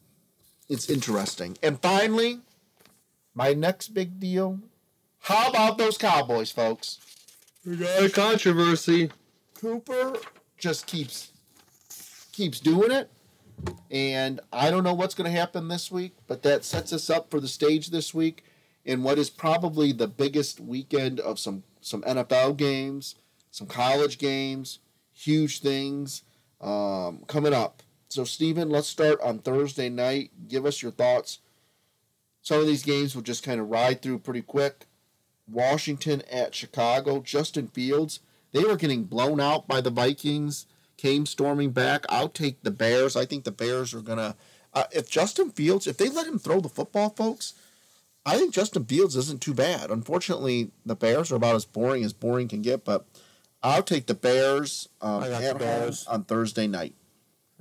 it's 0.70 0.90
interesting. 0.90 1.58
And 1.64 1.82
finally, 1.82 2.40
my 3.34 3.54
next 3.54 3.90
big 3.90 4.20
deal. 4.20 4.60
How 5.20 5.50
about 5.50 5.78
those 5.78 5.98
Cowboys, 5.98 6.52
folks? 6.52 7.00
We 7.66 7.78
got 7.78 8.04
a 8.04 8.10
controversy. 8.10 9.12
Cooper 9.54 10.16
just 10.58 10.88
keeps 10.88 11.32
keeps 12.32 12.60
doing 12.60 12.92
it. 12.92 13.10
And 13.92 14.40
I 14.52 14.72
don't 14.72 14.84
know 14.84 14.94
what's 14.94 15.14
going 15.14 15.32
to 15.32 15.38
happen 15.38 15.68
this 15.68 15.92
week, 15.92 16.14
but 16.26 16.42
that 16.44 16.66
sets 16.66 16.92
us 16.92 17.10
up 17.10 17.30
for 17.30 17.40
the 17.40 17.48
stage 17.48 17.90
this 17.90 18.14
week 18.14 18.44
in 18.86 19.04
what 19.04 19.20
is 19.20 19.30
probably 19.30 19.92
the 19.92 20.08
biggest 20.08 20.60
weekend 20.60 21.20
of 21.20 21.40
some 21.40 21.64
some 21.82 22.02
NFL 22.04 22.58
games, 22.58 23.16
some 23.50 23.68
college 23.68 24.18
games, 24.18 24.80
huge 25.14 25.62
things 25.62 26.24
um, 26.62 27.24
coming 27.28 27.54
up. 27.54 27.82
So, 28.10 28.24
Stephen, 28.24 28.70
let's 28.70 28.88
start 28.88 29.20
on 29.22 29.40
Thursday 29.40 29.90
night. 29.90 30.32
Give 30.48 30.66
us 30.66 30.82
your 30.82 30.92
thoughts. 30.92 31.40
Some 32.42 32.60
of 32.60 32.68
these 32.68 32.84
games 32.84 33.16
will 33.16 33.22
just 33.22 33.44
kind 33.44 33.62
of 33.62 33.70
ride 33.70 34.02
through 34.02 34.20
pretty 34.20 34.42
quick. 34.42 34.86
Washington 35.48 36.22
at 36.32 36.56
Chicago. 36.56 37.22
Justin 37.22 37.68
Fields, 37.68 38.20
they 38.52 38.64
were 38.64 38.76
getting 38.76 39.06
blown 39.06 39.40
out 39.40 39.68
by 39.68 39.82
the 39.82 39.90
Vikings, 39.90 40.66
came 40.98 41.26
storming 41.26 41.72
back. 41.72 42.06
I'll 42.10 42.30
take 42.30 42.64
the 42.64 42.72
Bears. 42.72 43.16
I 43.16 43.26
think 43.26 43.44
the 43.44 43.52
Bears 43.52 43.94
are 43.94 44.02
going 44.02 44.18
to. 44.18 44.36
Uh, 44.74 44.84
if 44.92 45.10
Justin 45.10 45.50
Fields, 45.50 45.88
if 45.88 45.98
they 45.98 46.10
let 46.10 46.28
him 46.28 46.40
throw 46.40 46.62
the 46.62 46.70
football, 46.70 47.10
folks, 47.10 47.54
I 48.26 48.38
think 48.38 48.54
Justin 48.54 48.86
Fields 48.86 49.16
isn't 49.16 49.42
too 49.42 49.54
bad. 49.54 49.90
Unfortunately, 49.90 50.72
the 50.86 50.96
Bears 50.96 51.32
are 51.32 51.36
about 51.36 51.56
as 51.56 51.66
boring 51.66 52.04
as 52.04 52.14
boring 52.14 52.48
can 52.48 52.62
get, 52.62 52.86
but 52.86 53.08
I'll 53.64 53.84
take 53.84 54.06
the 54.08 54.14
Bears 54.14 54.90
um, 55.02 55.24
at 55.24 55.54
the 55.54 55.60
Bears. 55.60 56.06
on 56.08 56.24
Thursday 56.24 56.68
night. 56.68 56.96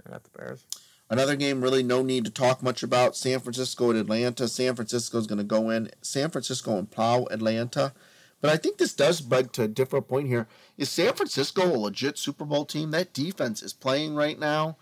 I 0.06 0.10
got 0.10 0.24
the 0.24 0.30
Bears. 0.38 0.64
Another 1.08 1.34
game, 1.34 1.60
really 1.60 1.82
no 1.82 2.02
need 2.02 2.24
to 2.24 2.30
talk 2.30 2.62
much 2.62 2.82
about. 2.82 3.16
San 3.16 3.40
Francisco 3.40 3.90
and 3.90 3.98
Atlanta. 3.98 4.46
San 4.46 4.76
Francisco 4.76 5.18
is 5.18 5.26
going 5.26 5.38
to 5.38 5.44
go 5.44 5.70
in. 5.70 5.90
San 6.02 6.30
Francisco 6.30 6.78
and 6.78 6.90
plow 6.90 7.26
Atlanta. 7.30 7.92
But 8.40 8.50
I 8.50 8.56
think 8.56 8.78
this 8.78 8.94
does 8.94 9.20
bug 9.20 9.52
to 9.52 9.64
a 9.64 9.68
different 9.68 10.08
point 10.08 10.28
here. 10.28 10.46
Is 10.78 10.88
San 10.88 11.12
Francisco 11.14 11.66
a 11.66 11.76
legit 11.76 12.16
Super 12.16 12.44
Bowl 12.44 12.64
team? 12.64 12.92
That 12.92 13.12
defense 13.12 13.62
is 13.62 13.72
playing 13.72 14.14
right 14.14 14.38
now. 14.38 14.76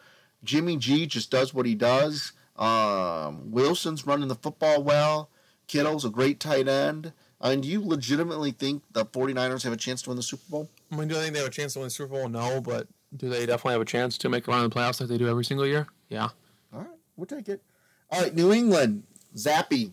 Jimmy 0.44 0.76
G 0.76 1.06
just 1.06 1.30
does 1.30 1.54
what 1.54 1.66
he 1.66 1.74
does. 1.74 2.32
Um, 2.56 3.50
Wilson's 3.50 4.06
running 4.06 4.28
the 4.28 4.34
football 4.34 4.82
well. 4.82 5.30
Kittle's 5.68 6.04
a 6.04 6.10
great 6.10 6.40
tight 6.40 6.66
end. 6.66 7.12
I 7.40 7.50
mean, 7.50 7.60
do 7.60 7.68
you 7.68 7.86
legitimately 7.86 8.50
think 8.50 8.82
the 8.92 9.04
49ers 9.04 9.62
have 9.62 9.72
a 9.72 9.76
chance 9.76 10.02
to 10.02 10.10
win 10.10 10.16
the 10.16 10.22
Super 10.22 10.50
Bowl? 10.50 10.70
I 10.90 10.96
mean, 10.96 11.06
do 11.06 11.16
I 11.16 11.20
think 11.20 11.34
they 11.34 11.38
have 11.38 11.48
a 11.48 11.52
chance 11.52 11.74
to 11.74 11.78
win 11.78 11.86
the 11.86 11.90
Super 11.90 12.14
Bowl? 12.14 12.28
No, 12.28 12.60
but 12.60 12.88
do 13.16 13.28
they 13.28 13.46
definitely 13.46 13.72
have 13.72 13.82
a 13.82 13.86
chance 13.86 14.18
to 14.18 14.28
make 14.28 14.48
a 14.48 14.50
run 14.50 14.64
in 14.64 14.70
the 14.70 14.74
playoffs 14.74 15.00
like 15.00 15.08
they 15.08 15.18
do 15.18 15.28
every 15.28 15.44
single 15.44 15.66
year? 15.66 15.86
Yeah. 16.08 16.30
All 16.72 16.80
right, 16.80 16.88
we'll 17.16 17.26
take 17.26 17.48
it. 17.48 17.62
All 18.10 18.22
right, 18.22 18.34
New 18.34 18.52
England, 18.52 19.04
Zappy. 19.36 19.92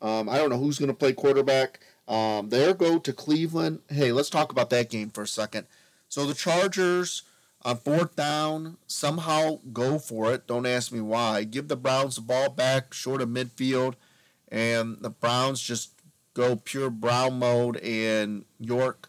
Um, 0.00 0.28
I 0.28 0.38
don't 0.38 0.50
know 0.50 0.58
who's 0.58 0.78
going 0.78 0.88
to 0.88 0.94
play 0.94 1.12
quarterback. 1.12 1.80
Um, 2.08 2.48
there 2.48 2.72
go 2.72 2.98
to 2.98 3.12
Cleveland. 3.12 3.80
Hey, 3.88 4.12
let's 4.12 4.30
talk 4.30 4.52
about 4.52 4.70
that 4.70 4.88
game 4.88 5.10
for 5.10 5.22
a 5.22 5.28
second. 5.28 5.66
So 6.08 6.24
the 6.24 6.34
Chargers 6.34 7.22
on 7.62 7.78
fourth 7.78 8.14
down 8.14 8.76
somehow 8.86 9.58
go 9.72 9.98
for 9.98 10.32
it. 10.32 10.46
Don't 10.46 10.66
ask 10.66 10.92
me 10.92 11.00
why. 11.00 11.42
Give 11.42 11.66
the 11.66 11.76
Browns 11.76 12.14
the 12.14 12.20
ball 12.20 12.48
back 12.48 12.94
short 12.94 13.20
of 13.20 13.28
midfield 13.28 13.94
and 14.48 14.98
the 15.00 15.10
Browns 15.10 15.60
just 15.60 15.92
go 16.34 16.56
pure 16.56 16.90
Brown 16.90 17.38
mode, 17.38 17.76
and 17.78 18.44
York 18.58 19.08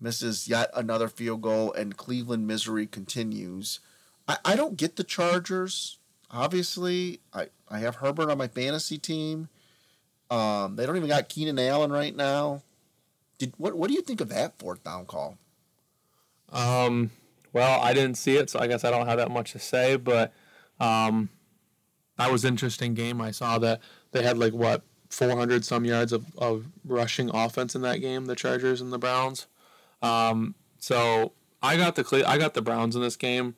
misses 0.00 0.48
yet 0.48 0.70
another 0.74 1.08
field 1.08 1.42
goal, 1.42 1.72
and 1.72 1.96
Cleveland 1.96 2.46
misery 2.46 2.86
continues. 2.86 3.80
I, 4.26 4.38
I 4.44 4.56
don't 4.56 4.76
get 4.76 4.96
the 4.96 5.04
Chargers. 5.04 5.98
Obviously, 6.30 7.20
I, 7.32 7.46
I 7.68 7.78
have 7.78 7.96
Herbert 7.96 8.30
on 8.30 8.38
my 8.38 8.48
fantasy 8.48 8.98
team. 8.98 9.48
Um, 10.30 10.76
they 10.76 10.84
don't 10.84 10.96
even 10.96 11.08
got 11.08 11.28
Keenan 11.28 11.58
Allen 11.58 11.90
right 11.90 12.14
now. 12.14 12.62
Did 13.38 13.54
what? 13.56 13.74
What 13.74 13.88
do 13.88 13.94
you 13.94 14.02
think 14.02 14.20
of 14.20 14.28
that 14.28 14.58
fourth 14.58 14.84
down 14.84 15.06
call? 15.06 15.38
Um, 16.50 17.10
well, 17.52 17.80
I 17.80 17.94
didn't 17.94 18.16
see 18.16 18.36
it, 18.36 18.50
so 18.50 18.58
I 18.58 18.66
guess 18.66 18.84
I 18.84 18.90
don't 18.90 19.06
have 19.06 19.18
that 19.18 19.30
much 19.30 19.52
to 19.52 19.58
say. 19.58 19.96
But 19.96 20.32
um, 20.80 21.30
that 22.18 22.30
was 22.30 22.44
interesting 22.44 22.94
game. 22.94 23.20
I 23.20 23.30
saw 23.30 23.58
that 23.58 23.80
they 24.12 24.22
had 24.22 24.38
like 24.38 24.52
what 24.52 24.82
400 25.10 25.64
some 25.64 25.84
yards 25.84 26.12
of, 26.12 26.26
of 26.36 26.66
rushing 26.84 27.30
offense 27.32 27.74
in 27.74 27.82
that 27.82 27.98
game, 27.98 28.26
the 28.26 28.36
Chargers 28.36 28.80
and 28.80 28.92
the 28.92 28.98
Browns. 28.98 29.46
Um, 30.02 30.54
so 30.78 31.32
I 31.62 31.76
got 31.76 31.96
the 31.96 32.04
Cle- 32.04 32.26
I 32.26 32.38
got 32.38 32.54
the 32.54 32.62
Browns 32.62 32.94
in 32.94 33.02
this 33.02 33.16
game. 33.16 33.56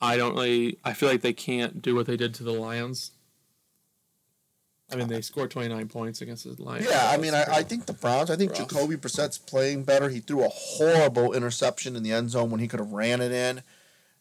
I 0.00 0.16
don't 0.16 0.34
really. 0.34 0.78
I 0.84 0.92
feel 0.92 1.08
like 1.08 1.22
they 1.22 1.32
can't 1.32 1.82
do 1.82 1.94
what 1.94 2.06
they 2.06 2.16
did 2.16 2.34
to 2.34 2.44
the 2.44 2.52
Lions. 2.52 3.12
I 4.90 4.96
mean, 4.96 5.08
they 5.08 5.20
scored 5.20 5.50
29 5.50 5.88
points 5.88 6.22
against 6.22 6.44
the 6.44 6.62
Lions. 6.62 6.86
Yeah, 6.88 7.10
I 7.12 7.18
mean, 7.18 7.34
I, 7.34 7.44
I 7.50 7.62
think 7.62 7.84
the 7.86 7.92
Browns. 7.92 8.30
I 8.30 8.36
think 8.36 8.52
rough. 8.52 8.70
Jacoby 8.70 8.96
Brissett's 8.96 9.36
playing 9.36 9.84
better. 9.84 10.08
He 10.08 10.20
threw 10.20 10.44
a 10.44 10.48
horrible 10.48 11.34
interception 11.34 11.94
in 11.94 12.02
the 12.02 12.12
end 12.12 12.30
zone 12.30 12.50
when 12.50 12.60
he 12.60 12.68
could 12.68 12.80
have 12.80 12.92
ran 12.92 13.20
it 13.20 13.32
in. 13.32 13.62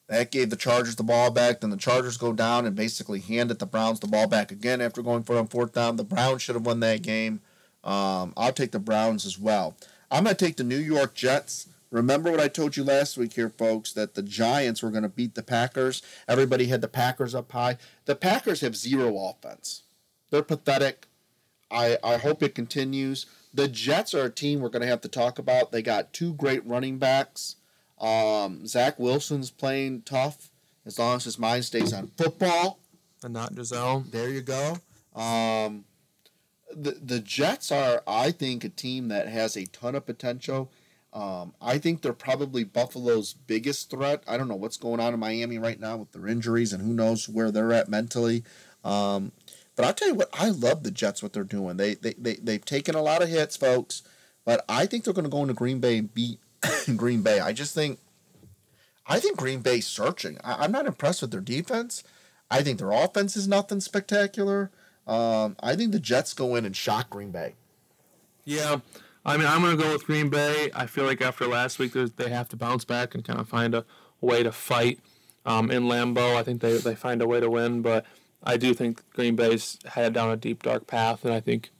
That 0.08 0.32
gave 0.32 0.50
the 0.50 0.56
Chargers 0.56 0.96
the 0.96 1.04
ball 1.04 1.32
back. 1.32 1.62
Then 1.62 1.70
the 1.70 1.78
Chargers 1.78 2.18
go 2.18 2.32
down 2.32 2.66
and 2.66 2.76
basically 2.76 3.20
handed 3.20 3.60
the 3.60 3.66
Browns 3.66 4.00
the 4.00 4.08
ball 4.08 4.28
back 4.28 4.52
again 4.52 4.80
after 4.80 5.02
going 5.02 5.24
for 5.24 5.36
it 5.36 5.40
on 5.40 5.48
fourth 5.48 5.74
down. 5.74 5.98
The 5.98 6.04
Browns 6.04 6.42
should 6.42 6.56
have 6.56 6.66
won 6.66 6.80
that 6.80 7.02
game. 7.02 7.42
Um, 7.84 8.34
I'll 8.38 8.54
take 8.54 8.72
the 8.72 8.80
Browns 8.80 9.26
as 9.26 9.38
well. 9.38 9.76
I'm 10.10 10.24
going 10.24 10.36
to 10.36 10.46
take 10.46 10.56
the 10.56 10.64
New 10.64 10.78
York 10.78 11.14
Jets. 11.14 11.68
Remember 11.92 12.32
what 12.32 12.40
I 12.40 12.48
told 12.48 12.76
you 12.76 12.84
last 12.84 13.18
week 13.18 13.34
here, 13.34 13.50
folks, 13.50 13.94
that 13.94 14.14
the 14.14 14.22
Giants 14.22 14.82
were 14.82 14.92
going 14.92 15.04
to 15.04 15.10
beat 15.10 15.36
the 15.36 15.44
Packers. 15.44 16.02
Everybody 16.28 16.68
had 16.68 16.82
the 16.82 16.88
Packers 16.88 17.36
up 17.36 17.52
high. 17.52 17.78
The 18.06 18.16
Packers 18.16 18.62
have 18.62 18.76
zero 18.76 19.18
offense. 19.18 19.84
They're 20.30 20.44
pathetic. 20.44 21.08
I, 21.72 21.98
I 22.04 22.18
hope 22.18 22.44
it 22.44 22.56
continues. 22.56 23.26
The 23.54 23.68
Jets 23.68 24.14
are 24.14 24.26
a 24.26 24.30
team 24.30 24.60
we're 24.60 24.70
going 24.70 24.82
to 24.82 24.88
have 24.88 25.02
to 25.02 25.10
talk 25.10 25.40
about. 25.40 25.72
They 25.72 25.82
got 25.82 26.14
two 26.14 26.34
great 26.34 26.66
running 26.66 26.98
backs. 26.98 27.56
Um, 28.00 28.68
Zach 28.68 29.00
Wilson's 29.00 29.52
playing 29.52 30.04
tough 30.04 30.50
as 30.86 31.00
long 31.00 31.18
as 31.18 31.26
his 31.26 31.40
mind 31.40 31.66
stays 31.66 31.94
on 31.94 32.08
football. 32.08 32.80
And 33.24 33.34
not 33.34 33.56
Gisele. 33.56 34.06
There 34.12 34.30
you 34.30 34.42
go. 34.42 34.78
Um, 35.16 35.86
the 36.74 36.92
the 37.02 37.20
Jets 37.20 37.72
are, 37.72 38.04
I 38.08 38.32
think, 38.32 38.64
a 38.64 38.70
team 38.70 39.08
that 39.08 39.28
has 39.28 39.56
a 39.56 39.66
ton 39.66 39.96
of 39.96 40.06
potential. 40.06 40.72
Um, 41.14 41.54
I 41.62 41.80
think 41.80 42.02
they're 42.02 42.14
probably 42.14 42.64
Buffalo's 42.64 43.34
biggest 43.34 43.90
threat. 43.90 44.24
I 44.28 44.38
don't 44.38 44.48
know 44.48 44.56
what's 44.56 44.78
going 44.78 45.00
on 45.00 45.14
in 45.14 45.20
Miami 45.20 45.58
right 45.58 45.80
now 45.80 45.98
with 45.98 46.12
their 46.12 46.28
injuries 46.28 46.74
and 46.74 46.84
who 46.84 46.94
knows 46.94 47.28
where 47.28 47.50
they're 47.50 47.74
at 47.74 47.90
mentally. 47.90 48.44
Um, 48.84 49.32
but 49.76 49.86
I'll 49.86 49.94
tell 49.94 50.10
you 50.10 50.16
what, 50.16 50.30
I 50.34 50.50
love 50.50 50.84
the 50.84 50.92
Jets, 50.92 51.24
what 51.24 51.34
they're 51.34 51.44
doing. 51.44 51.78
They, 51.78 51.96
they, 51.96 52.14
they, 52.18 52.36
they've 52.36 52.64
taken 52.64 52.94
a 52.94 53.02
lot 53.02 53.24
of 53.24 53.30
hits, 53.30 53.56
folks, 53.56 54.04
but 54.46 54.64
I 54.70 54.86
think 54.86 55.04
they're 55.04 55.14
going 55.14 55.24
to 55.24 55.32
go 55.32 55.42
into 55.42 55.54
Green 55.54 55.80
Bay 55.80 55.98
and 55.98 56.14
beat 56.14 56.40
Green 56.96 57.22
Bay. 57.22 57.40
I 57.40 57.54
just 57.54 57.74
think, 57.74 58.00
I 59.06 59.20
think 59.20 59.38
Green 59.38 59.62
Bay's 59.62 59.88
searching. 59.88 60.38
I, 60.44 60.64
I'm 60.64 60.72
not 60.72 60.86
impressed 60.86 61.22
with 61.22 61.32
their 61.32 61.42
defense. 61.42 62.04
I 62.50 62.62
think 62.62 62.80
their 62.80 62.92
offense 62.92 63.36
is 63.36 63.48
nothing 63.48 63.80
spectacular. 63.80 64.72
Um, 65.06 65.56
I 65.62 65.76
think 65.76 65.92
the 65.92 66.00
Jets 66.00 66.34
go 66.34 66.56
in 66.56 66.66
and 66.66 66.76
shock 66.76 67.10
Green 67.10 67.32
Bay. 67.32 67.56
Yeah, 68.46 68.80
I 69.26 69.36
mean, 69.36 69.48
I'm 69.48 69.62
going 69.62 69.78
to 69.78 69.84
go 69.84 69.92
with 69.92 70.06
Green 70.06 70.30
Bay. 70.30 70.70
I 70.74 70.86
feel 70.86 71.04
like 71.04 71.22
after 71.22 71.48
last 71.48 71.80
week, 71.80 71.94
they 71.94 72.30
have 72.30 72.48
to 72.50 72.56
bounce 72.56 72.86
back 72.86 73.14
and 73.14 73.24
kind 73.26 73.40
of 73.40 73.50
find 73.50 73.76
a 73.76 73.86
way 74.22 74.44
to 74.44 74.52
fight 74.52 75.00
um, 75.46 75.70
in 75.70 75.84
Lambeau. 75.84 76.36
I 76.36 76.44
think 76.44 76.62
they, 76.62 76.78
they 76.78 76.96
find 76.96 77.22
a 77.22 77.28
way 77.28 77.40
to 77.40 77.50
win, 77.50 77.82
but 77.82 78.06
I 78.44 78.58
do 78.58 78.74
think 78.74 79.02
Green 79.12 79.36
Bay's 79.36 79.80
headed 79.86 80.14
down 80.14 80.32
a 80.32 80.38
deep 80.38 80.64
dark 80.64 80.88
path, 80.88 81.26
and 81.26 81.34
I 81.34 81.40
think 81.40 81.72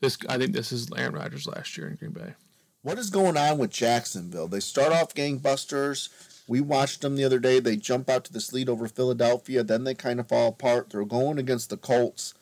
this 0.00 0.18
I 0.28 0.38
think 0.38 0.52
this 0.52 0.72
is 0.72 0.88
Aaron 0.96 1.14
Rodgers 1.14 1.46
last 1.46 1.76
year 1.76 1.88
in 1.88 1.96
Green 1.96 2.12
Bay. 2.12 2.34
What 2.82 2.98
is 2.98 3.10
going 3.10 3.36
on 3.36 3.58
with 3.58 3.70
Jacksonville? 3.70 4.48
They 4.48 4.60
start 4.60 4.90
off 4.90 5.14
gangbusters. 5.14 6.08
We 6.48 6.62
watched 6.62 7.02
them 7.02 7.14
the 7.14 7.24
other 7.24 7.38
day. 7.38 7.60
They 7.60 7.76
jump 7.76 8.08
out 8.08 8.24
to 8.24 8.32
this 8.32 8.54
lead 8.54 8.70
over 8.70 8.88
Philadelphia. 8.88 9.62
Then 9.62 9.84
they 9.84 9.94
kind 9.94 10.18
of 10.18 10.28
fall 10.28 10.48
apart. 10.48 10.88
They're 10.88 11.04
going 11.04 11.38
against 11.38 11.68
the 11.68 11.76
Colts. 11.76 12.32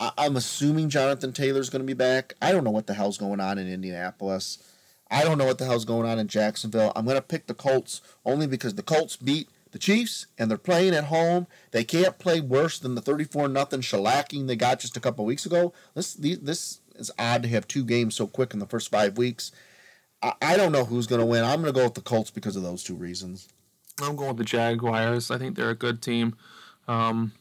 I- 0.00 0.12
am 0.16 0.36
assuming 0.36 0.88
Jonathan 0.88 1.34
Taylor's 1.34 1.68
going 1.68 1.82
to 1.82 1.86
be 1.86 1.92
back. 1.92 2.32
I 2.40 2.50
don't 2.50 2.64
know 2.64 2.70
what 2.70 2.86
the 2.86 2.94
hell's 2.94 3.18
going 3.18 3.40
on 3.40 3.58
in 3.58 3.70
Indianapolis. 3.70 4.56
I 5.10 5.22
don't 5.22 5.36
know 5.36 5.44
what 5.44 5.58
the 5.58 5.66
hell's 5.66 5.84
going 5.84 6.08
on 6.08 6.18
in 6.18 6.28
Jacksonville. 6.28 6.90
I'm 6.96 7.04
going 7.04 7.16
to 7.16 7.22
pick 7.22 7.46
the 7.46 7.52
Colts 7.52 8.00
only 8.24 8.46
because 8.46 8.76
the 8.76 8.82
Colts 8.82 9.16
beat 9.16 9.50
the 9.72 9.78
Chiefs 9.78 10.28
and 10.38 10.50
they're 10.50 10.56
playing 10.56 10.94
at 10.94 11.04
home. 11.04 11.46
They 11.72 11.84
can't 11.84 12.18
play 12.18 12.40
worse 12.40 12.78
than 12.78 12.94
the 12.94 13.02
34 13.02 13.48
nothing 13.48 13.82
shellacking 13.82 14.46
they 14.46 14.56
got 14.56 14.80
just 14.80 14.96
a 14.96 15.00
couple 15.00 15.26
weeks 15.26 15.44
ago. 15.44 15.74
This 15.94 16.14
this 16.14 16.80
is 16.96 17.10
odd 17.18 17.42
to 17.42 17.48
have 17.50 17.68
two 17.68 17.84
games 17.84 18.14
so 18.14 18.26
quick 18.26 18.54
in 18.54 18.60
the 18.60 18.66
first 18.66 18.90
five 18.90 19.18
weeks. 19.18 19.52
I, 20.24 20.32
I 20.40 20.56
don't 20.56 20.72
know 20.72 20.84
who's 20.84 21.06
going 21.06 21.20
to 21.20 21.26
win. 21.26 21.44
I'm 21.44 21.60
going 21.60 21.72
to 21.72 21.78
go 21.78 21.84
with 21.84 21.94
the 21.94 22.00
Colts 22.00 22.30
because 22.30 22.56
of 22.56 22.62
those 22.62 22.82
two 22.82 22.94
reasons. 22.94 23.48
I'm 24.02 24.16
going 24.16 24.28
with 24.28 24.38
the 24.38 24.44
Jaguars. 24.44 25.30
I 25.30 25.38
think 25.38 25.54
they're 25.54 25.70
a 25.70 25.76
good 25.76 26.02
team. 26.02 26.34
Um, 26.88 27.32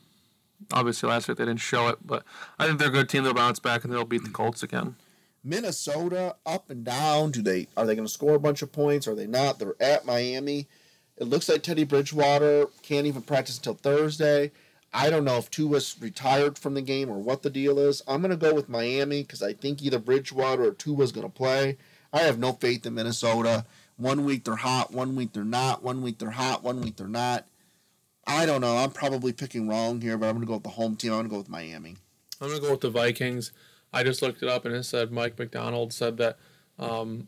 obviously, 0.71 1.09
last 1.09 1.27
week 1.27 1.37
they 1.37 1.45
didn't 1.45 1.61
show 1.61 1.87
it, 1.87 1.97
but 2.05 2.23
I 2.59 2.67
think 2.67 2.79
they're 2.79 2.89
a 2.89 2.91
good 2.91 3.09
team. 3.09 3.23
They'll 3.23 3.33
bounce 3.33 3.59
back 3.59 3.83
and 3.83 3.91
they'll 3.91 4.05
beat 4.05 4.23
the 4.23 4.29
Colts 4.29 4.61
again. 4.61 4.95
Minnesota 5.43 6.35
up 6.45 6.69
and 6.69 6.83
down. 6.83 7.31
Do 7.31 7.41
they 7.41 7.67
are 7.75 7.85
they 7.85 7.95
going 7.95 8.07
to 8.07 8.13
score 8.13 8.35
a 8.35 8.39
bunch 8.39 8.61
of 8.61 8.71
points? 8.71 9.07
Are 9.07 9.15
they 9.15 9.27
not? 9.27 9.59
They're 9.59 9.75
at 9.79 10.05
Miami. 10.05 10.67
It 11.17 11.25
looks 11.25 11.49
like 11.49 11.63
Teddy 11.63 11.83
Bridgewater 11.83 12.67
can't 12.81 13.07
even 13.07 13.21
practice 13.21 13.57
until 13.57 13.75
Thursday. 13.75 14.51
I 14.93 15.09
don't 15.09 15.25
know 15.25 15.37
if 15.37 15.49
Tua's 15.49 15.95
retired 15.99 16.57
from 16.57 16.75
the 16.75 16.81
game 16.81 17.09
or 17.09 17.17
what 17.17 17.41
the 17.41 17.49
deal 17.49 17.79
is. 17.79 18.01
I'm 18.07 18.21
going 18.21 18.31
to 18.31 18.37
go 18.37 18.53
with 18.53 18.69
Miami 18.69 19.23
because 19.23 19.41
I 19.41 19.53
think 19.53 19.81
either 19.81 19.99
Bridgewater 19.99 20.65
or 20.65 20.73
Tua's 20.73 21.11
going 21.11 21.25
to 21.27 21.33
play. 21.33 21.77
I 22.13 22.19
have 22.19 22.37
no 22.37 22.53
faith 22.53 22.85
in 22.85 22.93
Minnesota. 22.93 23.65
One 23.97 24.23
week 24.23 24.45
they're 24.45 24.55
hot, 24.55 24.91
one 24.91 25.15
week 25.15 25.33
they're 25.33 25.43
not. 25.43 25.83
One 25.83 26.01
week 26.01 26.19
they're 26.19 26.31
hot, 26.31 26.63
one 26.63 26.79
week 26.81 26.95
they're 26.95 27.07
not. 27.07 27.47
I 28.25 28.45
don't 28.45 28.61
know. 28.61 28.77
I'm 28.77 28.91
probably 28.91 29.33
picking 29.33 29.67
wrong 29.67 29.99
here, 29.99 30.17
but 30.17 30.27
I'm 30.27 30.35
going 30.35 30.45
to 30.45 30.47
go 30.47 30.53
with 30.53 30.63
the 30.63 30.69
home 30.69 30.95
team. 30.95 31.11
I'm 31.11 31.17
going 31.17 31.25
to 31.25 31.31
go 31.31 31.37
with 31.39 31.49
Miami. 31.49 31.97
I'm 32.39 32.47
going 32.47 32.61
to 32.61 32.65
go 32.65 32.71
with 32.71 32.81
the 32.81 32.89
Vikings. 32.89 33.51
I 33.91 34.03
just 34.03 34.21
looked 34.21 34.41
it 34.41 34.49
up 34.49 34.65
and 34.65 34.75
it 34.75 34.83
said 34.83 35.11
Mike 35.11 35.37
McDonald 35.37 35.91
said 35.91 36.17
that 36.17 36.37
um, 36.79 37.27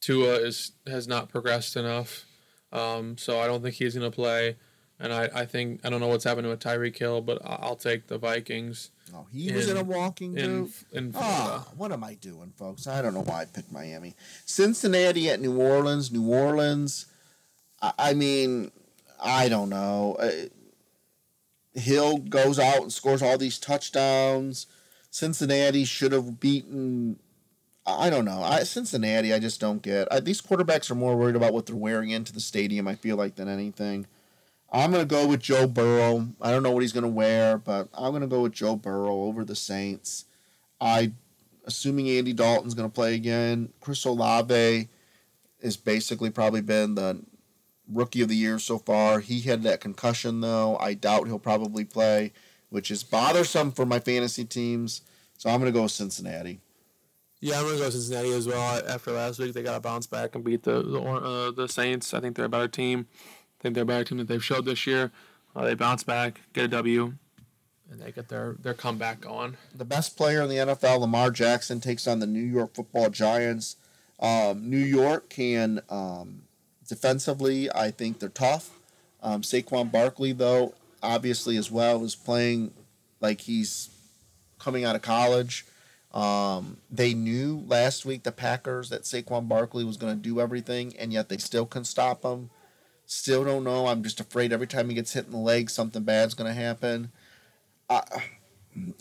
Tua 0.00 0.34
is 0.34 0.72
has 0.86 1.08
not 1.08 1.28
progressed 1.28 1.76
enough. 1.76 2.24
Um, 2.72 3.18
so 3.18 3.40
I 3.40 3.46
don't 3.46 3.62
think 3.62 3.74
he's 3.74 3.94
going 3.94 4.10
to 4.10 4.14
play. 4.14 4.56
And 4.98 5.12
I, 5.12 5.28
I 5.34 5.46
think 5.46 5.80
I 5.84 5.90
don't 5.90 6.00
know 6.00 6.08
what's 6.08 6.24
happening 6.24 6.50
with 6.50 6.60
Tyreek 6.60 6.96
Hill, 6.96 7.20
but 7.20 7.40
I'll 7.44 7.76
take 7.76 8.06
the 8.06 8.18
Vikings. 8.18 8.90
Oh, 9.14 9.26
he 9.32 9.48
in, 9.48 9.54
was 9.54 9.68
in 9.68 9.76
a 9.76 9.82
walking 9.82 10.36
in, 10.36 10.70
in 10.92 11.12
oh, 11.16 11.66
what 11.76 11.92
am 11.92 12.04
I 12.04 12.14
doing, 12.14 12.52
folks? 12.56 12.86
I 12.86 13.02
don't 13.02 13.14
know 13.14 13.22
why 13.22 13.42
I 13.42 13.44
picked 13.44 13.72
Miami. 13.72 14.14
Cincinnati 14.46 15.28
at 15.30 15.40
New 15.40 15.60
Orleans. 15.60 16.12
New 16.12 16.28
Orleans. 16.28 17.06
I, 17.82 17.92
I 17.98 18.14
mean, 18.14 18.70
I 19.22 19.48
don't 19.48 19.70
know. 19.70 20.16
Uh, 20.20 20.30
Hill 21.78 22.18
goes 22.18 22.58
out 22.58 22.82
and 22.82 22.92
scores 22.92 23.22
all 23.22 23.38
these 23.38 23.58
touchdowns. 23.58 24.66
Cincinnati 25.10 25.84
should 25.84 26.12
have 26.12 26.40
beaten. 26.40 27.18
I 27.86 28.10
don't 28.10 28.24
know. 28.24 28.42
I, 28.42 28.62
Cincinnati, 28.64 29.32
I 29.32 29.38
just 29.38 29.60
don't 29.60 29.82
get. 29.82 30.08
I, 30.12 30.20
these 30.20 30.40
quarterbacks 30.40 30.90
are 30.90 30.94
more 30.96 31.16
worried 31.16 31.36
about 31.36 31.52
what 31.52 31.66
they're 31.66 31.76
wearing 31.76 32.10
into 32.10 32.32
the 32.32 32.40
stadium. 32.40 32.86
I 32.86 32.94
feel 32.94 33.16
like 33.16 33.36
than 33.36 33.48
anything. 33.48 34.06
I'm 34.72 34.92
going 34.92 35.02
to 35.06 35.14
go 35.14 35.26
with 35.26 35.40
Joe 35.40 35.66
Burrow. 35.66 36.28
I 36.40 36.50
don't 36.50 36.62
know 36.62 36.70
what 36.70 36.82
he's 36.82 36.92
going 36.92 37.04
to 37.04 37.08
wear, 37.08 37.58
but 37.58 37.88
I'm 37.92 38.10
going 38.10 38.22
to 38.22 38.28
go 38.28 38.42
with 38.42 38.52
Joe 38.52 38.76
Burrow 38.76 39.22
over 39.22 39.44
the 39.44 39.56
Saints. 39.56 40.26
I, 40.80 41.12
assuming 41.64 42.08
Andy 42.08 42.32
Dalton's 42.32 42.74
going 42.74 42.88
to 42.88 42.94
play 42.94 43.14
again. 43.14 43.72
Chris 43.80 44.04
Olave 44.04 44.88
has 45.62 45.76
basically 45.76 46.30
probably 46.30 46.60
been 46.60 46.94
the 46.94 47.20
rookie 47.88 48.22
of 48.22 48.28
the 48.28 48.36
year 48.36 48.58
so 48.58 48.78
far. 48.78 49.18
He 49.18 49.40
had 49.40 49.62
that 49.64 49.80
concussion 49.80 50.40
though. 50.40 50.76
I 50.78 50.94
doubt 50.94 51.26
he'll 51.26 51.40
probably 51.40 51.84
play, 51.84 52.32
which 52.68 52.90
is 52.90 53.02
bothersome 53.02 53.72
for 53.72 53.84
my 53.84 53.98
fantasy 53.98 54.44
teams. 54.44 55.02
So 55.36 55.50
I'm 55.50 55.58
going 55.58 55.72
to 55.72 55.76
go 55.76 55.82
with 55.82 55.92
Cincinnati. 55.92 56.60
Yeah, 57.42 57.58
I'm 57.58 57.64
gonna 57.64 57.78
go 57.78 57.88
Cincinnati 57.88 58.32
as 58.32 58.46
well. 58.46 58.82
After 58.86 59.12
last 59.12 59.38
week, 59.38 59.54
they 59.54 59.62
got 59.62 59.72
to 59.72 59.80
bounce 59.80 60.06
back 60.06 60.34
and 60.34 60.44
beat 60.44 60.62
the 60.62 60.82
the, 60.82 61.00
uh, 61.00 61.50
the 61.50 61.68
Saints. 61.68 62.12
I 62.12 62.20
think 62.20 62.36
they're 62.36 62.44
a 62.44 62.50
better 62.50 62.68
team. 62.68 63.06
I 63.60 63.62
think 63.62 63.74
they're 63.74 63.82
a 63.82 63.86
better 63.86 64.04
team 64.04 64.18
that 64.18 64.28
they've 64.28 64.44
showed 64.44 64.64
this 64.64 64.86
year. 64.86 65.10
Uh, 65.54 65.64
they 65.64 65.74
bounce 65.74 66.02
back, 66.02 66.40
get 66.54 66.64
a 66.64 66.68
W, 66.68 67.14
and 67.90 68.00
they 68.00 68.12
get 68.12 68.28
their, 68.28 68.56
their 68.60 68.72
comeback 68.72 69.20
going. 69.20 69.56
The 69.74 69.84
best 69.84 70.16
player 70.16 70.42
in 70.42 70.48
the 70.48 70.56
NFL, 70.56 71.00
Lamar 71.00 71.30
Jackson, 71.30 71.80
takes 71.80 72.06
on 72.06 72.20
the 72.20 72.26
New 72.26 72.40
York 72.40 72.74
Football 72.74 73.10
Giants. 73.10 73.76
Um, 74.20 74.70
New 74.70 74.78
York 74.78 75.28
can 75.28 75.80
um, 75.90 76.42
defensively, 76.88 77.70
I 77.74 77.90
think 77.90 78.20
they're 78.20 78.28
tough. 78.28 78.70
Um, 79.22 79.42
Saquon 79.42 79.90
Barkley, 79.90 80.32
though, 80.32 80.74
obviously 81.02 81.56
as 81.56 81.70
well, 81.70 82.04
is 82.04 82.14
playing 82.14 82.72
like 83.20 83.42
he's 83.42 83.90
coming 84.58 84.84
out 84.84 84.96
of 84.96 85.02
college. 85.02 85.66
Um, 86.12 86.78
they 86.90 87.12
knew 87.12 87.64
last 87.66 88.04
week 88.06 88.22
the 88.22 88.32
Packers 88.32 88.88
that 88.90 89.02
Saquon 89.02 89.48
Barkley 89.48 89.84
was 89.84 89.96
going 89.96 90.16
to 90.16 90.22
do 90.22 90.40
everything, 90.40 90.94
and 90.98 91.12
yet 91.12 91.28
they 91.28 91.38
still 91.38 91.66
couldn't 91.66 91.84
stop 91.84 92.24
him. 92.24 92.50
Still 93.10 93.42
don't 93.42 93.64
know. 93.64 93.88
I'm 93.88 94.04
just 94.04 94.20
afraid 94.20 94.52
every 94.52 94.68
time 94.68 94.88
he 94.88 94.94
gets 94.94 95.14
hit 95.14 95.26
in 95.26 95.32
the 95.32 95.36
leg, 95.36 95.68
something 95.68 96.04
bad's 96.04 96.34
going 96.34 96.46
to 96.46 96.54
happen. 96.54 97.10
I, 97.88 98.04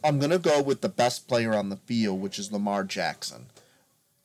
I'm 0.03 0.17
going 0.17 0.31
to 0.31 0.39
go 0.39 0.63
with 0.63 0.81
the 0.81 0.89
best 0.89 1.27
player 1.27 1.53
on 1.53 1.69
the 1.69 1.77
field, 1.77 2.19
which 2.19 2.39
is 2.39 2.51
Lamar 2.51 2.83
Jackson. 2.83 3.51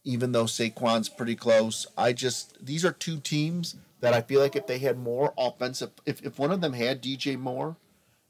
Even 0.02 0.32
though 0.32 0.46
Saquon's 0.46 1.10
pretty 1.10 1.36
close, 1.36 1.86
I 1.98 2.14
just 2.14 2.64
these 2.64 2.82
are 2.82 2.92
two 2.92 3.20
teams 3.20 3.76
that 4.00 4.14
I 4.14 4.22
feel 4.22 4.40
like 4.40 4.56
if 4.56 4.66
they 4.66 4.78
had 4.78 4.98
more 4.98 5.34
offensive, 5.36 5.90
if, 6.06 6.24
if 6.24 6.38
one 6.38 6.50
of 6.50 6.62
them 6.62 6.72
had 6.72 7.02
DJ 7.02 7.38
Moore, 7.38 7.76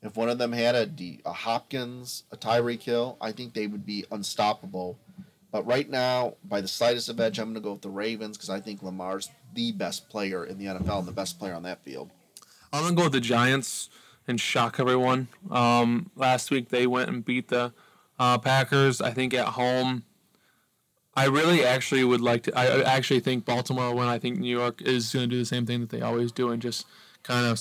if 0.02 0.16
one 0.16 0.28
of 0.28 0.38
them 0.38 0.50
had 0.50 0.74
a, 0.74 0.86
D, 0.86 1.20
a 1.24 1.32
Hopkins, 1.32 2.24
a 2.32 2.36
Tyreek 2.36 2.82
Hill, 2.82 3.16
I 3.20 3.30
think 3.30 3.54
they 3.54 3.68
would 3.68 3.86
be 3.86 4.04
unstoppable. 4.10 4.98
But 5.52 5.64
right 5.68 5.88
now, 5.88 6.34
by 6.42 6.60
the 6.60 6.66
slightest 6.66 7.08
of 7.08 7.20
edge, 7.20 7.38
I'm 7.38 7.52
going 7.52 7.54
to 7.54 7.60
go 7.60 7.74
with 7.74 7.82
the 7.82 7.90
Ravens 7.90 8.36
because 8.36 8.50
I 8.50 8.58
think 8.58 8.82
Lamar's 8.82 9.30
the 9.54 9.72
best 9.72 10.08
player 10.08 10.44
in 10.44 10.58
the 10.58 10.66
NFL 10.66 11.00
and 11.00 11.08
the 11.08 11.12
best 11.12 11.38
player 11.38 11.54
on 11.54 11.62
that 11.62 11.82
field. 11.84 12.10
I'm 12.72 12.88
to 12.88 12.94
go 12.94 13.04
with 13.04 13.12
the 13.12 13.20
Giants 13.20 13.88
and 14.26 14.40
shock 14.40 14.80
everyone. 14.80 15.28
Um, 15.50 16.10
last 16.16 16.50
week 16.50 16.70
they 16.70 16.86
went 16.86 17.08
and 17.08 17.24
beat 17.24 17.48
the 17.48 17.72
uh, 18.18 18.38
Packers. 18.38 19.00
I 19.00 19.10
think 19.10 19.34
at 19.34 19.48
home. 19.48 20.04
I 21.16 21.26
really 21.26 21.64
actually 21.64 22.02
would 22.02 22.20
like 22.20 22.42
to. 22.44 22.58
I 22.58 22.82
actually 22.82 23.20
think 23.20 23.44
Baltimore 23.44 23.94
win. 23.94 24.08
I 24.08 24.18
think 24.18 24.40
New 24.40 24.50
York 24.50 24.82
is 24.82 25.12
going 25.12 25.28
to 25.28 25.30
do 25.30 25.38
the 25.38 25.44
same 25.44 25.64
thing 25.64 25.80
that 25.80 25.90
they 25.90 26.00
always 26.00 26.32
do 26.32 26.50
and 26.50 26.60
just 26.60 26.86
kind 27.22 27.46
of. 27.46 27.60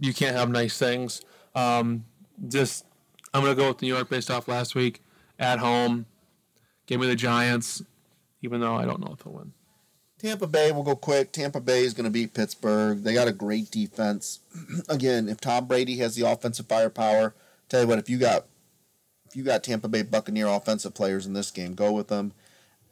You 0.00 0.12
can't 0.12 0.36
have 0.36 0.50
nice 0.50 0.78
things. 0.78 1.22
Um, 1.54 2.04
just 2.48 2.84
I'm 3.32 3.44
to 3.44 3.54
go 3.54 3.68
with 3.68 3.82
New 3.82 3.88
York 3.88 4.08
based 4.08 4.30
off 4.30 4.48
last 4.48 4.74
week 4.74 5.02
at 5.38 5.58
home. 5.58 6.06
Give 6.86 7.00
me 7.00 7.06
the 7.06 7.16
Giants, 7.16 7.82
even 8.42 8.60
though 8.60 8.74
I 8.74 8.84
don't 8.84 9.00
know 9.00 9.12
if 9.12 9.24
they'll 9.24 9.32
win. 9.32 9.52
Tampa 10.18 10.48
Bay 10.48 10.72
will 10.72 10.82
go 10.82 10.96
quick. 10.96 11.30
Tampa 11.30 11.60
Bay 11.60 11.84
is 11.84 11.94
going 11.94 12.04
to 12.04 12.10
beat 12.10 12.34
Pittsburgh. 12.34 13.04
They 13.04 13.14
got 13.14 13.28
a 13.28 13.32
great 13.32 13.70
defense. 13.70 14.40
Again, 14.88 15.28
if 15.28 15.40
Tom 15.40 15.66
Brady 15.66 15.98
has 15.98 16.16
the 16.16 16.28
offensive 16.28 16.66
firepower, 16.66 17.34
tell 17.68 17.82
you 17.82 17.86
what, 17.86 17.98
if 17.98 18.10
you 18.10 18.18
got 18.18 18.46
if 19.26 19.36
you 19.36 19.44
got 19.44 19.62
Tampa 19.62 19.88
Bay 19.88 20.02
Buccaneer 20.02 20.46
offensive 20.46 20.94
players 20.94 21.26
in 21.26 21.34
this 21.34 21.50
game, 21.50 21.74
go 21.74 21.92
with 21.92 22.08
them. 22.08 22.32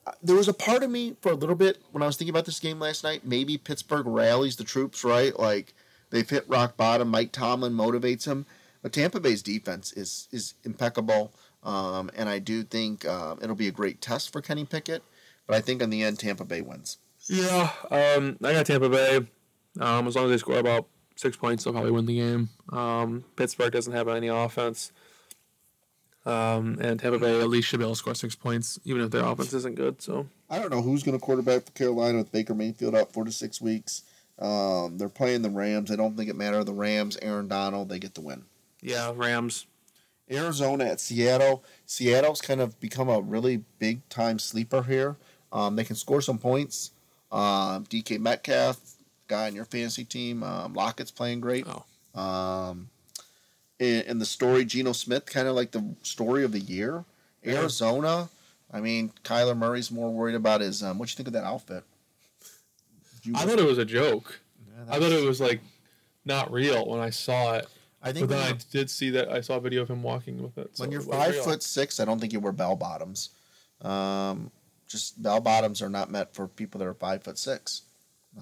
Uh, 0.07 0.13
there 0.23 0.37
was 0.37 0.49
a 0.49 0.55
part 0.55 0.83
of 0.83 0.91
me 0.91 1.17
for 1.21 1.33
a 1.33 1.35
little 1.35 1.57
bit 1.57 1.79
when 1.91 2.03
I 2.03 2.07
was 2.07 2.17
thinking 2.17 2.33
about 2.33 2.45
this 2.45 2.61
game 2.61 2.79
last 2.79 3.03
night. 3.03 3.25
Maybe 3.25 3.57
Pittsburgh 3.57 4.07
rallies 4.07 4.57
the 4.57 4.63
troops, 4.63 5.03
right? 5.03 5.37
Like 5.37 5.75
they've 6.11 6.29
hit 6.29 6.49
rock 6.49 6.77
bottom. 6.77 7.09
Mike 7.09 7.33
Tomlin 7.33 7.73
motivates 7.73 8.25
them, 8.25 8.47
but 8.83 8.93
Tampa 8.93 9.19
Bay's 9.19 9.43
defense 9.43 9.93
is 9.95 10.29
is 10.31 10.55
impeccable. 10.63 11.33
Um, 11.65 12.11
and 12.15 12.29
I 12.29 12.39
do 12.39 12.63
think 12.63 13.05
uh, 13.05 13.35
it'll 13.43 13.57
be 13.57 13.67
a 13.67 13.73
great 13.73 14.01
test 14.01 14.33
for 14.33 14.41
Kenny 14.41 14.65
Pickett. 14.65 15.03
but 15.49 15.57
I 15.57 15.61
think 15.61 15.83
in 15.83 15.91
the 15.91 16.05
end 16.05 16.21
Tampa 16.21 16.45
Bay 16.45 16.61
wins. 16.61 16.99
Yeah, 17.29 17.71
um, 17.91 18.37
I 18.43 18.53
got 18.53 18.67
Tampa 18.67 18.89
Bay. 18.89 19.17
Um, 19.81 20.07
as 20.07 20.17
long 20.17 20.27
as 20.27 20.31
they 20.31 20.39
score 20.39 20.59
about 20.59 20.87
six 21.17 21.37
points, 21.37 21.65
they'll 21.65 21.73
probably 21.73 21.91
win 21.91 22.07
the 22.07 22.17
game. 22.17 22.49
Um, 22.73 23.25
Pittsburgh 23.37 23.73
doesn't 23.73 23.93
have 23.93 24.09
any 24.09 24.29
offense. 24.29 24.93
Um, 26.25 26.79
and 26.81 26.99
Tampa 26.99 27.19
Bay 27.19 27.41
at 27.41 27.49
least 27.49 27.69
should 27.69 27.79
be 27.79 27.85
able 27.85 27.95
to 27.95 27.99
score 27.99 28.15
six 28.15 28.35
points, 28.35 28.81
even 28.85 29.01
if 29.03 29.11
their 29.11 29.25
offense 29.25 29.53
isn't 29.53 29.77
good. 29.77 30.03
So 30.03 30.27
I 30.51 30.59
don't 30.59 30.71
know 30.71 30.83
who's 30.83 31.03
going 31.05 31.17
to 31.17 31.25
quarterback 31.25 31.67
for 31.67 31.73
Carolina 31.73 32.19
with 32.19 32.33
Baker 32.33 32.55
Mayfield 32.55 32.97
out 32.97 33.13
four 33.13 33.25
to 33.25 33.31
six 33.33 33.61
weeks. 33.61 34.03
Um, 34.39 34.99
they're 34.99 35.09
playing 35.09 35.43
the 35.43 35.51
Rams. 35.51 35.91
I 35.91 35.97
don't 35.97 36.17
think 36.17 36.29
it 36.29 36.37
matters. 36.37 36.65
The 36.65 36.73
Rams, 36.73 37.17
Aaron 37.23 37.49
Donald, 37.49 37.89
they 37.89 37.99
get 37.99 38.15
the 38.15 38.21
win. 38.21 38.45
yeah, 38.83 39.13
Rams. 39.15 39.67
Arizona 40.29 40.87
at 40.87 41.01
Seattle. 41.01 41.63
Seattle's 41.87 42.41
kind 42.41 42.61
of 42.61 42.79
become 42.81 43.09
a 43.09 43.21
really 43.21 43.63
big 43.79 44.07
time 44.09 44.41
sleeper 44.41 44.83
here. 44.83 45.17
Um, 45.53 45.77
they 45.77 45.85
can 45.85 45.95
score 45.95 46.21
some 46.21 46.39
points. 46.39 46.91
Um, 47.37 47.85
DK 47.85 48.19
Metcalf, 48.19 48.79
guy 49.29 49.47
on 49.47 49.55
your 49.55 49.65
fantasy 49.67 50.05
team. 50.05 50.43
Um, 50.43 50.73
Lockett's 50.75 51.11
playing 51.11 51.41
great. 51.41 51.67
Oh. 51.69 52.21
Um, 52.21 52.89
in, 53.79 54.03
in 54.03 54.19
the 54.19 54.25
story, 54.25 54.65
Geno 54.65 54.93
Smith, 54.93 55.27
kind 55.27 55.47
of 55.47 55.55
like 55.55 55.71
the 55.71 55.85
story 56.03 56.45
of 56.45 56.53
the 56.53 56.61
year. 56.61 57.05
Yeah. 57.43 57.57
Arizona. 57.61 58.29
I 58.73 58.81
mean, 58.81 59.13
Kyler 59.23 59.57
Murray's 59.57 59.91
more 59.91 60.11
worried 60.11 60.35
about 60.35 60.61
his. 60.61 60.83
Um, 60.83 60.99
what 60.99 61.11
you 61.11 61.17
think 61.17 61.29
of 61.29 61.35
that 61.35 61.45
outfit? 61.45 61.85
You- 63.23 63.35
I 63.37 63.45
thought 63.45 63.59
it 63.59 63.67
was 63.67 63.79
a 63.79 63.85
joke. 63.85 64.41
Yeah, 64.67 64.95
I 64.95 64.99
thought 64.99 65.13
it 65.13 65.27
was 65.27 65.41
like 65.41 65.61
not 66.25 66.51
real 66.51 66.87
when 66.87 67.01
I 67.01 67.11
saw 67.11 67.55
it. 67.55 67.67
I 68.03 68.13
But 68.13 68.29
then 68.29 68.39
I 68.39 68.57
did 68.71 68.89
see 68.89 69.11
that 69.11 69.29
I 69.31 69.41
saw 69.41 69.57
a 69.57 69.61
video 69.61 69.83
of 69.83 69.91
him 69.91 70.03
walking 70.03 70.43
with 70.43 70.57
it. 70.59 70.77
so 70.77 70.85
when 70.85 70.93
you're 70.93 71.01
it 71.01 71.09
five 71.09 71.35
real. 71.35 71.45
foot 71.45 71.63
six, 71.63 71.99
I 71.99 72.05
don't 72.05 72.21
think 72.21 72.33
you 72.33 72.41
wear 72.41 72.53
bell 72.53 72.77
bottoms. 72.77 73.31
Um, 73.83 74.51
just 74.89 75.23
bell 75.23 75.41
bottoms 75.41 75.83
are 75.83 75.91
not 75.91 76.11
meant 76.11 76.35
for 76.35 76.47
people 76.49 76.79
that 76.79 76.89
are 76.89 76.95
five 76.95 77.23
foot 77.23 77.39
six. 77.39 77.83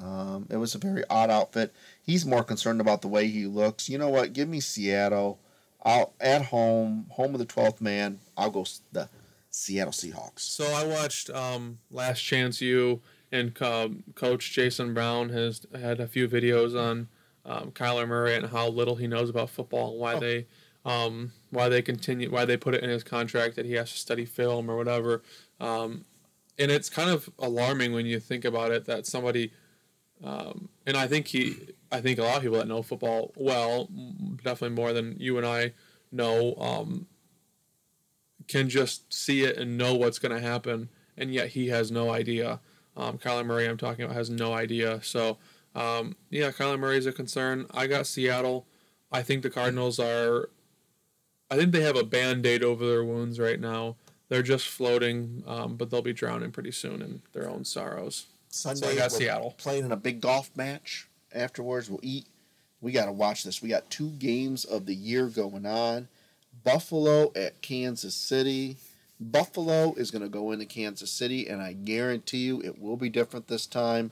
Um, 0.03 0.47
it 0.51 0.57
was 0.57 0.75
a 0.75 0.79
very 0.79 1.05
odd 1.09 1.31
outfit. 1.31 1.73
He's 2.03 2.27
more 2.27 2.43
concerned 2.43 2.81
about 2.81 3.01
the 3.03 3.09
way 3.09 3.29
he 3.29 3.47
looks. 3.47 3.89
You 3.89 3.99
know 3.99 4.09
what? 4.09 4.33
Give 4.33 4.49
me 4.49 4.61
Seattle. 4.61 5.39
I'll 5.85 6.15
at 6.21 6.47
home, 6.47 7.07
home 7.11 7.35
of 7.35 7.39
the 7.39 7.45
twelfth 7.45 7.81
man. 7.81 8.19
I'll 8.37 8.51
go 8.51 8.65
the 8.93 9.09
Seattle 9.51 9.93
Seahawks. 9.93 10.41
So 10.41 10.65
I 10.65 10.85
watched 10.85 11.31
um, 11.31 11.79
Last 11.91 12.21
Chance 12.23 12.61
U, 12.61 13.01
and 13.31 13.61
um, 13.63 14.03
Coach 14.15 14.53
Jason 14.53 14.95
Brown 14.95 15.29
has 15.29 15.65
had 15.79 16.01
a 16.01 16.09
few 16.09 16.27
videos 16.29 16.75
on 16.79 17.09
um, 17.45 17.71
Kyler 17.71 18.09
Murray 18.09 18.35
and 18.35 18.47
how 18.47 18.69
little 18.69 18.97
he 18.97 19.07
knows 19.07 19.31
about 19.31 19.51
football 19.51 19.93
and 19.93 20.01
why 20.01 20.15
Oh. 20.15 20.21
they 20.21 20.47
um, 20.87 21.33
why 21.51 21.69
they 21.69 21.83
continue 21.83 22.31
why 22.31 22.45
they 22.45 22.57
put 22.57 22.75
it 22.75 22.83
in 22.83 22.91
his 22.91 23.05
contract 23.05 23.55
that 23.57 23.65
he 23.65 23.73
has 23.75 23.93
to 23.93 23.99
study 23.99 24.25
film 24.25 24.69
or 24.71 24.77
whatever. 24.77 25.23
Um, 25.61 26.05
and 26.59 26.71
it's 26.71 26.89
kind 26.89 27.11
of 27.11 27.29
alarming 27.39 27.93
when 27.93 28.07
you 28.07 28.21
think 28.21 28.45
about 28.45 28.71
it 28.71 28.85
that 28.87 29.07
somebody 29.07 29.53
um, 30.23 30.69
and 30.87 30.97
I 30.97 31.07
think 31.07 31.27
he 31.29 31.57
I 31.91 32.01
think 32.01 32.19
a 32.19 32.23
lot 32.23 32.37
of 32.37 32.43
people 32.43 32.59
that 32.59 32.69
know 32.69 32.83
football 32.83 33.33
well, 33.37 33.89
definitely 34.43 34.77
more 34.77 34.93
than 34.93 35.17
you 35.19 35.37
and 35.39 35.47
I 35.47 35.73
know, 36.15 36.55
um, 36.57 37.07
can 38.49 38.69
just 38.69 39.13
see 39.13 39.43
it 39.43 39.57
and 39.57 39.77
know 39.77 39.95
what's 39.95 40.19
going 40.19 40.35
to 40.35 40.41
happen, 40.41 40.89
and 41.17 41.33
yet 41.33 41.49
he 41.49 41.69
has 41.69 41.91
no 41.91 42.11
idea. 42.11 42.61
Um, 42.97 43.19
Kyler 43.19 43.45
Murray, 43.45 43.67
I'm 43.67 43.77
talking 43.77 44.05
about, 44.05 44.17
has 44.17 44.31
no 44.31 44.53
idea. 44.53 45.03
So, 45.03 45.39
um, 45.75 46.17
yeah, 46.31 46.51
Kyler 46.51 46.79
Murray 46.79 46.99
is 46.99 47.07
a 47.07 47.13
concern. 47.13 47.67
I 47.73 47.87
got 47.87 48.07
Seattle. 48.07 48.67
I 49.11 49.23
think 49.23 49.43
the 49.43 49.51
Cardinals 49.51 49.99
are. 49.99 50.51
I 51.51 51.57
think 51.57 51.73
they 51.73 51.83
have 51.83 51.97
a 51.97 52.05
band 52.05 52.47
aid 52.47 52.65
over 52.65 52.87
their 52.87 53.05
wounds 53.05 53.39
right 53.39 53.61
now. 53.61 53.97
They're 54.29 54.43
just 54.43 54.69
floating, 54.69 55.43
um, 55.47 55.77
but 55.77 55.91
they'll 55.91 56.03
be 56.03 56.13
drowning 56.13 56.51
pretty 56.51 56.73
soon 56.73 57.03
in 57.03 57.23
their 57.33 57.49
own 57.49 57.65
sorrows. 57.65 58.27
Sunday, 58.49 58.81
So 58.81 58.89
I 58.93 58.95
got 58.97 59.11
we're 59.13 59.19
Seattle. 59.19 59.55
playing 59.59 59.85
in 59.85 59.93
a 59.93 59.97
big 59.97 60.21
golf 60.21 60.51
match. 60.57 61.09
Afterwards, 61.35 61.91
we'll 61.91 62.01
eat. 62.03 62.27
We 62.81 62.93
got 62.93 63.07
to 63.07 63.13
watch 63.13 63.45
this. 63.45 63.63
We 63.63 63.69
got 63.69 63.91
two 63.91 64.11
games 64.11 64.65
of 64.65 64.87
the 64.87 64.95
year 64.95 65.27
going 65.27 65.67
on. 65.67 66.09
Buffalo 66.63 67.33
at 67.35 67.61
Kansas 67.63 68.15
City. 68.15 68.77
Buffalo 69.21 69.95
is 69.95 70.11
going 70.11 70.23
to 70.23 70.29
go 70.29 70.53
into 70.53 70.67
Kansas 70.67 71.11
City, 71.11 71.49
and 71.49 71.61
I 71.63 71.73
guarantee 71.73 72.39
you 72.45 72.61
it 72.63 72.81
will 72.81 72.97
be 72.97 73.09
different 73.09 73.49
this 73.49 73.67
time. 73.67 74.11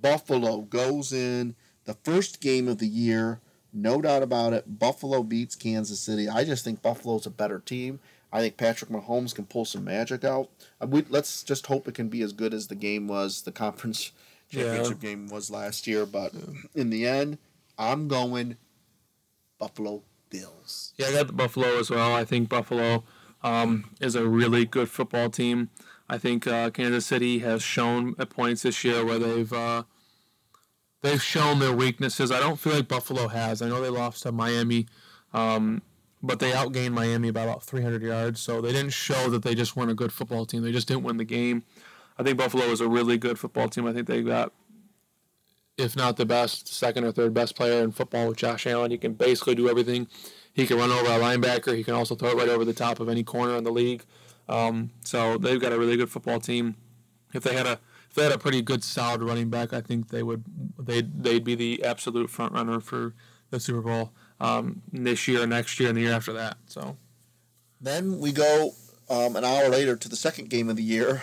Buffalo 0.00 0.62
goes 0.62 1.12
in 1.12 1.54
the 1.84 1.94
first 1.94 2.40
game 2.40 2.68
of 2.68 2.78
the 2.78 2.86
year, 2.86 3.40
no 3.72 4.00
doubt 4.00 4.22
about 4.22 4.52
it. 4.52 4.78
Buffalo 4.78 5.22
beats 5.22 5.54
Kansas 5.56 6.00
City. 6.00 6.28
I 6.28 6.44
just 6.44 6.64
think 6.64 6.82
Buffalo's 6.82 7.26
a 7.26 7.30
better 7.30 7.58
team. 7.58 8.00
I 8.34 8.40
think 8.40 8.56
Patrick 8.56 8.90
Mahomes 8.90 9.32
can 9.34 9.46
pull 9.46 9.64
some 9.64 9.84
magic 9.84 10.24
out. 10.24 10.50
Uh, 10.82 10.88
We, 10.88 11.04
let's 11.08 11.42
just 11.44 11.66
hope 11.68 11.86
it 11.88 11.94
can 11.94 12.08
be 12.08 12.20
as 12.20 12.32
good 12.32 12.52
as 12.52 12.66
the 12.66 12.74
game 12.74 13.06
was, 13.06 13.42
the 13.42 13.52
conference 13.52 14.10
Yeah. 14.50 14.64
championship 14.64 15.00
game 15.00 15.28
was 15.28 15.50
last 15.50 15.86
year. 15.86 16.04
But 16.04 16.32
in 16.74 16.90
the 16.90 17.06
end, 17.06 17.38
I'm 17.78 18.08
going 18.08 18.56
Buffalo 19.58 20.02
Bills. 20.30 20.92
Yeah, 20.96 21.06
I 21.06 21.12
got 21.12 21.28
the 21.28 21.32
Buffalo 21.32 21.78
as 21.78 21.90
well. 21.90 22.12
I 22.12 22.24
think 22.24 22.48
Buffalo 22.48 23.04
um, 23.42 23.90
is 24.00 24.16
a 24.16 24.26
really 24.26 24.64
good 24.64 24.90
football 24.90 25.30
team. 25.30 25.70
I 26.08 26.18
think 26.18 26.46
uh, 26.46 26.70
Kansas 26.70 27.06
City 27.06 27.38
has 27.38 27.62
shown 27.62 28.14
at 28.18 28.30
points 28.30 28.62
this 28.62 28.82
year 28.84 29.04
where 29.04 29.18
they've 29.18 29.52
uh, 29.52 29.84
they've 31.02 31.22
shown 31.22 31.60
their 31.60 31.72
weaknesses. 31.72 32.30
I 32.32 32.40
don't 32.40 32.58
feel 32.58 32.74
like 32.74 32.88
Buffalo 32.88 33.28
has. 33.28 33.62
I 33.62 33.68
know 33.68 33.80
they 33.80 33.88
lost 33.90 34.24
to 34.24 34.32
Miami, 34.32 34.86
um, 35.32 35.82
but 36.24 36.38
they 36.38 36.52
outgained 36.52 36.92
Miami 36.92 37.30
by 37.30 37.42
about 37.42 37.62
300 37.62 38.02
yards. 38.02 38.40
So 38.40 38.62
they 38.62 38.72
didn't 38.72 38.94
show 38.94 39.28
that 39.28 39.42
they 39.42 39.54
just 39.54 39.76
weren't 39.76 39.90
a 39.90 39.94
good 39.94 40.12
football 40.12 40.46
team. 40.46 40.62
They 40.62 40.72
just 40.72 40.88
didn't 40.88 41.02
win 41.02 41.18
the 41.18 41.24
game. 41.24 41.64
I 42.18 42.22
think 42.22 42.38
Buffalo 42.38 42.64
is 42.64 42.80
a 42.80 42.88
really 42.88 43.18
good 43.18 43.38
football 43.38 43.68
team. 43.68 43.86
I 43.86 43.92
think 43.92 44.06
they 44.06 44.22
got, 44.22 44.52
if 45.76 45.94
not 45.94 46.16
the 46.16 46.24
best, 46.24 46.66
second 46.68 47.04
or 47.04 47.12
third 47.12 47.34
best 47.34 47.54
player 47.54 47.82
in 47.82 47.92
football 47.92 48.28
with 48.28 48.38
Josh 48.38 48.66
Allen. 48.66 48.90
He 48.90 48.96
can 48.96 49.12
basically 49.12 49.54
do 49.54 49.68
everything. 49.68 50.08
He 50.54 50.66
can 50.66 50.78
run 50.78 50.90
over 50.90 51.06
a 51.06 51.18
linebacker. 51.18 51.76
He 51.76 51.84
can 51.84 51.94
also 51.94 52.14
throw 52.14 52.30
it 52.30 52.36
right 52.36 52.48
over 52.48 52.64
the 52.64 52.72
top 52.72 53.00
of 53.00 53.08
any 53.10 53.22
corner 53.22 53.56
in 53.56 53.64
the 53.64 53.72
league. 53.72 54.04
Um, 54.48 54.92
so 55.04 55.36
they've 55.36 55.60
got 55.60 55.72
a 55.72 55.78
really 55.78 55.96
good 55.96 56.10
football 56.10 56.40
team. 56.40 56.76
If 57.34 57.42
they 57.42 57.54
had 57.54 57.66
a 57.66 57.80
if 58.08 58.14
they 58.14 58.22
had 58.22 58.32
a 58.32 58.38
pretty 58.38 58.62
good 58.62 58.84
solid 58.84 59.22
running 59.22 59.50
back, 59.50 59.72
I 59.72 59.80
think 59.80 60.08
they 60.08 60.22
would 60.22 60.44
they 60.78 61.02
they'd 61.02 61.44
be 61.44 61.56
the 61.56 61.82
absolute 61.82 62.30
front 62.30 62.52
runner 62.52 62.78
for 62.80 63.14
the 63.50 63.58
Super 63.58 63.80
Bowl 63.80 64.12
um, 64.40 64.82
this 64.92 65.26
year, 65.28 65.46
next 65.46 65.78
year, 65.80 65.88
and 65.88 65.98
the 65.98 66.02
year 66.02 66.12
after 66.12 66.32
that. 66.34 66.56
So 66.66 66.96
Then 67.80 68.18
we 68.18 68.32
go 68.32 68.72
um, 69.08 69.36
an 69.36 69.44
hour 69.44 69.68
later 69.68 69.96
to 69.96 70.08
the 70.08 70.16
second 70.16 70.50
game 70.50 70.68
of 70.68 70.76
the 70.76 70.82
year, 70.82 71.22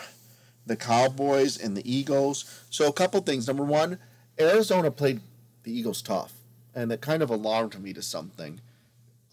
the 0.65 0.75
Cowboys 0.75 1.57
and 1.57 1.75
the 1.75 1.91
Eagles. 1.91 2.63
So 2.69 2.87
a 2.87 2.93
couple 2.93 3.19
things. 3.21 3.47
Number 3.47 3.63
one, 3.63 3.97
Arizona 4.39 4.91
played 4.91 5.21
the 5.63 5.77
Eagles 5.77 6.01
tough, 6.01 6.33
and 6.73 6.91
it 6.91 7.01
kind 7.01 7.21
of 7.21 7.29
alarmed 7.29 7.81
me 7.81 7.93
to 7.93 8.01
something. 8.01 8.59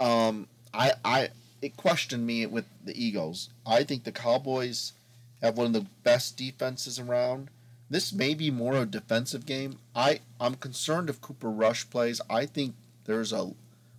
Um, 0.01 0.49
I 0.73 0.93
I 1.05 1.29
it 1.61 1.77
questioned 1.77 2.27
me 2.27 2.47
with 2.47 2.67
the 2.85 3.03
Eagles. 3.03 3.51
I 3.67 3.85
think 3.85 4.05
the 4.05 4.13
Cowboys 4.13 4.93
have 5.43 5.57
one 5.57 5.67
of 5.67 5.73
the 5.73 5.87
best 6.03 6.37
defenses 6.37 6.99
around. 6.99 7.49
This 7.91 8.13
may 8.13 8.35
be 8.35 8.51
more 8.51 8.77
a 8.77 8.87
defensive 8.87 9.47
game. 9.47 9.79
I 9.95 10.21
I'm 10.41 10.55
concerned 10.55 11.09
if 11.09 11.21
Cooper 11.21 11.51
Rush 11.51 11.89
plays. 11.89 12.21
I 12.29 12.47
think 12.47 12.75
there's 13.05 13.33
a 13.33 13.53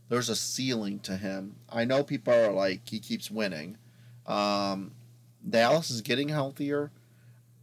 there's 0.09 0.29
a 0.29 0.35
ceiling 0.35 0.99
to 1.01 1.17
him. 1.17 1.55
I 1.69 1.85
know 1.85 2.03
people 2.03 2.33
are 2.33 2.51
like 2.51 2.89
he 2.89 2.99
keeps 2.99 3.31
winning. 3.31 3.77
Um, 4.25 4.91
Dallas 5.47 5.89
is 5.89 6.01
getting 6.01 6.29
healthier. 6.29 6.91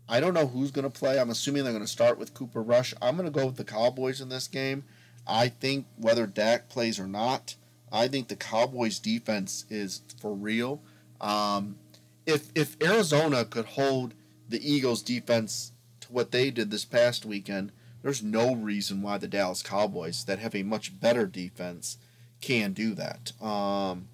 I 0.08 0.20
don't 0.20 0.34
know 0.34 0.46
who's 0.46 0.70
going 0.70 0.90
to 0.90 0.98
play. 0.98 1.18
I'm 1.18 1.30
assuming 1.30 1.64
they're 1.64 1.72
going 1.72 1.84
to 1.84 1.90
start 1.90 2.18
with 2.18 2.34
Cooper 2.34 2.62
Rush. 2.62 2.94
I'm 3.02 3.16
going 3.16 3.30
to 3.30 3.36
go 3.36 3.46
with 3.46 3.56
the 3.56 3.64
Cowboys 3.64 4.20
in 4.20 4.28
this 4.28 4.46
game. 4.46 4.84
I 5.26 5.48
think 5.48 5.86
whether 5.96 6.26
Dak 6.26 6.68
plays 6.68 7.00
or 7.00 7.08
not, 7.08 7.56
I 7.92 8.06
think 8.06 8.28
the 8.28 8.36
Cowboys 8.36 9.00
defense 9.00 9.64
is 9.68 10.02
for 10.20 10.32
real. 10.32 10.80
Um, 11.20 11.78
if 12.24 12.50
if 12.54 12.80
Arizona 12.82 13.44
could 13.44 13.64
hold 13.64 14.14
the 14.48 14.60
Eagles 14.72 15.02
defense 15.02 15.72
to 16.00 16.12
what 16.12 16.30
they 16.30 16.50
did 16.52 16.70
this 16.70 16.84
past 16.84 17.24
weekend, 17.24 17.72
there's 18.02 18.22
no 18.22 18.54
reason 18.54 19.02
why 19.02 19.18
the 19.18 19.26
Dallas 19.26 19.62
Cowboys 19.62 20.24
that 20.24 20.38
have 20.38 20.54
a 20.54 20.62
much 20.62 21.00
better 21.00 21.26
defense 21.26 21.98
can 22.46 22.72
do 22.72 22.94
that. 22.94 23.32
Um, 23.42 24.08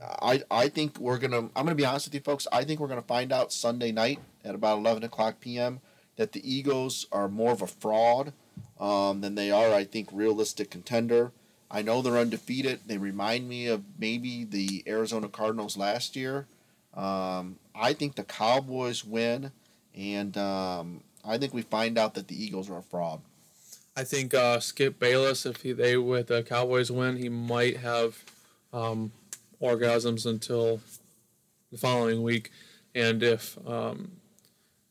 I 0.00 0.42
I 0.48 0.68
think 0.68 0.98
we're 0.98 1.18
gonna. 1.18 1.38
I'm 1.38 1.64
gonna 1.64 1.74
be 1.74 1.84
honest 1.84 2.06
with 2.06 2.14
you, 2.14 2.20
folks. 2.20 2.46
I 2.52 2.62
think 2.62 2.78
we're 2.78 2.86
gonna 2.86 3.02
find 3.02 3.32
out 3.32 3.52
Sunday 3.52 3.90
night 3.90 4.20
at 4.44 4.54
about 4.54 4.78
11 4.78 5.02
o'clock 5.02 5.40
p.m. 5.40 5.80
that 6.16 6.32
the 6.32 6.50
Eagles 6.50 7.06
are 7.10 7.28
more 7.28 7.50
of 7.50 7.60
a 7.60 7.66
fraud 7.66 8.32
um, 8.78 9.22
than 9.22 9.34
they 9.34 9.50
are. 9.50 9.74
I 9.74 9.82
think 9.84 10.08
realistic 10.12 10.70
contender. 10.70 11.32
I 11.68 11.82
know 11.82 12.00
they're 12.00 12.16
undefeated. 12.16 12.80
They 12.86 12.96
remind 12.96 13.48
me 13.48 13.66
of 13.66 13.82
maybe 13.98 14.44
the 14.44 14.84
Arizona 14.86 15.28
Cardinals 15.28 15.76
last 15.76 16.14
year. 16.14 16.46
Um, 16.94 17.58
I 17.74 17.92
think 17.92 18.14
the 18.14 18.24
Cowboys 18.24 19.04
win, 19.04 19.50
and 19.94 20.36
um, 20.38 21.02
I 21.24 21.38
think 21.38 21.52
we 21.52 21.62
find 21.62 21.98
out 21.98 22.14
that 22.14 22.28
the 22.28 22.42
Eagles 22.42 22.70
are 22.70 22.78
a 22.78 22.82
fraud. 22.82 23.20
I 23.98 24.04
think 24.04 24.32
uh, 24.32 24.60
Skip 24.60 25.00
Bayless, 25.00 25.44
if 25.44 25.62
he, 25.62 25.72
they 25.72 25.96
with 25.96 26.28
the 26.28 26.44
Cowboys 26.44 26.88
win, 26.88 27.16
he 27.16 27.28
might 27.28 27.78
have 27.78 28.24
um, 28.72 29.10
orgasms 29.60 30.24
until 30.24 30.80
the 31.72 31.78
following 31.78 32.22
week, 32.22 32.52
and 32.94 33.24
if 33.24 33.58
um, 33.66 34.12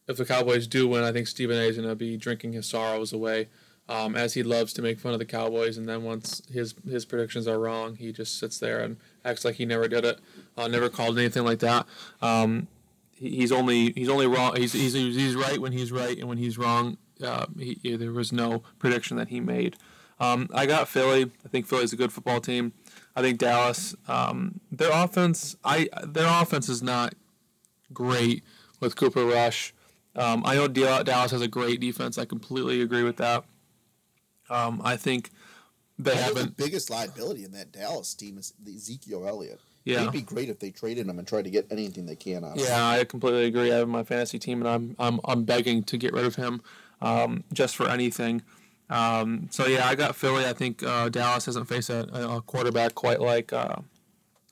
if 0.10 0.18
the 0.18 0.26
Cowboys 0.26 0.68
do 0.68 0.90
win, 0.90 1.06
I 1.06 1.14
think 1.14 1.28
Stephen 1.28 1.56
A. 1.56 1.62
is 1.62 1.78
going 1.78 1.88
to 1.88 1.96
be 1.96 2.18
drinking 2.18 2.52
his 2.52 2.66
sorrows 2.66 3.14
away, 3.14 3.48
um, 3.88 4.18
as 4.18 4.34
he 4.34 4.44
loves 4.44 4.74
to 4.74 4.82
make 4.82 5.00
fun 5.00 5.14
of 5.14 5.20
the 5.20 5.26
Cowboys. 5.26 5.78
And 5.78 5.88
then 5.88 6.04
once 6.04 6.42
his 6.52 6.76
his 6.86 7.06
predictions 7.06 7.48
are 7.48 7.60
wrong, 7.60 7.96
he 7.96 8.12
just 8.12 8.38
sits 8.38 8.60
there 8.60 8.82
and 8.82 8.98
acts 9.24 9.46
like 9.46 9.56
he 9.56 9.66
never 9.66 9.88
did 9.88 10.04
it, 10.04 10.20
uh, 10.58 10.68
never 10.68 10.90
called 10.90 11.18
anything 11.18 11.46
like 11.46 11.60
that. 11.60 11.86
Um, 12.22 12.68
he, 13.14 13.38
he's 13.38 13.54
only 13.54 13.94
he's 13.94 14.10
only 14.10 14.28
wrong. 14.28 14.58
He's, 14.58 14.74
he's 14.74 14.92
he's 14.92 15.36
right 15.38 15.62
when 15.62 15.72
he's 15.72 15.94
right, 15.94 16.18
and 16.18 16.28
when 16.28 16.40
he's 16.40 16.58
wrong, 16.58 16.98
uh, 17.24 17.46
he, 17.58 17.96
there 17.96 18.12
was 18.12 18.32
no 18.32 18.64
prediction 18.80 19.18
that 19.18 19.30
he 19.30 19.40
made. 19.40 19.78
Um, 20.20 20.50
I 20.54 20.66
got 20.66 20.88
Philly. 20.88 21.32
I 21.46 21.50
think 21.50 21.68
Philly's 21.68 21.94
a 21.94 21.96
good 21.96 22.12
football 22.12 22.42
team. 22.42 22.74
I 23.16 23.22
think 23.22 23.38
Dallas. 23.38 23.96
Um, 24.08 24.60
their 24.72 24.92
offense, 24.92 25.56
I 25.64 25.90
their 26.04 26.28
offense 26.28 26.70
is 26.70 26.82
not 26.82 27.14
great 27.94 28.44
with 28.80 28.96
Cooper 28.96 29.26
Rush. 29.26 29.74
Um, 30.16 30.42
I 30.46 30.56
know 30.56 30.68
Dallas 30.68 31.32
has 31.32 31.42
a 31.42 31.48
great 31.48 31.80
defense. 31.80 32.18
I 32.18 32.26
completely 32.26 32.82
agree 32.82 33.04
with 33.04 33.18
that. 33.18 33.44
Um, 34.50 34.82
I 34.84 34.98
think 34.98 35.30
they 36.00 36.14
I 36.14 36.16
haven't. 36.16 36.58
The 36.58 36.64
biggest 36.64 36.90
liability 36.90 37.44
in 37.44 37.52
that 37.52 37.72
Dallas 37.72 38.14
team 38.16 38.38
is 38.38 38.54
Ezekiel 38.68 39.28
Elliott. 39.28 39.60
Yeah. 39.84 40.02
It'd 40.02 40.12
be 40.12 40.22
great 40.22 40.50
if 40.50 40.60
they 40.60 40.72
traded 40.72 41.08
him 41.08 41.18
and 41.18 41.26
tried 41.26 41.46
to 41.46 41.50
get 41.50 41.68
anything 41.72 42.06
they 42.08 42.16
can 42.16 42.44
out 42.44 42.52
of 42.52 42.58
him. 42.58 42.66
Yeah, 42.68 42.88
I 42.88 43.04
completely 43.06 43.46
agree. 43.46 43.72
I 43.72 43.78
have 43.78 43.88
my 43.88 44.04
fantasy 44.04 44.38
team, 44.38 44.62
and 44.62 44.68
I'm 44.68 44.96
I'm 45.00 45.22
I'm 45.24 45.44
begging 45.44 45.84
to 45.84 45.98
get 45.98 46.14
rid 46.14 46.26
of 46.26 46.36
him, 46.36 46.62
um, 47.02 47.44
just 47.54 47.76
for 47.76 47.90
anything. 47.90 48.42
Um, 48.90 49.48
so 49.52 49.68
yeah, 49.68 49.88
I 49.88 49.96
got 49.96 50.16
Philly. 50.16 50.46
I 50.46 50.54
think 50.54 50.84
uh, 50.84 51.10
Dallas 51.10 51.46
hasn't 51.46 51.68
faced 51.68 51.90
a, 51.90 52.36
a 52.36 52.42
quarterback 52.42 52.96
quite 52.96 53.20
like 53.20 53.52
uh, 53.52 53.78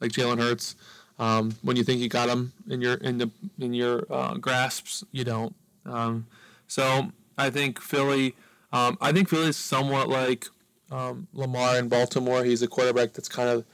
like 0.02 0.12
Jalen 0.12 0.40
Hurts. 0.40 0.76
Um, 1.18 1.56
when 1.62 1.78
you 1.78 1.84
think 1.84 2.02
you 2.02 2.10
got 2.10 2.28
him 2.28 2.52
in 2.70 2.82
your 2.82 2.96
in 2.96 3.18
the 3.18 3.32
in 3.60 3.74
your 3.74 4.06
uh, 4.10 4.36
grasps, 4.36 5.04
you 5.12 5.24
don't. 5.24 5.56
Um, 5.86 6.28
so 6.68 7.12
I 7.38 7.50
think 7.50 7.80
Philly. 7.80 8.36
Um, 8.74 8.98
I 9.00 9.14
think 9.14 9.30
Philly 9.30 9.48
is 9.50 9.58
somewhat 9.58 10.10
like 10.10 10.48
um, 10.92 11.28
Lamar 11.34 11.78
in 11.78 11.88
Baltimore. 11.88 12.44
He's 12.44 12.62
a 12.62 12.68
quarterback 12.68 13.14
that's 13.14 13.30
kind 13.30 13.50
of. 13.50 13.66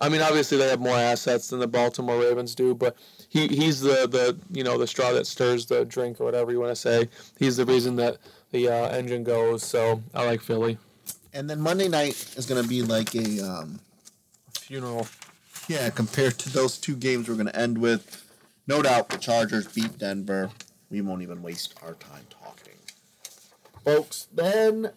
I 0.00 0.08
mean, 0.08 0.20
obviously 0.20 0.58
they 0.58 0.68
have 0.68 0.80
more 0.80 0.96
assets 0.96 1.48
than 1.48 1.60
the 1.60 1.68
Baltimore 1.68 2.18
Ravens 2.18 2.54
do, 2.54 2.74
but 2.74 2.96
he, 3.32 3.48
he's 3.48 3.80
the, 3.80 4.06
the 4.06 4.36
you 4.50 4.62
know 4.62 4.76
the 4.76 4.86
straw 4.86 5.12
that 5.12 5.26
stirs 5.26 5.64
the 5.64 5.86
drink 5.86 6.20
or 6.20 6.24
whatever 6.24 6.52
you 6.52 6.60
want 6.60 6.70
to 6.70 6.76
say. 6.76 7.08
He's 7.38 7.56
the 7.56 7.64
reason 7.64 7.96
that 7.96 8.18
the 8.50 8.68
uh, 8.68 8.88
engine 8.90 9.24
goes. 9.24 9.62
So 9.62 10.02
I 10.14 10.26
like 10.26 10.42
Philly. 10.42 10.76
And 11.32 11.48
then 11.48 11.58
Monday 11.58 11.88
night 11.88 12.34
is 12.36 12.44
going 12.44 12.62
to 12.62 12.68
be 12.68 12.82
like 12.82 13.14
a 13.14 13.40
um, 13.40 13.80
funeral. 14.50 15.06
Yeah, 15.66 15.88
compared 15.88 16.38
to 16.40 16.50
those 16.50 16.76
two 16.76 16.94
games 16.94 17.26
we're 17.26 17.36
going 17.36 17.46
to 17.46 17.56
end 17.56 17.78
with, 17.78 18.22
no 18.66 18.82
doubt 18.82 19.08
the 19.08 19.16
Chargers 19.16 19.66
beat 19.66 19.96
Denver. 19.96 20.50
We 20.90 21.00
won't 21.00 21.22
even 21.22 21.42
waste 21.42 21.74
our 21.82 21.94
time 21.94 22.26
talking. 22.28 22.74
Folks, 23.82 24.28
then 24.30 24.90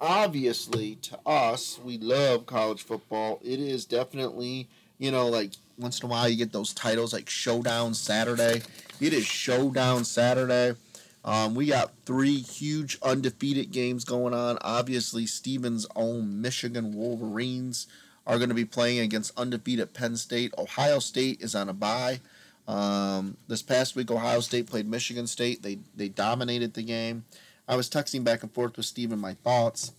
obviously 0.00 0.94
to 0.96 1.18
us, 1.26 1.80
we 1.82 1.98
love 1.98 2.46
college 2.46 2.84
football. 2.84 3.40
It 3.42 3.58
is 3.58 3.84
definitely, 3.84 4.68
you 4.98 5.10
know, 5.10 5.26
like 5.26 5.54
once 5.80 6.00
in 6.00 6.06
a 6.06 6.10
while 6.10 6.28
you 6.28 6.36
get 6.36 6.52
those 6.52 6.72
titles 6.72 7.12
like 7.12 7.28
Showdown 7.28 7.94
Saturday. 7.94 8.62
It 9.00 9.12
is 9.12 9.24
Showdown 9.24 10.04
Saturday. 10.04 10.76
Um, 11.24 11.54
we 11.54 11.66
got 11.66 11.92
three 12.04 12.36
huge 12.38 12.98
undefeated 13.02 13.70
games 13.70 14.04
going 14.04 14.34
on. 14.34 14.58
Obviously, 14.60 15.26
Steven's 15.26 15.86
own 15.96 16.40
Michigan 16.40 16.94
Wolverines 16.94 17.86
are 18.26 18.38
going 18.38 18.48
to 18.48 18.54
be 18.54 18.64
playing 18.64 19.00
against 19.00 19.38
undefeated 19.38 19.92
Penn 19.92 20.16
State. 20.16 20.54
Ohio 20.56 20.98
State 20.98 21.40
is 21.40 21.54
on 21.54 21.68
a 21.68 21.72
bye. 21.72 22.20
Um, 22.68 23.36
this 23.48 23.62
past 23.62 23.96
week, 23.96 24.10
Ohio 24.10 24.40
State 24.40 24.66
played 24.66 24.88
Michigan 24.88 25.26
State. 25.26 25.62
They 25.62 25.78
they 25.94 26.08
dominated 26.08 26.74
the 26.74 26.82
game. 26.82 27.24
I 27.66 27.76
was 27.76 27.88
texting 27.88 28.24
back 28.24 28.42
and 28.42 28.52
forth 28.52 28.76
with 28.76 28.86
Steven 28.86 29.18
my 29.18 29.34
thoughts. 29.34 29.92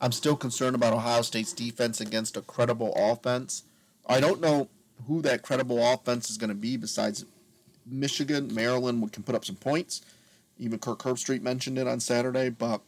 I'm 0.00 0.12
still 0.12 0.36
concerned 0.36 0.76
about 0.76 0.92
Ohio 0.92 1.22
State's 1.22 1.52
defense 1.52 2.00
against 2.00 2.36
a 2.36 2.42
credible 2.42 2.92
offense. 2.96 3.62
I 4.06 4.20
don't 4.20 4.40
know 4.40 4.68
who 5.06 5.22
that 5.22 5.42
credible 5.42 5.84
offense 5.92 6.30
is 6.30 6.36
going 6.36 6.48
to 6.48 6.54
be 6.54 6.76
besides 6.76 7.24
Michigan. 7.86 8.52
Maryland 8.54 9.12
can 9.12 9.22
put 9.22 9.34
up 9.34 9.44
some 9.44 9.56
points. 9.56 10.02
Even 10.58 10.78
Kirk 10.78 11.00
Herbstreit 11.00 11.42
mentioned 11.42 11.78
it 11.78 11.86
on 11.86 12.00
Saturday, 12.00 12.48
but 12.48 12.80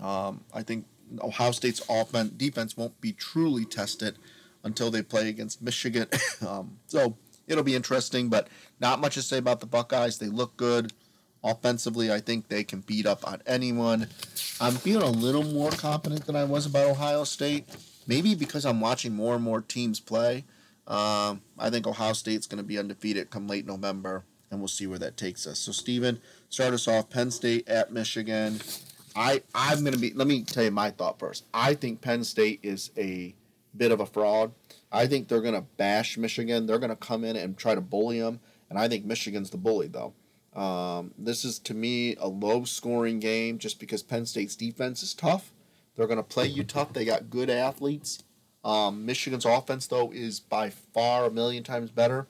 um, 0.00 0.44
I 0.52 0.62
think 0.62 0.86
Ohio 1.20 1.50
State's 1.50 1.82
offense 1.88 2.30
defense 2.30 2.76
won't 2.76 3.00
be 3.00 3.12
truly 3.12 3.64
tested 3.64 4.16
until 4.62 4.90
they 4.90 5.02
play 5.02 5.28
against 5.28 5.62
Michigan. 5.62 6.06
um, 6.46 6.78
so 6.86 7.16
it'll 7.46 7.64
be 7.64 7.74
interesting, 7.74 8.28
but 8.28 8.48
not 8.80 9.00
much 9.00 9.14
to 9.14 9.22
say 9.22 9.38
about 9.38 9.60
the 9.60 9.66
Buckeyes. 9.66 10.18
They 10.18 10.28
look 10.28 10.56
good 10.56 10.92
offensively. 11.42 12.10
I 12.10 12.20
think 12.20 12.48
they 12.48 12.64
can 12.64 12.80
beat 12.80 13.06
up 13.06 13.26
on 13.26 13.42
anyone. 13.46 14.08
I'm 14.60 14.74
feeling 14.74 15.06
a 15.06 15.10
little 15.10 15.44
more 15.44 15.70
confident 15.70 16.26
than 16.26 16.36
I 16.36 16.44
was 16.44 16.66
about 16.66 16.86
Ohio 16.86 17.24
State. 17.24 17.68
Maybe 18.06 18.34
because 18.34 18.64
I'm 18.64 18.80
watching 18.80 19.14
more 19.14 19.34
and 19.34 19.44
more 19.44 19.60
teams 19.60 20.00
play. 20.00 20.44
Um, 20.86 21.42
I 21.58 21.70
think 21.70 21.86
Ohio 21.86 22.12
State's 22.12 22.46
going 22.46 22.58
to 22.58 22.64
be 22.64 22.78
undefeated 22.78 23.30
come 23.30 23.46
late 23.46 23.66
November, 23.66 24.24
and 24.50 24.60
we'll 24.60 24.68
see 24.68 24.86
where 24.86 24.98
that 24.98 25.16
takes 25.16 25.46
us. 25.46 25.58
So, 25.58 25.72
Steven, 25.72 26.20
start 26.50 26.74
us 26.74 26.86
off. 26.86 27.10
Penn 27.10 27.30
State 27.30 27.68
at 27.68 27.92
Michigan. 27.92 28.60
I 29.16 29.42
I'm 29.54 29.80
going 29.80 29.94
to 29.94 29.98
be. 29.98 30.12
Let 30.12 30.26
me 30.26 30.42
tell 30.42 30.64
you 30.64 30.70
my 30.70 30.90
thought 30.90 31.18
first. 31.18 31.44
I 31.54 31.74
think 31.74 32.00
Penn 32.00 32.24
State 32.24 32.60
is 32.62 32.90
a 32.98 33.34
bit 33.76 33.92
of 33.92 34.00
a 34.00 34.06
fraud. 34.06 34.52
I 34.92 35.06
think 35.06 35.28
they're 35.28 35.40
going 35.40 35.54
to 35.54 35.66
bash 35.76 36.18
Michigan. 36.18 36.66
They're 36.66 36.78
going 36.78 36.90
to 36.90 36.96
come 36.96 37.24
in 37.24 37.36
and 37.36 37.56
try 37.56 37.74
to 37.74 37.80
bully 37.80 38.20
them, 38.20 38.40
and 38.68 38.78
I 38.78 38.88
think 38.88 39.04
Michigan's 39.04 39.50
the 39.50 39.56
bully 39.56 39.88
though. 39.88 40.12
Um, 40.54 41.12
this 41.18 41.44
is 41.44 41.58
to 41.60 41.74
me 41.74 42.14
a 42.16 42.28
low 42.28 42.64
scoring 42.64 43.18
game 43.18 43.58
just 43.58 43.80
because 43.80 44.02
Penn 44.02 44.26
State's 44.26 44.54
defense 44.54 45.02
is 45.02 45.14
tough. 45.14 45.52
They're 45.96 46.06
going 46.06 46.18
to 46.18 46.22
play 46.22 46.46
you 46.46 46.64
tough. 46.64 46.92
They 46.92 47.04
got 47.04 47.30
good 47.30 47.50
athletes. 47.50 48.22
Um, 48.64 49.04
Michigan's 49.04 49.44
offense, 49.44 49.86
though, 49.86 50.10
is 50.10 50.40
by 50.40 50.70
far 50.70 51.26
a 51.26 51.30
million 51.30 51.62
times 51.62 51.90
better. 51.90 52.26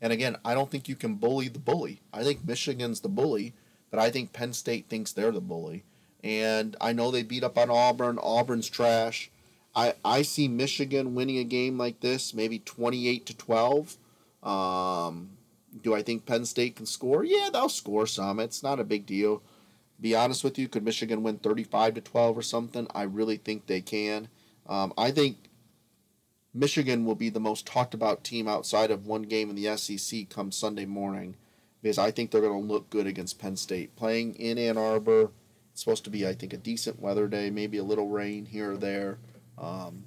And 0.00 0.12
again, 0.12 0.36
I 0.44 0.54
don't 0.54 0.70
think 0.70 0.88
you 0.88 0.96
can 0.96 1.14
bully 1.14 1.48
the 1.48 1.58
bully. 1.58 2.00
I 2.12 2.22
think 2.24 2.46
Michigan's 2.46 3.00
the 3.00 3.08
bully, 3.08 3.54
but 3.90 4.00
I 4.00 4.10
think 4.10 4.32
Penn 4.32 4.52
State 4.52 4.88
thinks 4.88 5.12
they're 5.12 5.30
the 5.30 5.40
bully. 5.40 5.84
And 6.22 6.76
I 6.80 6.92
know 6.92 7.10
they 7.10 7.22
beat 7.22 7.44
up 7.44 7.56
on 7.56 7.70
Auburn. 7.70 8.18
Auburn's 8.18 8.68
trash. 8.68 9.30
I, 9.74 9.94
I 10.04 10.22
see 10.22 10.48
Michigan 10.48 11.14
winning 11.14 11.38
a 11.38 11.44
game 11.44 11.78
like 11.78 12.00
this, 12.00 12.34
maybe 12.34 12.58
28 12.58 13.26
to 13.26 13.36
12. 13.36 13.96
Um, 14.42 15.30
do 15.82 15.94
I 15.94 16.02
think 16.02 16.26
Penn 16.26 16.46
State 16.46 16.76
can 16.76 16.86
score? 16.86 17.24
Yeah, 17.24 17.50
they'll 17.52 17.68
score 17.68 18.06
some. 18.06 18.40
It's 18.40 18.62
not 18.62 18.80
a 18.80 18.84
big 18.84 19.06
deal. 19.06 19.42
Be 20.00 20.14
honest 20.14 20.44
with 20.44 20.58
you, 20.58 20.68
could 20.68 20.84
Michigan 20.84 21.22
win 21.22 21.38
35 21.38 21.94
to 21.94 22.00
12 22.00 22.38
or 22.38 22.42
something? 22.42 22.86
I 22.94 23.02
really 23.02 23.36
think 23.36 23.66
they 23.66 23.80
can. 23.80 24.28
Um, 24.66 24.92
I 24.98 25.10
think 25.10 25.36
Michigan 26.56 27.04
will 27.04 27.14
be 27.14 27.28
the 27.28 27.38
most 27.38 27.66
talked 27.66 27.92
about 27.92 28.24
team 28.24 28.48
outside 28.48 28.90
of 28.90 29.06
one 29.06 29.22
game 29.22 29.50
in 29.50 29.56
the 29.56 29.76
SEC 29.76 30.30
come 30.30 30.50
Sunday 30.50 30.86
morning 30.86 31.36
because 31.82 31.98
I 31.98 32.10
think 32.10 32.30
they're 32.30 32.40
going 32.40 32.66
to 32.66 32.72
look 32.72 32.88
good 32.88 33.06
against 33.06 33.38
Penn 33.38 33.56
State. 33.56 33.94
Playing 33.94 34.34
in 34.36 34.56
Ann 34.56 34.78
Arbor, 34.78 35.30
it's 35.70 35.82
supposed 35.82 36.04
to 36.04 36.10
be, 36.10 36.26
I 36.26 36.32
think, 36.32 36.54
a 36.54 36.56
decent 36.56 36.98
weather 36.98 37.28
day, 37.28 37.50
maybe 37.50 37.76
a 37.76 37.84
little 37.84 38.08
rain 38.08 38.46
here 38.46 38.72
or 38.72 38.76
there. 38.78 39.18
Um, 39.58 40.04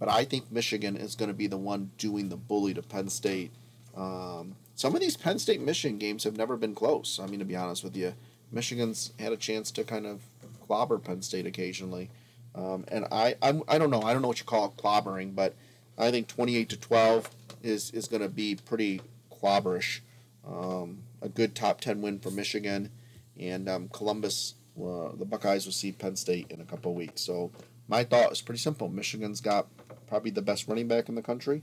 but 0.00 0.08
I 0.08 0.24
think 0.24 0.50
Michigan 0.50 0.96
is 0.96 1.14
going 1.14 1.28
to 1.28 1.34
be 1.34 1.46
the 1.46 1.56
one 1.56 1.92
doing 1.96 2.28
the 2.28 2.36
bully 2.36 2.74
to 2.74 2.82
Penn 2.82 3.08
State. 3.08 3.52
Um, 3.96 4.56
some 4.74 4.96
of 4.96 5.00
these 5.00 5.16
Penn 5.16 5.38
State 5.38 5.60
Michigan 5.60 5.98
games 5.98 6.24
have 6.24 6.36
never 6.36 6.56
been 6.56 6.74
close. 6.74 7.20
I 7.20 7.26
mean, 7.26 7.38
to 7.38 7.44
be 7.44 7.54
honest 7.54 7.84
with 7.84 7.96
you, 7.96 8.14
Michigan's 8.50 9.12
had 9.20 9.32
a 9.32 9.36
chance 9.36 9.70
to 9.70 9.84
kind 9.84 10.06
of 10.06 10.22
clobber 10.66 10.98
Penn 10.98 11.22
State 11.22 11.46
occasionally. 11.46 12.10
Um, 12.56 12.84
and 12.88 13.06
I, 13.12 13.36
I'm, 13.40 13.62
I 13.68 13.78
don't 13.78 13.90
know. 13.90 14.02
I 14.02 14.12
don't 14.12 14.22
know 14.22 14.28
what 14.28 14.40
you 14.40 14.44
call 14.44 14.66
it 14.66 14.76
clobbering, 14.76 15.36
but 15.36 15.54
I 15.98 16.10
think 16.10 16.28
28 16.28 16.68
to 16.70 16.76
12 16.76 17.30
is, 17.62 17.90
is 17.92 18.08
going 18.08 18.22
to 18.22 18.28
be 18.28 18.56
pretty 18.56 19.00
clobberish. 19.32 20.00
Um, 20.46 21.02
a 21.22 21.28
good 21.28 21.54
top 21.54 21.80
10 21.80 22.02
win 22.02 22.18
for 22.18 22.30
Michigan. 22.30 22.90
And 23.38 23.68
um, 23.68 23.88
Columbus, 23.88 24.54
uh, 24.78 25.10
the 25.16 25.24
Buckeyes 25.24 25.64
will 25.64 25.72
see 25.72 25.92
Penn 25.92 26.16
State 26.16 26.46
in 26.50 26.60
a 26.60 26.64
couple 26.64 26.92
of 26.92 26.96
weeks. 26.96 27.20
So 27.22 27.50
my 27.88 28.04
thought 28.04 28.32
is 28.32 28.40
pretty 28.40 28.60
simple. 28.60 28.88
Michigan's 28.88 29.40
got 29.40 29.66
probably 30.06 30.30
the 30.30 30.42
best 30.42 30.68
running 30.68 30.88
back 30.88 31.08
in 31.08 31.14
the 31.14 31.22
country. 31.22 31.62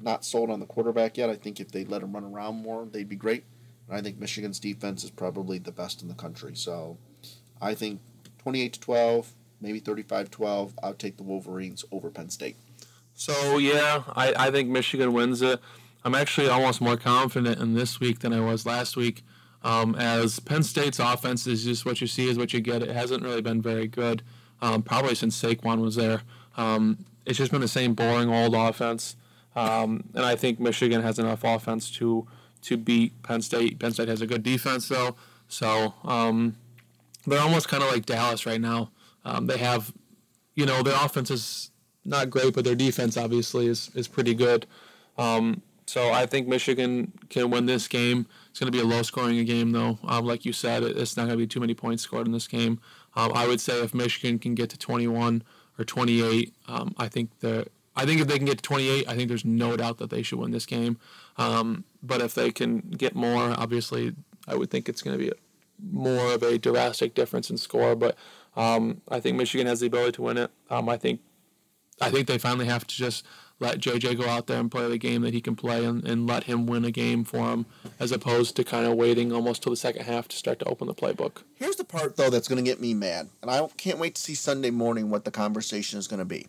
Not 0.00 0.24
sold 0.24 0.50
on 0.50 0.60
the 0.60 0.66
quarterback 0.66 1.16
yet. 1.16 1.30
I 1.30 1.36
think 1.36 1.60
if 1.60 1.70
they 1.70 1.84
let 1.84 2.02
him 2.02 2.12
run 2.12 2.24
around 2.24 2.56
more, 2.56 2.86
they'd 2.86 3.08
be 3.08 3.16
great. 3.16 3.44
And 3.88 3.96
I 3.96 4.02
think 4.02 4.18
Michigan's 4.18 4.60
defense 4.60 5.04
is 5.04 5.10
probably 5.10 5.58
the 5.58 5.72
best 5.72 6.02
in 6.02 6.08
the 6.08 6.14
country. 6.14 6.54
So 6.54 6.98
I 7.60 7.74
think 7.74 8.00
28 8.38 8.74
to 8.74 8.80
12, 8.80 9.32
maybe 9.60 9.78
35 9.78 10.30
12. 10.30 10.74
I'll 10.82 10.94
take 10.94 11.16
the 11.16 11.22
Wolverines 11.22 11.84
over 11.90 12.10
Penn 12.10 12.30
State. 12.30 12.56
So 13.16 13.56
yeah, 13.56 14.02
I, 14.14 14.34
I 14.36 14.50
think 14.50 14.68
Michigan 14.68 15.12
wins 15.12 15.40
it. 15.40 15.58
I'm 16.04 16.14
actually 16.14 16.48
almost 16.48 16.80
more 16.80 16.98
confident 16.98 17.58
in 17.58 17.74
this 17.74 17.98
week 17.98 18.20
than 18.20 18.32
I 18.32 18.40
was 18.40 18.64
last 18.66 18.94
week. 18.94 19.24
Um, 19.64 19.96
as 19.96 20.38
Penn 20.38 20.62
State's 20.62 21.00
offense 21.00 21.46
is 21.46 21.64
just 21.64 21.84
what 21.84 22.00
you 22.00 22.06
see 22.06 22.28
is 22.28 22.38
what 22.38 22.52
you 22.52 22.60
get. 22.60 22.82
It 22.82 22.90
hasn't 22.90 23.24
really 23.24 23.40
been 23.40 23.60
very 23.60 23.88
good, 23.88 24.22
um, 24.60 24.82
probably 24.82 25.14
since 25.14 25.42
Saquon 25.42 25.80
was 25.80 25.96
there. 25.96 26.22
Um, 26.56 27.06
it's 27.24 27.38
just 27.38 27.50
been 27.50 27.62
the 27.62 27.68
same 27.68 27.94
boring 27.94 28.28
old 28.28 28.54
offense, 28.54 29.16
um, 29.56 30.04
and 30.14 30.24
I 30.24 30.36
think 30.36 30.60
Michigan 30.60 31.02
has 31.02 31.18
enough 31.18 31.42
offense 31.42 31.90
to 31.92 32.28
to 32.62 32.76
beat 32.76 33.20
Penn 33.22 33.40
State. 33.40 33.78
Penn 33.78 33.92
State 33.92 34.08
has 34.08 34.20
a 34.20 34.26
good 34.26 34.42
defense 34.42 34.88
though, 34.88 35.16
So 35.48 35.94
um, 36.04 36.56
they're 37.26 37.40
almost 37.40 37.68
kind 37.68 37.82
of 37.82 37.90
like 37.90 38.06
Dallas 38.06 38.46
right 38.46 38.60
now. 38.60 38.90
Um, 39.24 39.46
they 39.46 39.58
have, 39.58 39.92
you 40.54 40.66
know, 40.66 40.82
their 40.82 40.94
offense 40.94 41.30
is 41.30 41.70
not 42.06 42.30
great, 42.30 42.54
but 42.54 42.64
their 42.64 42.74
defense 42.74 43.16
obviously 43.16 43.66
is 43.66 43.90
is 43.94 44.08
pretty 44.08 44.34
good. 44.34 44.66
Um, 45.18 45.62
so 45.86 46.10
I 46.10 46.26
think 46.26 46.48
Michigan 46.48 47.12
can 47.30 47.50
win 47.50 47.66
this 47.66 47.86
game. 47.86 48.26
It's 48.50 48.58
going 48.58 48.72
to 48.72 48.76
be 48.76 48.82
a 48.82 48.86
low 48.86 49.02
scoring 49.02 49.42
game, 49.44 49.70
though. 49.70 49.98
Um, 50.04 50.26
like 50.26 50.44
you 50.44 50.52
said, 50.52 50.82
it's 50.82 51.16
not 51.16 51.24
going 51.24 51.38
to 51.38 51.42
be 51.42 51.46
too 51.46 51.60
many 51.60 51.74
points 51.74 52.02
scored 52.02 52.26
in 52.26 52.32
this 52.32 52.48
game. 52.48 52.80
Um, 53.14 53.32
I 53.34 53.46
would 53.46 53.60
say 53.60 53.80
if 53.82 53.94
Michigan 53.94 54.38
can 54.38 54.54
get 54.54 54.68
to 54.70 54.78
21 54.78 55.44
or 55.78 55.84
28, 55.84 56.52
um, 56.66 56.94
I 56.98 57.08
think 57.08 57.38
the 57.38 57.66
I 57.94 58.04
think 58.04 58.20
if 58.20 58.26
they 58.26 58.36
can 58.36 58.46
get 58.46 58.58
to 58.58 58.62
28, 58.62 59.08
I 59.08 59.16
think 59.16 59.28
there's 59.28 59.44
no 59.44 59.76
doubt 59.76 59.98
that 59.98 60.10
they 60.10 60.22
should 60.22 60.38
win 60.38 60.50
this 60.50 60.66
game. 60.66 60.98
Um, 61.38 61.84
but 62.02 62.20
if 62.20 62.34
they 62.34 62.50
can 62.50 62.80
get 62.80 63.14
more, 63.14 63.54
obviously, 63.56 64.14
I 64.46 64.54
would 64.54 64.70
think 64.70 64.88
it's 64.88 65.00
going 65.00 65.18
to 65.18 65.24
be 65.24 65.32
more 65.90 66.34
of 66.34 66.42
a 66.42 66.58
drastic 66.58 67.14
difference 67.14 67.48
in 67.48 67.56
score. 67.56 67.96
But 67.96 68.16
um, 68.54 69.00
I 69.08 69.20
think 69.20 69.38
Michigan 69.38 69.66
has 69.66 69.80
the 69.80 69.86
ability 69.86 70.12
to 70.12 70.22
win 70.22 70.36
it. 70.36 70.50
I 70.68 70.96
think 70.98 71.20
I 72.00 72.10
think 72.10 72.26
they 72.26 72.38
finally 72.38 72.66
have 72.66 72.86
to 72.86 72.94
just 72.94 73.24
let 73.58 73.78
JJ 73.78 74.18
go 74.18 74.28
out 74.28 74.46
there 74.46 74.60
and 74.60 74.70
play 74.70 74.86
the 74.88 74.98
game 74.98 75.22
that 75.22 75.32
he 75.32 75.40
can 75.40 75.56
play 75.56 75.84
and, 75.84 76.06
and 76.06 76.26
let 76.26 76.44
him 76.44 76.66
win 76.66 76.84
a 76.84 76.90
game 76.90 77.24
for 77.24 77.50
him 77.50 77.64
as 77.98 78.12
opposed 78.12 78.54
to 78.56 78.64
kind 78.64 78.86
of 78.86 78.94
waiting 78.94 79.32
almost 79.32 79.62
till 79.62 79.70
the 79.70 79.76
second 79.76 80.04
half 80.04 80.28
to 80.28 80.36
start 80.36 80.58
to 80.58 80.66
open 80.66 80.86
the 80.86 80.94
playbook. 80.94 81.42
Here's 81.54 81.76
the 81.76 81.84
part, 81.84 82.16
though, 82.16 82.28
that's 82.28 82.48
going 82.48 82.62
to 82.62 82.70
get 82.70 82.80
me 82.80 82.92
mad. 82.92 83.30
And 83.40 83.50
I 83.50 83.66
can't 83.78 83.98
wait 83.98 84.16
to 84.16 84.20
see 84.20 84.34
Sunday 84.34 84.70
morning 84.70 85.08
what 85.08 85.24
the 85.24 85.30
conversation 85.30 85.98
is 85.98 86.06
going 86.06 86.18
to 86.18 86.26
be. 86.26 86.48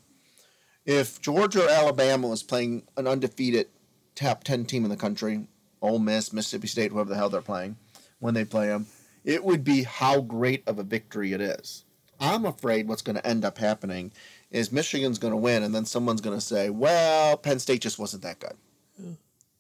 If 0.85 1.21
Georgia 1.21 1.65
or 1.65 1.69
Alabama 1.69 2.27
was 2.27 2.43
playing 2.43 2.83
an 2.97 3.07
undefeated 3.07 3.67
top 4.15 4.43
10 4.43 4.65
team 4.65 4.83
in 4.83 4.89
the 4.89 4.97
country, 4.97 5.47
Ole 5.81 5.99
Miss, 5.99 6.33
Mississippi 6.33 6.67
State, 6.67 6.91
whoever 6.91 7.09
the 7.09 7.15
hell 7.15 7.29
they're 7.29 7.41
playing, 7.41 7.77
when 8.19 8.33
they 8.33 8.45
play 8.45 8.67
them, 8.67 8.87
it 9.23 9.43
would 9.43 9.63
be 9.63 9.83
how 9.83 10.21
great 10.21 10.67
of 10.67 10.79
a 10.79 10.83
victory 10.83 11.33
it 11.33 11.41
is. 11.41 11.83
I'm 12.19 12.45
afraid 12.45 12.87
what's 12.87 13.01
going 13.01 13.17
to 13.17 13.27
end 13.27 13.45
up 13.45 13.57
happening 13.57 14.11
is 14.51 14.71
Michigan's 14.71 15.19
going 15.19 15.31
to 15.31 15.37
win, 15.37 15.63
and 15.63 15.73
then 15.73 15.85
someone's 15.85 16.21
going 16.21 16.37
to 16.37 16.41
say, 16.41 16.69
"Well, 16.69 17.37
Penn 17.37 17.59
State 17.59 17.81
just 17.81 17.99
wasn't 17.99 18.23
that 18.23 18.39
good." 18.39 18.55
Yeah. 18.97 19.11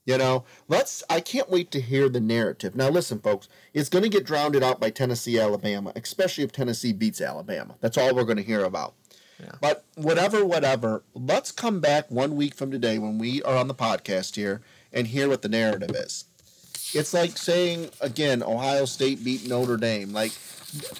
You 0.05 0.17
know, 0.17 0.45
let's. 0.67 1.03
I 1.09 1.19
can't 1.19 1.49
wait 1.49 1.71
to 1.71 1.81
hear 1.81 2.07
the 2.07 2.21
narrative. 2.21 2.75
Now, 2.75 2.89
listen, 2.89 3.19
folks, 3.19 3.49
it's 3.73 3.89
going 3.89 4.03
to 4.03 4.09
get 4.09 4.25
drowned 4.25 4.55
out 4.63 4.79
by 4.79 4.89
Tennessee, 4.89 5.39
Alabama, 5.39 5.91
especially 5.95 6.43
if 6.45 6.51
Tennessee 6.51 6.93
beats 6.93 7.19
Alabama. 7.19 7.75
That's 7.81 7.97
all 7.97 8.15
we're 8.15 8.23
going 8.23 8.37
to 8.37 8.43
hear 8.43 8.63
about. 8.63 8.93
Yeah. 9.39 9.51
But 9.61 9.85
whatever, 9.95 10.45
whatever. 10.45 11.03
Let's 11.13 11.51
come 11.51 11.79
back 11.79 12.09
one 12.09 12.35
week 12.35 12.55
from 12.55 12.71
today 12.71 12.97
when 12.97 13.17
we 13.17 13.43
are 13.43 13.55
on 13.55 13.67
the 13.67 13.75
podcast 13.75 14.35
here 14.35 14.61
and 14.91 15.07
hear 15.07 15.29
what 15.29 15.41
the 15.41 15.49
narrative 15.49 15.91
is. 15.95 16.25
It's 16.93 17.13
like 17.13 17.37
saying 17.37 17.89
again, 18.01 18.43
Ohio 18.43 18.85
State 18.85 19.23
beat 19.23 19.47
Notre 19.47 19.77
Dame. 19.77 20.13
Like 20.13 20.31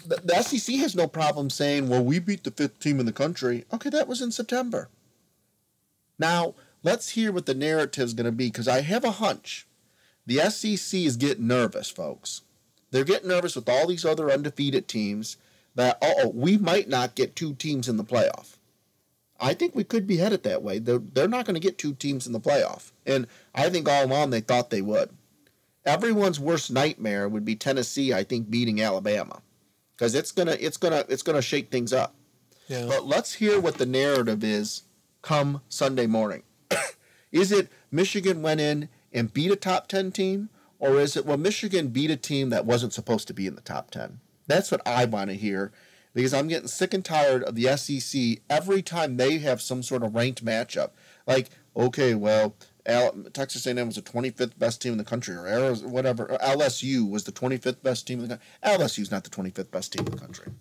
the, 0.06 0.22
the 0.24 0.42
SEC 0.42 0.76
has 0.78 0.96
no 0.96 1.08
problem 1.08 1.50
saying, 1.50 1.90
well, 1.90 2.04
we 2.04 2.20
beat 2.20 2.44
the 2.44 2.52
fifth 2.52 2.80
team 2.80 3.00
in 3.00 3.06
the 3.06 3.12
country. 3.12 3.66
Okay, 3.74 3.90
that 3.90 4.08
was 4.08 4.22
in 4.22 4.32
September. 4.32 4.90
Now, 6.20 6.56
let's 6.84 7.10
hear 7.10 7.32
what 7.32 7.46
the 7.46 7.54
narrative 7.54 8.04
is 8.04 8.14
going 8.14 8.26
to 8.26 8.32
be 8.32 8.48
because 8.48 8.68
I 8.68 8.82
have 8.82 9.04
a 9.04 9.12
hunch. 9.12 9.68
The 10.26 10.40
SEC 10.50 11.00
is 11.00 11.16
getting 11.16 11.48
nervous, 11.48 11.90
folks. 11.90 12.42
They're 12.92 13.04
getting 13.04 13.30
nervous 13.30 13.56
with 13.56 13.70
all 13.70 13.88
these 13.88 14.06
other 14.06 14.32
undefeated 14.32 14.88
teams 14.88 15.38
that, 15.76 15.98
oh, 16.02 16.30
we 16.34 16.58
might 16.58 16.90
not 16.90 17.16
get 17.16 17.36
two 17.36 17.54
teams 17.54 17.88
in 17.88 17.98
the 17.98 18.04
playoff. 18.04 18.56
I 19.40 19.54
think 19.54 19.76
we 19.76 19.84
could 19.84 20.08
be 20.08 20.18
headed 20.18 20.44
that 20.44 20.64
way. 20.64 20.80
They're, 20.80 20.98
they're 20.98 21.28
not 21.28 21.46
going 21.46 21.54
to 21.54 21.62
get 21.62 21.78
two 21.78 21.94
teams 21.94 22.26
in 22.26 22.34
the 22.34 22.40
playoff. 22.40 22.92
And 23.06 23.28
I 23.54 23.70
think 23.70 23.88
all 23.88 24.06
along 24.06 24.32
they 24.32 24.42
thought 24.42 24.70
they 24.70 24.82
would. 24.82 25.10
Everyone's 25.88 26.40
worst 26.40 26.70
nightmare 26.70 27.28
would 27.30 27.46
be 27.46 27.56
Tennessee, 27.56 28.14
I 28.14 28.24
think, 28.24 28.50
beating 28.50 28.82
Alabama 28.82 29.42
because 29.96 30.14
it's 30.14 30.32
gonna 30.32 30.58
it's 30.60 30.78
gonna 30.78 31.06
it's 31.10 31.24
gonna 31.24 31.42
shake 31.42 31.72
things 31.72 31.94
up. 31.94 32.14
Yeah. 32.68 32.86
But 32.88 33.06
let's 33.06 33.34
hear 33.34 33.60
what 33.60 33.78
the 33.78 33.86
narrative 33.86 34.44
is 34.44 34.84
come 35.22 35.62
Sunday 35.70 36.06
morning. 36.06 36.44
is 37.32 37.52
it 37.52 37.70
Michigan 37.90 38.42
went 38.42 38.60
in 38.60 38.90
and 39.14 39.34
beat 39.34 39.52
a 39.52 39.56
top 39.56 39.88
ten 39.88 40.12
team, 40.12 40.50
or 40.78 41.00
is 41.00 41.16
it 41.16 41.26
well 41.26 41.38
Michigan 41.38 41.88
beat 41.88 42.12
a 42.12 42.18
team 42.18 42.50
that 42.50 42.66
wasn't 42.66 42.94
supposed 42.94 43.28
to 43.28 43.34
be 43.34 43.48
in 43.48 43.56
the 43.56 43.62
top 43.62 43.90
ten? 43.90 44.20
That's 44.46 44.72
what 44.72 44.86
I 44.86 45.06
want 45.06 45.30
to 45.30 45.36
hear 45.36 45.72
because 46.14 46.34
I'm 46.34 46.48
getting 46.48 46.68
sick 46.68 46.94
and 46.94 47.06
tired 47.06 47.44
of 47.44 47.56
the 47.56 47.78
SEC 47.78 48.42
every 48.50 48.82
time 48.82 49.18
they 49.18 49.38
have 49.38 49.62
some 49.62 49.84
sort 49.84 50.04
of 50.04 50.16
ranked 50.16 50.44
matchup. 50.44 50.90
Like, 51.28 51.50
okay, 51.76 52.16
well, 52.16 52.56
Texas 53.34 53.68
A&M 53.68 53.86
was 53.86 53.96
the 53.96 54.02
25th 54.02 54.58
best 54.58 54.82
team 54.82 54.94
in 54.94 54.98
the 54.98 55.04
country, 55.04 55.36
or 55.36 55.46
Arizona, 55.46 55.92
whatever. 55.92 56.32
Or 56.32 56.38
LSU 56.38 57.10
was 57.10 57.26
the 57.26 57.34
25th 57.34 57.84
best 57.84 58.08
team 58.08 58.20
in 58.20 58.30
the 58.30 58.38
country. 58.38 58.48
LSU's 58.64 59.12
not 59.12 59.24
the 59.26 59.30
25th 59.30 59.72
best 59.72 59.94
team 59.94 60.06
in 60.06 60.12
the 60.12 60.18
country. 60.18 60.54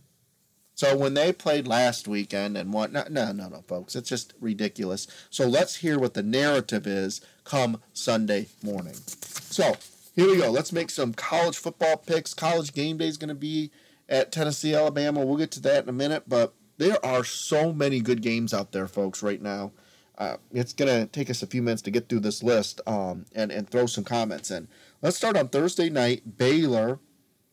So 0.74 0.94
when 0.96 1.14
they 1.14 1.32
played 1.32 1.66
last 1.66 2.06
weekend 2.06 2.56
and 2.58 2.72
what? 2.72 2.92
No, 2.92 3.04
no, 3.08 3.32
no, 3.32 3.48
no, 3.48 3.62
folks. 3.66 3.96
It's 3.96 4.08
just 4.08 4.34
ridiculous. 4.40 5.06
So 5.30 5.46
let's 5.46 5.76
hear 5.76 5.98
what 5.98 6.14
the 6.14 6.22
narrative 6.22 6.86
is 6.86 7.20
come 7.44 7.80
Sunday 7.94 8.48
morning. 8.62 8.94
So 8.94 9.76
here 10.14 10.26
we 10.26 10.38
go. 10.38 10.50
Let's 10.50 10.72
make 10.72 10.90
some 10.90 11.14
college 11.14 11.56
football 11.56 11.96
picks. 11.96 12.34
College 12.34 12.74
game 12.74 12.98
day 12.98 13.08
is 13.08 13.16
going 13.16 13.28
to 13.28 13.34
be 13.34 13.70
at 14.08 14.32
Tennessee, 14.32 14.74
Alabama. 14.74 15.24
We'll 15.24 15.38
get 15.38 15.52
to 15.52 15.62
that 15.62 15.84
in 15.84 15.88
a 15.88 15.92
minute, 15.92 16.24
but 16.28 16.52
there 16.76 17.02
are 17.04 17.24
so 17.24 17.72
many 17.72 18.00
good 18.00 18.20
games 18.20 18.52
out 18.52 18.72
there, 18.72 18.86
folks, 18.86 19.22
right 19.22 19.40
now 19.40 19.72
uh, 20.18 20.36
it's 20.52 20.72
going 20.72 20.88
to 20.88 21.06
take 21.06 21.30
us 21.30 21.42
a 21.42 21.46
few 21.46 21.62
minutes 21.62 21.82
to 21.82 21.90
get 21.90 22.08
through 22.08 22.20
this 22.20 22.42
list 22.42 22.80
um, 22.86 23.26
and, 23.34 23.50
and 23.50 23.68
throw 23.68 23.86
some 23.86 24.04
comments 24.04 24.50
in. 24.50 24.68
Let's 25.02 25.16
start 25.16 25.36
on 25.36 25.48
Thursday 25.48 25.90
night. 25.90 26.38
Baylor, 26.38 26.98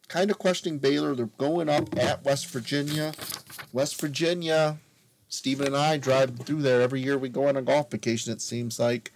kind 0.07 0.31
of 0.31 0.39
questioning 0.39 0.79
Baylor. 0.79 1.15
They're 1.15 1.25
going 1.25 1.69
up 1.69 1.97
at 1.97 2.23
West 2.23 2.47
Virginia. 2.47 3.13
West 3.73 3.99
Virginia, 3.99 4.77
Stephen 5.27 5.67
and 5.67 5.75
I 5.75 5.97
drive 5.97 6.39
through 6.39 6.61
there 6.61 6.81
every 6.81 7.01
year 7.01 7.17
we 7.17 7.29
go 7.29 7.47
on 7.47 7.57
a 7.57 7.61
golf 7.61 7.91
vacation, 7.91 8.31
it 8.31 8.41
seems 8.41 8.79
like. 8.79 9.11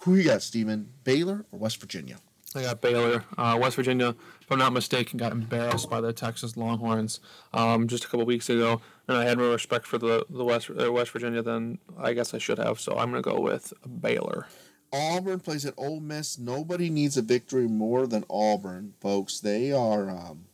Who 0.00 0.14
you 0.14 0.24
got, 0.24 0.42
Stephen? 0.42 0.92
Baylor 1.04 1.44
or 1.52 1.58
West 1.58 1.80
Virginia? 1.80 2.18
I 2.54 2.62
got 2.62 2.80
Baylor. 2.80 3.24
Uh, 3.36 3.58
West 3.60 3.76
Virginia, 3.76 4.14
if 4.46 4.52
I'm 4.52 4.60
not 4.60 4.72
mistaken, 4.72 5.18
got 5.18 5.32
embarrassed 5.32 5.90
by 5.90 6.00
the 6.00 6.12
Texas 6.12 6.56
Longhorns 6.56 7.18
um, 7.52 7.88
just 7.88 8.04
a 8.04 8.08
couple 8.08 8.24
weeks 8.26 8.48
ago, 8.48 8.80
and 9.08 9.16
I 9.16 9.24
had 9.24 9.38
more 9.38 9.50
respect 9.50 9.88
for 9.88 9.98
the 9.98 10.24
the 10.30 10.44
West 10.44 10.70
uh, 10.70 10.92
West 10.92 11.10
Virginia 11.10 11.42
than 11.42 11.78
I 11.98 12.12
guess 12.12 12.32
I 12.32 12.38
should 12.38 12.58
have. 12.58 12.78
So 12.78 12.92
I'm 12.96 13.10
going 13.10 13.20
to 13.24 13.28
go 13.28 13.40
with 13.40 13.72
Baylor. 14.00 14.46
Auburn 14.92 15.40
plays 15.40 15.66
at 15.66 15.74
Ole 15.76 15.98
Miss. 15.98 16.38
Nobody 16.38 16.90
needs 16.90 17.16
a 17.16 17.22
victory 17.22 17.66
more 17.66 18.06
than 18.06 18.24
Auburn, 18.30 18.94
folks. 19.00 19.40
They 19.40 19.72
are. 19.72 20.08
Um, 20.08 20.44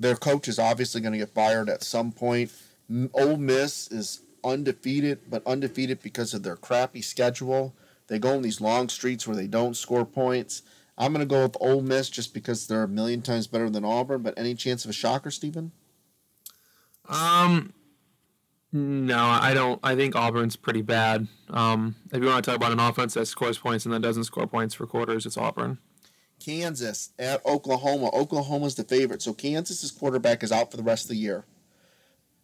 their 0.00 0.16
coach 0.16 0.48
is 0.48 0.58
obviously 0.58 1.00
going 1.00 1.12
to 1.12 1.18
get 1.18 1.32
fired 1.32 1.70
at 1.70 1.84
some 1.84 2.10
point. 2.10 2.50
Ole 3.14 3.36
Miss 3.36 3.86
is 3.92 4.22
undefeated, 4.42 5.30
but 5.30 5.46
undefeated 5.46 6.02
because 6.02 6.34
of 6.34 6.42
their 6.42 6.56
crappy 6.56 7.02
schedule. 7.02 7.72
They 8.08 8.18
go 8.18 8.34
on 8.34 8.42
these 8.42 8.60
long 8.60 8.88
streets 8.88 9.28
where 9.28 9.36
they 9.36 9.46
don't 9.46 9.76
score 9.76 10.04
points. 10.04 10.62
I'm 10.96 11.12
going 11.12 11.26
to 11.26 11.32
go 11.32 11.42
with 11.42 11.56
Ole 11.60 11.82
Miss 11.82 12.08
just 12.08 12.32
because 12.32 12.66
they're 12.66 12.84
a 12.84 12.88
million 12.88 13.22
times 13.22 13.46
better 13.46 13.68
than 13.68 13.84
Auburn. 13.84 14.22
But 14.22 14.34
any 14.38 14.54
chance 14.54 14.84
of 14.84 14.90
a 14.90 14.94
shocker, 14.94 15.30
Stephen? 15.30 15.72
Um, 17.08 17.72
no, 18.72 19.18
I 19.18 19.54
don't. 19.54 19.80
I 19.82 19.94
think 19.96 20.16
Auburn's 20.16 20.56
pretty 20.56 20.82
bad. 20.82 21.26
Um, 21.50 21.96
if 22.12 22.22
you 22.22 22.28
want 22.28 22.44
to 22.44 22.50
talk 22.50 22.56
about 22.56 22.72
an 22.72 22.80
offense 22.80 23.14
that 23.14 23.26
scores 23.26 23.58
points 23.58 23.84
and 23.84 23.92
then 23.92 24.00
doesn't 24.00 24.24
score 24.24 24.46
points 24.46 24.74
for 24.74 24.86
quarters, 24.86 25.26
it's 25.26 25.36
Auburn. 25.36 25.78
Kansas 26.40 27.10
at 27.18 27.44
Oklahoma. 27.46 28.10
Oklahoma's 28.12 28.74
the 28.74 28.84
favorite, 28.84 29.22
so 29.22 29.32
Kansas's 29.32 29.90
quarterback 29.90 30.42
is 30.42 30.52
out 30.52 30.70
for 30.70 30.76
the 30.76 30.82
rest 30.82 31.04
of 31.04 31.10
the 31.10 31.16
year. 31.16 31.44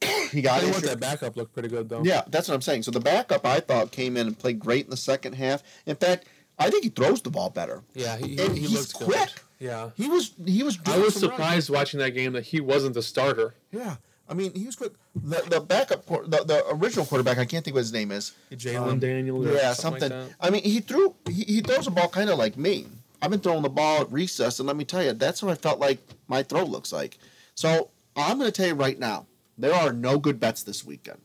he 0.30 0.40
got 0.40 0.62
what 0.62 0.82
that 0.82 1.00
backup 1.00 1.36
looked 1.36 1.52
pretty 1.52 1.68
good 1.68 1.88
though. 1.88 2.02
Yeah, 2.02 2.22
that's 2.28 2.48
what 2.48 2.54
I'm 2.54 2.62
saying. 2.62 2.84
So 2.84 2.90
the 2.90 3.00
backup 3.00 3.44
I 3.44 3.60
thought 3.60 3.92
came 3.92 4.16
in 4.16 4.26
and 4.26 4.38
played 4.38 4.58
great 4.58 4.84
in 4.84 4.90
the 4.90 4.96
second 4.96 5.34
half. 5.34 5.62
In 5.84 5.96
fact, 5.96 6.26
I 6.60 6.70
think 6.70 6.84
he 6.84 6.90
throws 6.90 7.22
the 7.22 7.30
ball 7.30 7.50
better. 7.50 7.82
Yeah, 7.94 8.16
he, 8.16 8.36
he, 8.36 8.48
he 8.48 8.60
he's 8.66 8.92
quick. 8.92 9.18
Good. 9.18 9.30
Yeah, 9.58 9.90
he 9.96 10.08
was 10.08 10.32
he 10.46 10.62
was. 10.62 10.78
I 10.86 10.98
was 10.98 11.14
surprised 11.14 11.70
watching 11.70 12.00
that 12.00 12.10
game 12.10 12.32
that 12.34 12.44
he 12.44 12.60
wasn't 12.60 12.94
the 12.94 13.02
starter. 13.02 13.54
Yeah, 13.72 13.96
I 14.28 14.34
mean 14.34 14.54
he 14.54 14.66
was 14.66 14.76
quick. 14.76 14.92
The 15.14 15.42
the 15.48 15.60
backup 15.60 16.06
the, 16.06 16.44
the 16.44 16.64
original 16.72 17.06
quarterback 17.06 17.38
I 17.38 17.44
can't 17.46 17.64
think 17.64 17.74
what 17.74 17.80
his 17.80 17.92
name 17.92 18.12
is. 18.12 18.32
Jalen 18.52 18.92
um, 18.92 18.98
Daniel. 18.98 19.44
Yeah, 19.46 19.72
something. 19.72 20.00
something. 20.00 20.18
Like 20.18 20.36
I 20.40 20.50
mean 20.50 20.62
he 20.62 20.80
threw 20.80 21.14
he, 21.26 21.44
he 21.44 21.60
throws 21.62 21.86
the 21.86 21.90
ball 21.90 22.08
kind 22.08 22.30
of 22.30 22.38
like 22.38 22.56
me. 22.56 22.86
I've 23.22 23.30
been 23.30 23.40
throwing 23.40 23.62
the 23.62 23.68
ball 23.68 24.02
at 24.02 24.12
recess, 24.12 24.60
and 24.60 24.66
let 24.66 24.76
me 24.76 24.84
tell 24.84 25.02
you, 25.02 25.12
that's 25.12 25.42
what 25.42 25.52
I 25.52 25.54
felt 25.54 25.78
like 25.78 25.98
my 26.26 26.42
throw 26.42 26.64
looks 26.64 26.92
like. 26.92 27.18
So 27.54 27.90
I'm 28.16 28.38
going 28.38 28.50
to 28.50 28.52
tell 28.52 28.68
you 28.68 28.74
right 28.74 28.98
now, 28.98 29.26
there 29.58 29.74
are 29.74 29.92
no 29.92 30.18
good 30.18 30.40
bets 30.40 30.62
this 30.62 30.84
weekend. 30.84 31.20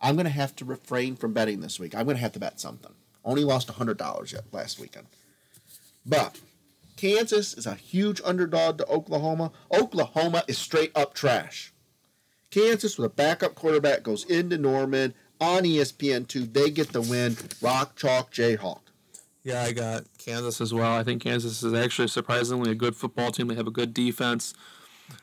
I'm 0.00 0.16
going 0.16 0.26
to 0.26 0.30
have 0.30 0.54
to 0.56 0.64
refrain 0.64 1.16
from 1.16 1.32
betting 1.32 1.60
this 1.60 1.80
week. 1.80 1.94
I'm 1.94 2.04
going 2.04 2.16
to 2.16 2.22
have 2.22 2.32
to 2.32 2.40
bet 2.40 2.60
something. 2.60 2.92
Only 3.24 3.44
lost 3.44 3.68
$100 3.68 4.32
yet 4.32 4.44
last 4.52 4.80
weekend. 4.80 5.06
But 6.04 6.40
Kansas 6.96 7.54
is 7.54 7.66
a 7.66 7.74
huge 7.74 8.20
underdog 8.24 8.78
to 8.78 8.86
Oklahoma. 8.86 9.52
Oklahoma 9.72 10.44
is 10.48 10.58
straight 10.58 10.92
up 10.96 11.14
trash. 11.14 11.72
Kansas 12.50 12.98
with 12.98 13.06
a 13.06 13.14
backup 13.14 13.54
quarterback 13.54 14.02
goes 14.02 14.24
into 14.24 14.58
Norman 14.58 15.14
on 15.40 15.62
ESPN2. 15.62 16.52
They 16.52 16.70
get 16.70 16.92
the 16.92 17.00
win. 17.00 17.36
Rock 17.60 17.96
Chalk 17.96 18.32
Jayhawk. 18.32 18.80
Yeah, 19.44 19.62
I 19.62 19.72
got 19.72 20.04
Kansas 20.18 20.60
as 20.60 20.72
well. 20.72 20.92
I 20.92 21.02
think 21.02 21.22
Kansas 21.22 21.62
is 21.62 21.74
actually 21.74 22.08
surprisingly 22.08 22.70
a 22.70 22.76
good 22.76 22.94
football 22.94 23.32
team. 23.32 23.48
They 23.48 23.56
have 23.56 23.66
a 23.66 23.72
good 23.72 23.92
defense. 23.92 24.54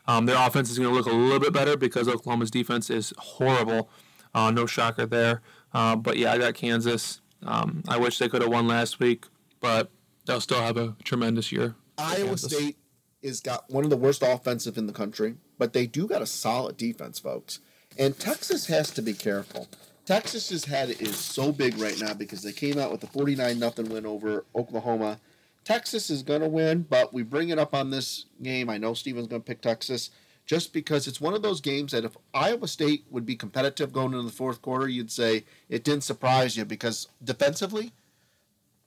Um, 0.07 0.25
their 0.25 0.35
offense 0.35 0.69
is 0.69 0.77
going 0.77 0.89
to 0.89 0.95
look 0.95 1.05
a 1.05 1.15
little 1.15 1.39
bit 1.39 1.53
better 1.53 1.77
because 1.77 2.07
Oklahoma's 2.07 2.51
defense 2.51 2.89
is 2.89 3.13
horrible. 3.17 3.89
Uh, 4.33 4.51
no 4.51 4.65
shocker 4.65 5.05
there. 5.05 5.41
Uh, 5.73 5.95
but 5.95 6.17
yeah, 6.17 6.33
I 6.33 6.37
got 6.37 6.53
Kansas. 6.53 7.21
Um, 7.43 7.83
I 7.87 7.97
wish 7.97 8.17
they 8.17 8.29
could 8.29 8.41
have 8.41 8.51
won 8.51 8.67
last 8.67 8.99
week, 8.99 9.25
but 9.59 9.89
they'll 10.25 10.41
still 10.41 10.61
have 10.61 10.77
a 10.77 10.95
tremendous 11.03 11.51
year. 11.51 11.75
Iowa. 11.97 12.37
State 12.37 12.77
is 13.21 13.41
got 13.41 13.69
one 13.69 13.83
of 13.83 13.89
the 13.89 13.97
worst 13.97 14.23
offensive 14.23 14.77
in 14.77 14.87
the 14.87 14.93
country, 14.93 15.35
but 15.57 15.73
they 15.73 15.85
do 15.85 16.07
got 16.07 16.21
a 16.21 16.25
solid 16.25 16.77
defense, 16.77 17.19
folks. 17.19 17.59
And 17.97 18.17
Texas 18.17 18.67
has 18.67 18.91
to 18.91 19.01
be 19.01 19.13
careful. 19.13 19.67
Texas's 20.05 20.65
head 20.65 20.89
is 21.01 21.17
so 21.17 21.51
big 21.51 21.77
right 21.77 21.99
now 21.99 22.13
because 22.13 22.41
they 22.41 22.51
came 22.51 22.79
out 22.79 22.91
with 22.91 23.03
a 23.03 23.07
49 23.07 23.59
nothing 23.59 23.89
win 23.89 24.05
over 24.05 24.45
Oklahoma. 24.55 25.19
Texas 25.63 26.09
is 26.09 26.23
going 26.23 26.41
to 26.41 26.47
win, 26.47 26.85
but 26.89 27.13
we 27.13 27.21
bring 27.21 27.49
it 27.49 27.59
up 27.59 27.75
on 27.75 27.91
this 27.91 28.25
game. 28.41 28.69
I 28.69 28.77
know 28.77 28.93
Steven's 28.93 29.27
going 29.27 29.41
to 29.41 29.45
pick 29.45 29.61
Texas 29.61 30.09
just 30.49 30.73
because 30.73 31.07
it's 31.07 31.21
one 31.21 31.35
of 31.35 31.43
those 31.43 31.61
games 31.61 31.91
that 31.91 32.03
if 32.03 32.17
Iowa 32.33 32.67
State 32.67 33.05
would 33.11 33.23
be 33.23 33.35
competitive 33.35 33.93
going 33.93 34.13
into 34.13 34.23
the 34.23 34.31
fourth 34.31 34.63
quarter, 34.63 34.87
you'd 34.87 35.11
say 35.11 35.43
it 35.69 35.83
didn't 35.83 36.03
surprise 36.03 36.57
you 36.57 36.65
because 36.65 37.07
defensively, 37.23 37.91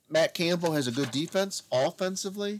Matt 0.09 0.33
Campbell 0.33 0.73
has 0.73 0.87
a 0.87 0.91
good 0.91 1.09
defense. 1.09 1.63
Offensively, 1.71 2.59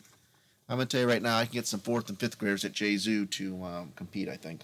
I'm 0.69 0.77
going 0.77 0.87
to 0.87 0.91
tell 0.95 1.01
you 1.01 1.11
right 1.11 1.21
now, 1.21 1.35
I 1.35 1.43
can 1.43 1.53
get 1.53 1.67
some 1.67 1.81
fourth 1.81 2.07
and 2.07 2.17
fifth 2.17 2.37
graders 2.37 2.63
at 2.63 2.71
Jay-Zoo 2.71 3.25
to 3.25 3.63
um, 3.65 3.91
compete, 3.97 4.29
I 4.29 4.37
think. 4.37 4.61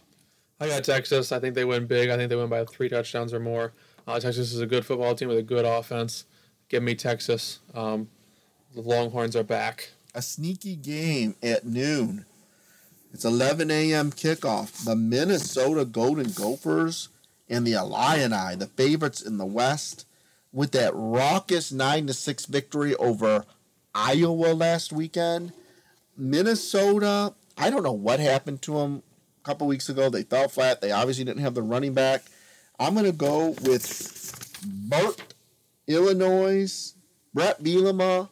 I 0.61 0.69
got 0.69 0.85
Texas. 0.85 1.33
I 1.33 1.39
think 1.39 1.53
they 1.53 1.65
win 1.65 1.85
big. 1.85 2.09
I 2.09 2.15
think 2.15 2.29
they 2.29 2.37
win 2.37 2.47
by 2.47 2.63
three 2.63 2.87
touchdowns 2.87 3.33
or 3.33 3.41
more. 3.41 3.73
Uh, 4.07 4.21
Texas 4.21 4.53
is 4.53 4.61
a 4.61 4.65
good 4.65 4.85
football 4.85 5.15
team 5.15 5.27
with 5.27 5.39
a 5.39 5.43
good 5.43 5.65
offense. 5.65 6.23
Give 6.69 6.81
me 6.81 6.95
Texas. 6.95 7.59
Um, 7.75 8.07
the 8.73 8.79
Longhorns 8.79 9.35
are 9.35 9.43
back. 9.43 9.89
a 10.15 10.21
sneaky 10.21 10.77
game 10.77 11.35
at 11.43 11.65
noon. 11.65 12.25
It's 13.13 13.25
11 13.25 13.71
a.m. 13.71 14.11
kickoff. 14.11 14.85
The 14.85 14.95
Minnesota 14.95 15.85
Golden 15.85 16.31
Gophers 16.31 17.09
and 17.49 17.65
the 17.65 17.73
Illini, 17.73 18.55
the 18.55 18.69
favorites 18.75 19.21
in 19.21 19.37
the 19.37 19.45
West, 19.45 20.05
with 20.51 20.71
that 20.71 20.93
raucous 20.93 21.71
9 21.71 22.07
to 22.07 22.13
6 22.13 22.45
victory 22.45 22.95
over 22.95 23.45
Iowa 23.95 24.53
last 24.53 24.91
weekend. 24.91 25.53
Minnesota, 26.15 27.33
I 27.57 27.69
don't 27.69 27.83
know 27.83 27.91
what 27.91 28.19
happened 28.19 28.61
to 28.63 28.73
them 28.73 29.03
a 29.41 29.45
couple 29.45 29.67
weeks 29.67 29.89
ago. 29.89 30.09
They 30.09 30.23
fell 30.23 30.47
flat. 30.47 30.81
They 30.81 30.91
obviously 30.91 31.23
didn't 31.23 31.41
have 31.41 31.55
the 31.55 31.61
running 31.61 31.93
back. 31.93 32.23
I'm 32.79 32.93
going 32.93 33.05
to 33.05 33.11
go 33.11 33.55
with 33.63 34.61
Burt, 34.63 35.33
Illinois, 35.87 36.93
Bret 37.33 37.63
Bielema, 37.63 38.29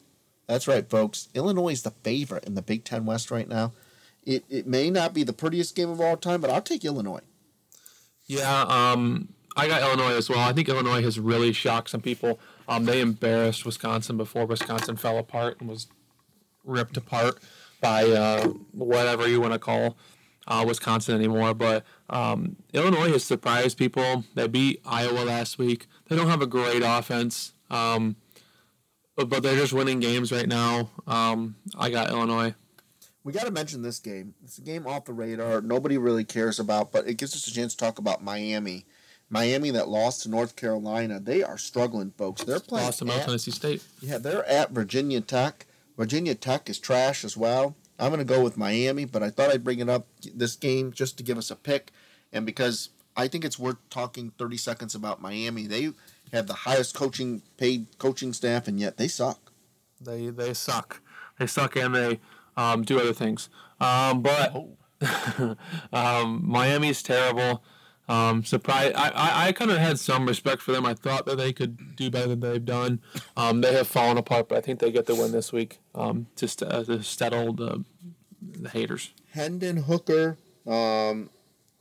that's 0.47 0.67
right, 0.67 0.89
folks. 0.89 1.27
Illinois 1.33 1.73
is 1.73 1.83
the 1.83 1.91
favorite 1.91 2.45
in 2.45 2.55
the 2.55 2.61
Big 2.61 2.85
Ten 2.85 3.05
West 3.05 3.29
right 3.29 3.47
now. 3.47 3.73
It, 4.27 4.43
it 4.49 4.67
may 4.67 4.89
not 4.89 5.13
be 5.13 5.23
the 5.23 5.31
prettiest 5.31 5.73
game 5.73 5.89
of 5.89 6.01
all 6.01 6.17
time, 6.17 6.41
but 6.41 6.49
I'll 6.49 6.61
take 6.61 6.83
Illinois. 6.83 7.21
Yeah, 8.25 8.63
um, 8.63 9.29
I 9.55 9.69
got 9.69 9.81
Illinois 9.81 10.17
as 10.17 10.29
well. 10.29 10.39
I 10.39 10.51
think 10.51 10.67
Illinois 10.67 11.01
has 11.01 11.17
really 11.17 11.53
shocked 11.53 11.89
some 11.91 12.01
people. 12.01 12.37
Um, 12.67 12.83
they 12.83 12.99
embarrassed 12.99 13.65
Wisconsin 13.65 14.17
before 14.17 14.45
Wisconsin 14.45 14.97
fell 14.97 15.17
apart 15.17 15.61
and 15.61 15.69
was 15.69 15.87
ripped 16.65 16.97
apart 16.97 17.39
by 17.79 18.03
uh, 18.03 18.49
whatever 18.73 19.25
you 19.29 19.39
want 19.39 19.53
to 19.53 19.59
call 19.59 19.95
uh, 20.45 20.65
Wisconsin 20.67 21.15
anymore. 21.15 21.53
But 21.53 21.85
um, 22.09 22.57
Illinois 22.73 23.13
has 23.13 23.23
surprised 23.23 23.77
people. 23.77 24.25
They 24.35 24.49
beat 24.49 24.81
Iowa 24.85 25.23
last 25.23 25.57
week. 25.57 25.87
They 26.09 26.17
don't 26.17 26.27
have 26.27 26.41
a 26.41 26.47
great 26.47 26.83
offense, 26.83 27.53
um, 27.69 28.17
but, 29.15 29.29
but 29.29 29.41
they're 29.41 29.55
just 29.55 29.71
winning 29.71 30.01
games 30.01 30.33
right 30.33 30.49
now. 30.49 30.89
Um, 31.07 31.55
I 31.77 31.89
got 31.89 32.09
Illinois. 32.09 32.55
We 33.27 33.33
got 33.33 33.43
to 33.43 33.51
mention 33.51 33.81
this 33.81 33.99
game. 33.99 34.35
It's 34.41 34.57
a 34.57 34.61
game 34.61 34.87
off 34.87 35.03
the 35.03 35.11
radar. 35.11 35.59
Nobody 35.59 35.97
really 35.97 36.23
cares 36.23 36.61
about, 36.61 36.93
but 36.93 37.09
it 37.09 37.15
gives 37.15 37.35
us 37.35 37.45
a 37.45 37.53
chance 37.53 37.75
to 37.75 37.77
talk 37.77 37.99
about 37.99 38.23
Miami. 38.23 38.85
Miami 39.29 39.69
that 39.71 39.89
lost 39.89 40.23
to 40.23 40.29
North 40.29 40.55
Carolina. 40.55 41.19
They 41.19 41.43
are 41.43 41.57
struggling, 41.57 42.11
folks. 42.11 42.45
They're 42.45 42.61
playing. 42.61 42.85
Lost 42.85 42.99
to 42.99 43.05
Middle 43.05 43.25
Tennessee 43.25 43.51
State. 43.51 43.83
Yeah, 43.99 44.17
they're 44.17 44.47
at 44.47 44.71
Virginia 44.71 45.19
Tech. 45.19 45.65
Virginia 45.97 46.35
Tech 46.35 46.69
is 46.69 46.79
trash 46.79 47.25
as 47.25 47.35
well. 47.35 47.75
I'm 47.99 48.13
going 48.13 48.25
to 48.25 48.33
go 48.33 48.41
with 48.41 48.55
Miami, 48.55 49.03
but 49.03 49.21
I 49.21 49.29
thought 49.29 49.49
I'd 49.49 49.65
bring 49.65 49.79
it 49.79 49.89
up 49.89 50.07
this 50.33 50.55
game 50.55 50.93
just 50.93 51.17
to 51.17 51.23
give 51.23 51.37
us 51.37 51.51
a 51.51 51.57
pick, 51.57 51.91
and 52.31 52.45
because 52.45 52.91
I 53.17 53.27
think 53.27 53.43
it's 53.43 53.59
worth 53.59 53.75
talking 53.89 54.31
30 54.37 54.55
seconds 54.55 54.95
about 54.95 55.21
Miami. 55.21 55.67
They 55.67 55.91
have 56.31 56.47
the 56.47 56.53
highest 56.53 56.95
coaching 56.95 57.41
paid 57.57 57.87
coaching 57.97 58.31
staff, 58.31 58.69
and 58.69 58.79
yet 58.79 58.95
they 58.95 59.09
suck. 59.09 59.51
They 59.99 60.29
they 60.29 60.53
suck. 60.53 61.01
They 61.39 61.45
suck 61.45 61.75
and 61.75 61.93
they 61.93 62.19
um, 62.57 62.83
do 62.83 62.99
other 62.99 63.13
things. 63.13 63.49
Um, 63.79 64.21
but 64.21 64.55
um, 65.93 66.41
Miami's 66.43 67.01
terrible. 67.01 67.63
Um, 68.09 68.45
surprise! 68.45 68.93
I, 68.95 69.09
I, 69.09 69.47
I 69.47 69.51
kind 69.51 69.69
of 69.69 69.77
had 69.77 69.99
some 69.99 70.25
respect 70.27 70.61
for 70.61 70.71
them. 70.71 70.85
I 70.85 70.93
thought 70.93 71.25
that 71.25 71.37
they 71.37 71.51
could 71.51 71.95
do 71.97 72.09
better 72.09 72.27
than 72.27 72.39
they've 72.39 72.63
done. 72.63 73.01
Um, 73.35 73.59
they 73.59 73.73
have 73.73 73.87
fallen 73.87 74.17
apart, 74.17 74.47
but 74.47 74.57
I 74.57 74.61
think 74.61 74.79
they 74.79 74.91
get 74.91 75.07
the 75.07 75.15
win 75.15 75.33
this 75.33 75.51
week. 75.51 75.79
Um, 75.93 76.27
just 76.37 76.63
uh, 76.63 76.85
to 76.85 77.03
settle 77.03 77.51
the, 77.51 77.83
the 78.41 78.69
haters. 78.69 79.11
Hendon 79.31 79.77
Hooker 79.77 80.37
um, 80.65 81.29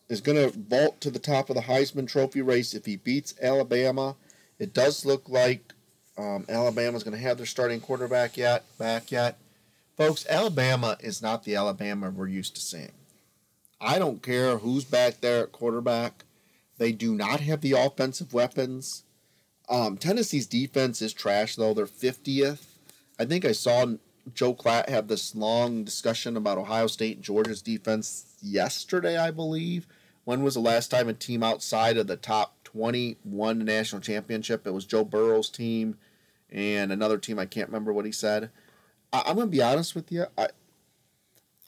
is 0.09 0.21
going 0.21 0.37
to 0.37 0.59
vault 0.59 1.01
to 1.03 1.13
the 1.13 1.21
top 1.21 1.49
of 1.49 1.55
the 1.55 1.63
Heisman 1.63 2.09
Trophy 2.09 2.43
race 2.43 2.75
if 2.75 2.87
he 2.87 2.97
beats 2.97 3.35
Alabama. 3.41 4.17
It 4.59 4.75
does 4.75 5.07
look 5.07 5.29
like 5.29 5.75
um, 6.19 6.45
Alabama's 6.49 7.05
going 7.05 7.17
to 7.17 7.23
have 7.23 7.37
their 7.37 7.47
starting 7.47 7.81
quarterback 7.81 8.37
yet 8.37 8.65
back 8.79 9.13
yet. 9.13 9.39
Folks, 9.97 10.27
Alabama 10.29 10.99
is 11.01 11.23
not 11.23 11.45
the 11.45 11.55
Alabama 11.55 12.11
we're 12.11 12.29
used 12.29 12.55
to 12.55 12.61
seeing. 12.61 12.93
I 13.81 13.99
don't 13.99 14.23
care 14.23 14.59
who's 14.59 14.85
back 14.85 15.23
there 15.23 15.45
at 15.45 15.53
quarterback. 15.53 16.25
They 16.77 16.93
do 16.93 17.15
not 17.15 17.41
have 17.41 17.63
the 17.63 17.73
offensive 17.73 18.35
weapons. 18.35 19.05
Um, 19.71 19.97
Tennessee's 19.97 20.47
defense 20.47 21.01
is 21.01 21.15
trash, 21.15 21.57
though. 21.57 21.73
They're 21.73 21.87
50th. 21.87 22.67
I 23.19 23.25
think 23.25 23.47
I 23.47 23.53
saw 23.53 23.87
Joel 24.35 24.55
Klatt 24.55 24.91
have 24.91 25.09
this 25.09 25.35
long 25.35 25.85
discussion 25.85 26.37
about 26.37 26.59
Ohio 26.59 26.89
State 26.89 27.17
and 27.17 27.25
Georgia's 27.25 27.63
defense 27.63 28.37
yesterday, 28.43 29.17
I 29.17 29.31
believe. 29.31 29.87
When 30.25 30.43
was 30.43 30.55
the 30.55 30.61
last 30.61 30.91
time 30.91 31.09
a 31.09 31.15
team 31.15 31.43
outside 31.43 31.97
of 31.97 32.07
the 32.07 32.17
top 32.17 32.63
20 32.65 33.17
won 33.25 33.61
the 33.61 33.65
national 33.65 34.03
championship? 34.03 34.67
It 34.67 34.75
was 34.75 34.85
Joe 34.85 35.05
Burrow's 35.05 35.49
team 35.49 35.97
and 36.51 36.93
another 36.93 37.17
team. 37.17 37.39
I 37.39 37.47
can't 37.47 37.69
remember 37.69 37.95
what 37.95 38.05
he 38.05 38.13
said. 38.13 38.51
I, 39.13 39.23
I'm 39.27 39.37
going 39.37 39.49
to 39.49 39.57
be 39.57 39.63
honest 39.63 39.95
with 39.95 40.11
you. 40.11 40.27
I, 40.37 40.49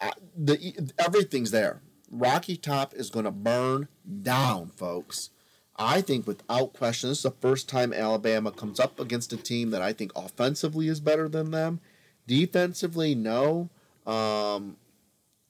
I, 0.01 0.13
the 0.37 0.93
everything's 0.99 1.51
there. 1.51 1.83
Rocky 2.11 2.57
Top 2.57 2.95
is 2.95 3.11
to 3.11 3.31
burn 3.31 3.89
down, 4.23 4.69
folks. 4.69 5.31
I 5.77 6.01
think 6.01 6.27
without 6.27 6.73
question, 6.73 7.11
this 7.11 7.19
is 7.19 7.23
the 7.23 7.31
first 7.31 7.69
time 7.69 7.93
Alabama 7.93 8.51
comes 8.51 8.81
up 8.81 8.99
against 8.99 9.33
a 9.33 9.37
team 9.37 9.71
that 9.71 9.83
I 9.83 9.93
think 9.93 10.11
offensively 10.17 10.89
is 10.89 10.99
better 11.01 11.29
than 11.29 11.51
them. 11.53 11.81
Defensively, 12.27 13.15
no. 13.15 13.71
Um, 14.07 14.77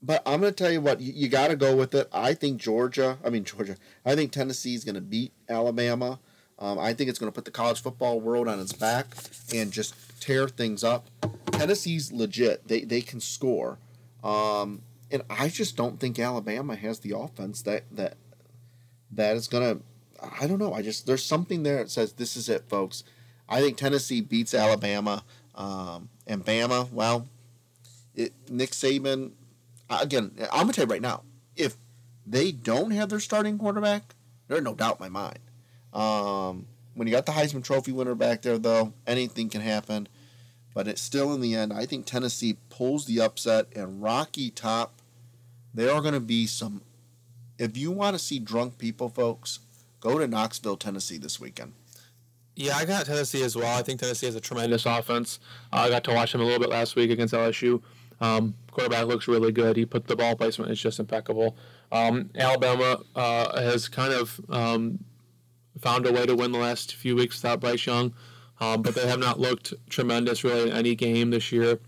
but 0.03 0.23
I'm 0.27 0.41
going 0.41 0.53
to 0.53 0.57
tell 0.65 0.71
you 0.71 0.81
what, 0.81 1.01
you, 1.01 1.13
you 1.15 1.29
got 1.29 1.49
to 1.49 1.57
go 1.57 1.75
with 1.75 1.95
it. 1.95 2.09
I 2.13 2.35
think 2.35 2.61
Georgia, 2.61 3.19
I 3.25 3.31
mean, 3.31 3.45
Georgia, 3.45 3.77
I 4.05 4.15
think 4.15 4.33
Tennessee 4.33 4.75
is 4.75 4.85
going 4.85 4.97
to 4.97 5.01
beat 5.01 5.33
Alabama. 5.49 6.21
Um, 6.59 6.79
I 6.79 6.93
think 6.93 7.09
it's 7.09 7.19
going 7.19 7.31
to 7.33 7.35
put 7.35 7.45
the 7.45 7.51
college 7.51 7.81
football 7.81 8.21
world 8.21 8.49
on 8.49 8.61
its 8.61 8.73
back 8.73 9.07
and 9.55 9.73
just 9.73 9.95
tear 10.21 10.49
things 10.49 10.85
up. 10.85 11.09
Tennessee's 11.59 12.13
legit. 12.13 12.69
They, 12.69 12.83
they 12.83 13.01
can 13.01 13.21
score. 13.21 13.79
Um, 14.23 14.83
and 15.11 15.23
I 15.31 15.49
just 15.49 15.77
don't 15.77 15.99
think 15.99 16.19
Alabama 16.19 16.77
has 16.77 17.01
the 17.01 17.17
offense 17.17 17.63
that 17.63 17.85
that 17.93 18.17
that 19.13 19.37
is 19.37 19.49
gonna. 19.49 19.79
I 20.41 20.47
don't 20.47 20.59
know. 20.59 20.75
I 20.75 20.83
just 20.83 21.07
there's 21.07 21.25
something 21.25 21.63
there 21.63 21.79
that 21.79 21.91
says 21.91 22.13
this 22.15 22.37
is 22.37 22.49
it, 22.49 22.69
folks. 22.69 23.05
I 23.49 23.61
think 23.61 23.77
Tennessee 23.77 24.21
beats 24.21 24.53
Alabama, 24.53 25.25
um, 25.55 26.11
and 26.27 26.45
Bama. 26.45 26.91
Well, 26.93 27.29
it, 28.15 28.33
Nick 28.51 28.71
Saban. 28.71 29.33
Again, 29.89 30.33
I'm 30.53 30.63
gonna 30.63 30.73
tell 30.75 30.85
you 30.85 30.91
right 30.91 31.01
now, 31.01 31.23
if 31.57 31.77
they 32.27 32.53
don't 32.53 32.91
have 32.91 33.09
their 33.09 33.21
starting 33.21 33.57
quarterback, 33.59 34.15
there's 34.49 34.63
no 34.63 34.75
doubt 34.75 35.01
in 35.01 35.11
my 35.11 35.31
mind. 35.31 35.39
Um, 35.95 36.67
when 36.95 37.09
you 37.09 37.15
got 37.15 37.25
the 37.25 37.33
Heisman 37.33 37.65
Trophy 37.65 37.93
winner 37.93 38.15
back 38.15 38.43
there, 38.43 38.59
though, 38.59 38.93
anything 39.07 39.49
can 39.49 39.63
happen. 39.63 40.09
But 40.79 40.87
it's 40.87 41.03
still 41.03 41.35
in 41.35 41.41
the 41.41 41.57
end, 41.57 41.73
I 41.73 41.87
think 41.87 42.07
Tennessee 42.07 42.57
pulls 42.71 43.07
the 43.07 43.21
upset 43.21 43.67
and 43.75 44.01
Rocky 44.01 44.49
Top. 44.49 45.03
There 45.75 45.93
are 45.93 46.01
going 46.01 46.15
to 46.15 46.21
be 46.21 46.47
some. 46.47 46.83
If 47.59 47.77
you 47.77 47.91
want 47.91 48.15
to 48.15 48.19
see 48.21 48.39
drunk 48.39 48.79
people, 48.79 49.09
folks, 49.09 49.59
go 49.99 50.21
to 50.21 50.29
Knoxville, 50.29 50.77
Tennessee 50.77 51.19
this 51.19 51.41
weekend. 51.41 51.73
Yeah, 52.55 52.77
I 52.77 52.85
got 52.85 53.07
Tennessee 53.07 53.43
as 53.43 53.57
well. 53.57 53.77
I 53.77 53.83
think 53.83 53.99
Tennessee 53.99 54.27
has 54.27 54.37
a 54.37 54.41
tremendous 54.41 54.87
offense. 54.87 55.41
Uh, 55.73 55.79
I 55.79 55.91
got 55.91 56.05
to 56.05 56.15
watch 56.15 56.33
him 56.33 56.43
a 56.43 56.45
little 56.45 56.61
bit 56.61 56.71
last 56.71 56.95
week 56.95 57.11
against 57.11 57.35
LSU. 57.35 57.83
Um, 58.21 58.55
quarterback 58.71 59.07
looks 59.07 59.27
really 59.27 59.51
good. 59.51 59.77
He 59.77 59.85
put 59.85 60.07
the 60.07 60.15
ball 60.15 60.37
placement 60.37 60.71
is 60.71 60.81
just 60.81 61.01
impeccable. 61.01 61.57
Um, 61.91 62.31
Alabama 62.37 63.01
uh, 63.17 63.61
has 63.61 63.89
kind 63.89 64.13
of 64.13 64.41
um, 64.49 65.01
found 65.81 66.07
a 66.07 66.13
way 66.13 66.25
to 66.25 66.37
win 66.37 66.53
the 66.53 66.59
last 66.61 66.95
few 66.95 67.17
weeks 67.17 67.43
without 67.43 67.59
Bryce 67.59 67.85
Young. 67.85 68.15
Um, 68.61 68.83
but 68.83 68.95
they 68.95 69.07
have 69.07 69.19
not 69.19 69.39
looked 69.39 69.75
tremendous 69.89 70.45
really 70.45 70.71
in 70.71 70.77
any 70.77 70.95
game 70.95 71.31
this 71.31 71.53
year. 71.53 71.81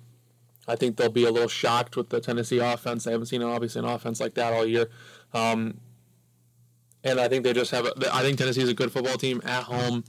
I 0.69 0.77
think 0.77 0.97
they'll 0.97 1.11
be 1.11 1.25
a 1.25 1.31
little 1.31 1.49
shocked 1.49 1.97
with 1.97 2.11
the 2.11 2.21
Tennessee 2.21 2.59
offense. 2.59 3.05
They 3.05 3.13
haven't 3.13 3.27
seen 3.27 3.43
obviously 3.43 3.81
an 3.81 3.87
offense 3.87 4.21
like 4.21 4.35
that 4.35 4.53
all 4.53 4.67
year. 4.67 4.89
Um, 5.33 5.81
and 7.03 7.19
I 7.19 7.29
think 7.29 7.45
they 7.45 7.53
just 7.53 7.71
have. 7.71 7.87
A, 7.87 7.93
I 8.13 8.23
think 8.23 8.39
Tennessee 8.39 8.63
is 8.63 8.69
a 8.69 8.75
good 8.75 8.93
football 8.93 9.17
team 9.17 9.41
at 9.45 9.65
home. 9.65 10.05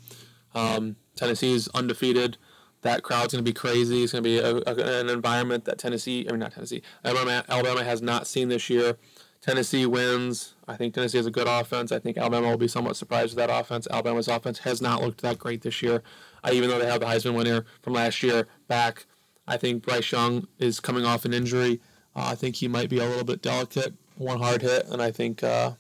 Um, 0.54 0.98
Tennessee 1.16 1.54
is 1.54 1.68
undefeated. 1.70 2.38
That 2.82 3.04
crowd's 3.04 3.34
going 3.34 3.44
to 3.46 3.50
be 3.50 3.54
crazy. 3.54 4.04
It's 4.04 4.12
going 4.12 4.24
to 4.24 4.30
be 4.30 4.40
a, 4.40 4.56
a, 4.56 5.00
an 5.00 5.10
environment 5.10 5.66
that 5.66 5.78
Tennessee, 5.78 6.26
I 6.28 6.32
mean 6.32 6.40
not 6.40 6.54
Tennessee, 6.54 6.82
Alabama, 7.06 7.46
Alabama 7.48 7.84
has 7.84 8.02
not 8.02 8.28
seen 8.28 8.50
this 8.50 8.70
year. 8.70 8.98
Tennessee 9.42 9.86
wins. 9.86 10.54
I 10.68 10.76
think 10.76 10.94
Tennessee 10.94 11.18
has 11.18 11.26
a 11.26 11.32
good 11.32 11.48
offense. 11.48 11.92
I 11.92 12.00
think 12.00 12.18
Alabama 12.18 12.50
will 12.50 12.58
be 12.58 12.68
somewhat 12.68 12.96
surprised 12.96 13.36
with 13.36 13.48
that 13.48 13.60
offense. 13.60 13.88
Alabama's 13.90 14.28
offense 14.28 14.60
has 14.60 14.82
not 14.82 15.02
looked 15.02 15.22
that 15.22 15.40
great 15.40 15.62
this 15.62 15.82
year, 15.82 16.04
uh, 16.44 16.52
even 16.54 16.70
though 16.70 16.80
they 16.80 16.86
have 16.86 17.00
the 17.00 17.06
Heisman 17.06 17.36
winner 17.36 17.66
from 17.82 17.94
last 17.94 18.22
year 18.24 18.48
back. 18.68 19.06
I 19.48 19.58
think 19.58 19.84
Bryce 19.84 20.12
Young 20.12 20.48
is 20.60 20.80
coming 20.80 21.06
off 21.06 21.26
an 21.26 21.34
injury. 21.34 21.82
Uh, 22.16 22.28
I 22.28 22.36
think 22.36 22.56
he 22.56 22.68
might 22.68 22.90
be 22.90 23.00
a 23.00 23.06
little 23.06 23.24
bit 23.24 23.42
delicate, 23.42 23.94
one 24.18 24.40
hard 24.40 24.62
hit, 24.62 24.88
and 24.90 25.02
I 25.02 25.12
think 25.12 25.44
uh, 25.44 25.72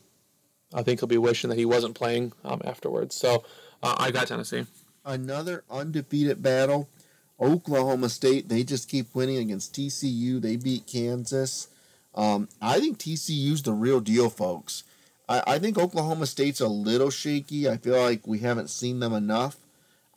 I 0.74 0.84
think 0.84 1.00
he'll 1.00 1.08
be 1.08 1.18
wishing 1.18 1.50
that 1.50 1.60
he 1.60 1.66
wasn't 1.66 1.96
playing 1.96 2.34
um, 2.44 2.62
afterwards. 2.64 3.16
So 3.16 3.44
uh, 3.84 3.96
I 3.98 4.12
got 4.12 4.28
Tennessee. 4.28 4.66
Another 5.06 5.64
undefeated 5.70 6.42
battle. 6.42 6.90
Oklahoma 7.40 8.10
State, 8.10 8.50
they 8.50 8.64
just 8.64 8.88
keep 8.88 9.16
winning 9.16 9.38
against 9.38 9.74
TCU. 9.74 10.40
They 10.40 10.58
beat 10.58 10.86
Kansas. 10.86 11.70
Um, 12.14 12.48
I 12.62 12.80
think 12.80 13.00
TCU's 13.00 13.64
the 13.64 13.74
real 13.74 14.00
deal, 14.00 14.30
folks. 14.30 14.84
I, 15.28 15.44
I 15.48 15.60
think 15.60 15.78
Oklahoma 15.78 16.28
State's 16.28 16.62
a 16.62 16.68
little 16.68 17.10
shaky. 17.10 17.68
I 17.68 17.78
feel 17.78 18.00
like 18.00 18.28
we 18.28 18.40
haven't 18.40 18.70
seen 18.70 19.00
them 19.00 19.14
enough. 19.14 19.58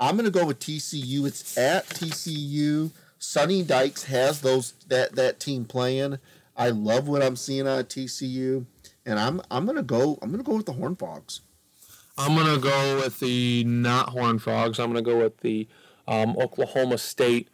I'm 0.04 0.16
going 0.16 0.30
to 0.30 0.38
go 0.38 0.44
with 0.44 0.60
TCU. 0.60 1.26
It's 1.26 1.56
at 1.56 1.86
TCU. 1.86 2.90
Sonny 3.18 3.62
Dykes 3.62 4.04
has 4.04 4.42
those 4.42 4.72
that 4.88 5.14
that 5.16 5.40
team 5.40 5.64
playing. 5.64 6.18
I 6.54 6.68
love 6.68 7.08
what 7.08 7.22
I'm 7.22 7.36
seeing 7.36 7.66
out 7.66 7.80
of 7.80 7.88
TCU, 7.88 8.66
and 9.06 9.18
I'm 9.18 9.40
I'm 9.50 9.64
gonna 9.64 9.82
go 9.82 10.18
I'm 10.20 10.30
gonna 10.30 10.42
go 10.42 10.56
with 10.56 10.66
the 10.66 10.74
Horn 10.74 10.94
Frogs. 10.94 11.40
I'm 12.18 12.36
gonna 12.36 12.58
go 12.58 12.96
with 12.96 13.18
the 13.20 13.64
not 13.64 14.10
Horn 14.10 14.38
Frogs. 14.38 14.78
I'm 14.78 14.88
gonna 14.88 15.00
go 15.00 15.16
with 15.16 15.38
the 15.38 15.66
um, 16.06 16.36
Oklahoma 16.36 16.98
State 16.98 17.48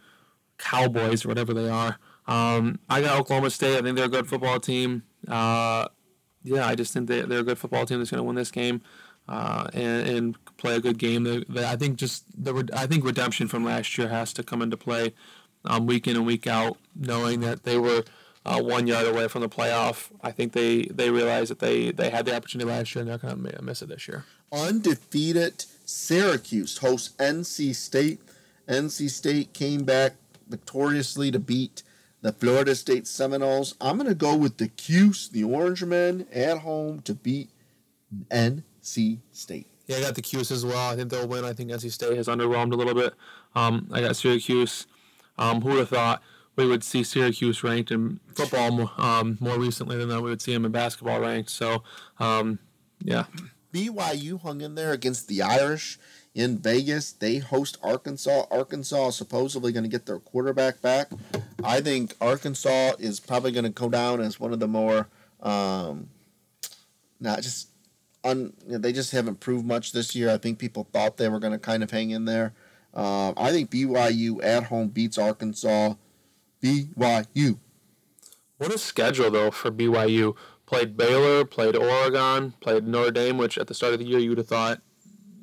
Cowboys, 0.58 1.24
or 1.24 1.28
whatever 1.28 1.54
they 1.54 1.68
are. 1.68 1.98
Um, 2.26 2.80
I 2.88 3.00
got 3.00 3.20
Oklahoma 3.20 3.50
State. 3.50 3.78
I 3.78 3.82
think 3.82 3.96
they're 3.96 4.06
a 4.06 4.08
good 4.08 4.28
football 4.28 4.58
team. 4.58 5.04
Uh, 5.28 5.86
yeah, 6.42 6.66
I 6.66 6.74
just 6.74 6.92
think 6.92 7.06
they, 7.06 7.22
they're 7.22 7.40
a 7.40 7.44
good 7.44 7.58
football 7.58 7.86
team 7.86 7.98
that's 7.98 8.10
going 8.10 8.18
to 8.18 8.24
win 8.24 8.36
this 8.36 8.50
game 8.50 8.82
uh, 9.30 9.68
and, 9.72 10.08
and 10.08 10.36
play 10.60 10.76
a 10.76 10.80
good 10.80 10.98
game. 10.98 11.24
They, 11.24 11.64
I 11.64 11.76
think 11.76 11.96
just 11.96 12.24
the 12.36 12.68
I 12.74 12.86
think 12.86 13.04
redemption 13.04 13.48
from 13.48 13.64
last 13.64 13.98
year 13.98 14.08
has 14.08 14.32
to 14.34 14.42
come 14.42 14.62
into 14.62 14.76
play 14.76 15.14
um, 15.64 15.86
week 15.86 16.06
in 16.06 16.16
and 16.16 16.26
week 16.26 16.46
out, 16.46 16.76
knowing 16.94 17.40
that 17.40 17.64
they 17.64 17.78
were 17.78 18.04
uh, 18.44 18.60
one 18.60 18.86
yard 18.86 19.06
away 19.06 19.28
from 19.28 19.42
the 19.42 19.48
playoff. 19.48 20.08
I 20.22 20.30
think 20.30 20.52
they, 20.52 20.82
they 20.84 21.10
realized 21.10 21.50
that 21.50 21.58
they, 21.58 21.90
they 21.90 22.10
had 22.10 22.26
the 22.26 22.34
opportunity 22.34 22.70
last 22.70 22.94
year 22.94 23.02
and 23.02 23.10
they're 23.10 23.18
going 23.18 23.42
to 23.44 23.62
miss 23.62 23.82
it 23.82 23.88
this 23.88 24.08
year. 24.08 24.24
Undefeated 24.52 25.64
Syracuse 25.84 26.78
hosts 26.78 27.14
NC 27.18 27.74
State. 27.74 28.20
NC 28.68 29.10
State 29.10 29.52
came 29.52 29.84
back 29.84 30.14
victoriously 30.48 31.30
to 31.30 31.38
beat 31.38 31.82
the 32.22 32.32
Florida 32.32 32.74
State 32.74 33.06
Seminoles. 33.06 33.74
I'm 33.80 33.96
going 33.96 34.08
to 34.08 34.14
go 34.14 34.36
with 34.36 34.58
the 34.58 34.68
Cuse, 34.68 35.28
the 35.28 35.44
Orange 35.44 35.84
Men, 35.84 36.26
at 36.32 36.58
home 36.58 37.00
to 37.02 37.14
beat 37.14 37.50
NC 38.30 39.18
State. 39.32 39.66
Yeah, 39.90 39.96
I 39.96 40.02
got 40.02 40.14
the 40.14 40.22
Cuse 40.22 40.52
as 40.52 40.64
well. 40.64 40.88
I 40.88 40.94
think 40.94 41.10
they'll 41.10 41.26
win. 41.26 41.44
I 41.44 41.52
think 41.52 41.72
NC 41.72 41.90
State 41.90 42.16
has 42.16 42.28
underwhelmed 42.28 42.72
a 42.72 42.76
little 42.76 42.94
bit. 42.94 43.12
Um, 43.56 43.88
I 43.90 44.00
got 44.00 44.14
Syracuse. 44.14 44.86
Um, 45.36 45.60
who 45.62 45.70
would 45.70 45.78
have 45.78 45.88
thought 45.88 46.22
we 46.54 46.64
would 46.64 46.84
see 46.84 47.02
Syracuse 47.02 47.64
ranked 47.64 47.90
in 47.90 48.20
football 48.36 48.70
more, 48.70 48.92
um, 48.98 49.36
more 49.40 49.58
recently 49.58 49.96
than 49.96 50.08
that 50.10 50.22
we 50.22 50.30
would 50.30 50.40
see 50.40 50.52
them 50.52 50.64
in 50.64 50.70
basketball 50.70 51.18
ranked? 51.18 51.50
So, 51.50 51.82
um, 52.20 52.60
yeah. 53.02 53.24
BYU 53.72 54.40
hung 54.40 54.60
in 54.60 54.76
there 54.76 54.92
against 54.92 55.26
the 55.26 55.42
Irish 55.42 55.98
in 56.36 56.58
Vegas. 56.58 57.10
They 57.10 57.38
host 57.38 57.76
Arkansas. 57.82 58.44
Arkansas 58.48 59.08
is 59.08 59.16
supposedly 59.16 59.72
going 59.72 59.82
to 59.82 59.90
get 59.90 60.06
their 60.06 60.20
quarterback 60.20 60.80
back. 60.80 61.10
I 61.64 61.80
think 61.80 62.14
Arkansas 62.20 62.92
is 63.00 63.18
probably 63.18 63.50
going 63.50 63.64
to 63.64 63.70
go 63.70 63.88
down 63.88 64.20
as 64.20 64.38
one 64.38 64.52
of 64.52 64.60
the 64.60 64.68
more, 64.68 65.08
um, 65.42 66.10
not 67.18 67.42
just, 67.42 67.69
un, 68.24 68.52
they 68.66 68.92
just 68.92 69.12
haven't 69.12 69.40
proved 69.40 69.64
much 69.66 69.92
this 69.92 70.14
year. 70.14 70.30
I 70.30 70.38
think 70.38 70.58
people 70.58 70.88
thought 70.92 71.16
they 71.16 71.28
were 71.28 71.40
going 71.40 71.52
to 71.52 71.58
kind 71.58 71.82
of 71.82 71.90
hang 71.90 72.10
in 72.10 72.24
there. 72.24 72.54
Uh, 72.92 73.32
I 73.36 73.52
think 73.52 73.70
BYU 73.70 74.42
at 74.42 74.64
home 74.64 74.88
beats 74.88 75.18
Arkansas. 75.18 75.94
BYU. 76.62 77.58
What 78.58 78.74
a 78.74 78.78
schedule 78.78 79.30
though 79.30 79.50
for 79.50 79.70
BYU. 79.70 80.36
Played 80.66 80.96
Baylor, 80.96 81.44
played 81.44 81.74
Oregon, 81.74 82.52
played 82.60 82.86
Notre 82.86 83.10
Dame, 83.10 83.38
which 83.38 83.58
at 83.58 83.66
the 83.66 83.74
start 83.74 83.92
of 83.94 83.98
the 83.98 84.04
year 84.04 84.18
you 84.18 84.28
would 84.28 84.38
have 84.38 84.46
thought. 84.46 84.80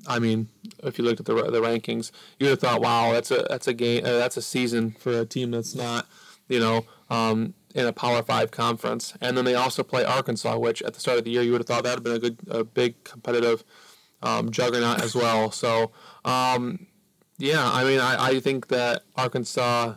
I 0.07 0.19
mean, 0.19 0.47
if 0.83 0.97
you 0.97 1.03
looked 1.03 1.19
at 1.19 1.25
the 1.25 1.33
the 1.33 1.61
rankings, 1.61 2.11
you 2.39 2.45
would 2.45 2.51
have 2.51 2.59
thought, 2.59 2.81
"Wow, 2.81 3.11
that's 3.11 3.31
a 3.31 3.45
that's 3.49 3.67
a 3.67 3.73
game, 3.73 4.05
uh, 4.05 4.17
that's 4.17 4.37
a 4.37 4.41
season 4.41 4.91
for 4.91 5.19
a 5.19 5.25
team 5.25 5.51
that's 5.51 5.75
not, 5.75 6.07
you 6.47 6.59
know, 6.59 6.85
um, 7.09 7.55
in 7.75 7.85
a 7.85 7.93
Power 7.93 8.23
Five 8.23 8.51
conference." 8.51 9.13
And 9.21 9.37
then 9.37 9.45
they 9.45 9.55
also 9.55 9.83
play 9.83 10.03
Arkansas, 10.03 10.57
which 10.57 10.81
at 10.81 10.93
the 10.93 10.99
start 10.99 11.17
of 11.17 11.23
the 11.23 11.31
year 11.31 11.41
you 11.41 11.51
would 11.51 11.61
have 11.61 11.67
thought 11.67 11.83
that 11.83 12.03
would 12.03 12.07
have 12.07 12.21
been 12.21 12.31
a 12.31 12.35
good, 12.35 12.37
a 12.49 12.63
big 12.63 13.03
competitive 13.03 13.63
um, 14.21 14.51
juggernaut 14.51 15.01
as 15.01 15.15
well. 15.15 15.51
So, 15.51 15.91
um, 16.25 16.87
yeah, 17.37 17.69
I 17.71 17.83
mean, 17.83 17.99
I, 17.99 18.27
I 18.27 18.39
think 18.39 18.67
that 18.67 19.03
Arkansas 19.15 19.95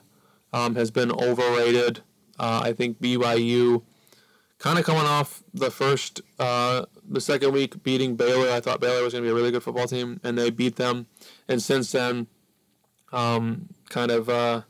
um, 0.53 0.75
has 0.77 0.91
been 0.91 1.11
overrated. 1.11 2.01
Uh, 2.39 2.61
I 2.65 2.73
think 2.73 3.01
BYU, 3.01 3.83
kind 4.59 4.79
of 4.79 4.85
coming 4.85 5.03
off 5.07 5.43
the 5.53 5.71
first, 5.71 6.21
uh, 6.39 6.87
the 7.09 7.21
second 7.21 7.53
week 7.53 7.83
beating 7.83 8.17
Baylor. 8.17 8.51
I 8.51 8.61
thought 8.61 8.81
Baylor 8.81 9.03
was 9.03 9.13
going 9.13 9.25
to 9.25 9.29
be 9.29 9.33
a 9.33 9.35
really 9.35 9.51
good 9.51 9.63
football 9.63 9.87
team, 9.87 10.21
and 10.23 10.39
they 10.39 10.51
beat 10.51 10.77
them. 10.77 11.07
And 11.49 11.63
since 11.63 11.93
then, 11.93 12.27
um, 13.13 13.69
kind 13.89 14.11
of, 14.11 14.29
uh, 14.29 14.63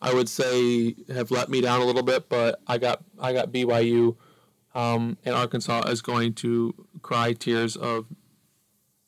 I 0.00 0.12
would 0.12 0.28
say, 0.28 0.94
have 1.12 1.30
let 1.30 1.48
me 1.48 1.60
down 1.60 1.80
a 1.80 1.84
little 1.84 2.02
bit. 2.02 2.28
But 2.28 2.60
I 2.66 2.78
got 2.78 3.02
I 3.18 3.32
got 3.32 3.52
BYU, 3.52 4.16
um, 4.74 5.16
and 5.24 5.34
Arkansas 5.34 5.82
is 5.88 6.02
going 6.02 6.34
to 6.34 6.74
cry 7.02 7.32
tears 7.32 7.76
of 7.76 8.06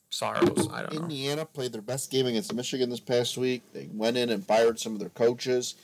sorrows. 0.09 0.67
I 0.71 0.81
don't 0.81 0.93
know. 0.93 1.01
Indiana 1.01 1.45
played 1.45 1.71
their 1.71 1.81
best 1.81 2.11
game 2.11 2.25
against 2.25 2.53
Michigan 2.53 2.89
this 2.89 2.99
past 2.99 3.37
week. 3.37 3.61
They 3.73 3.89
went 3.93 4.17
in 4.17 4.29
and 4.29 4.45
fired 4.45 4.79
some 4.79 4.93
of 4.93 4.99
their 4.99 5.09
coaches. 5.09 5.75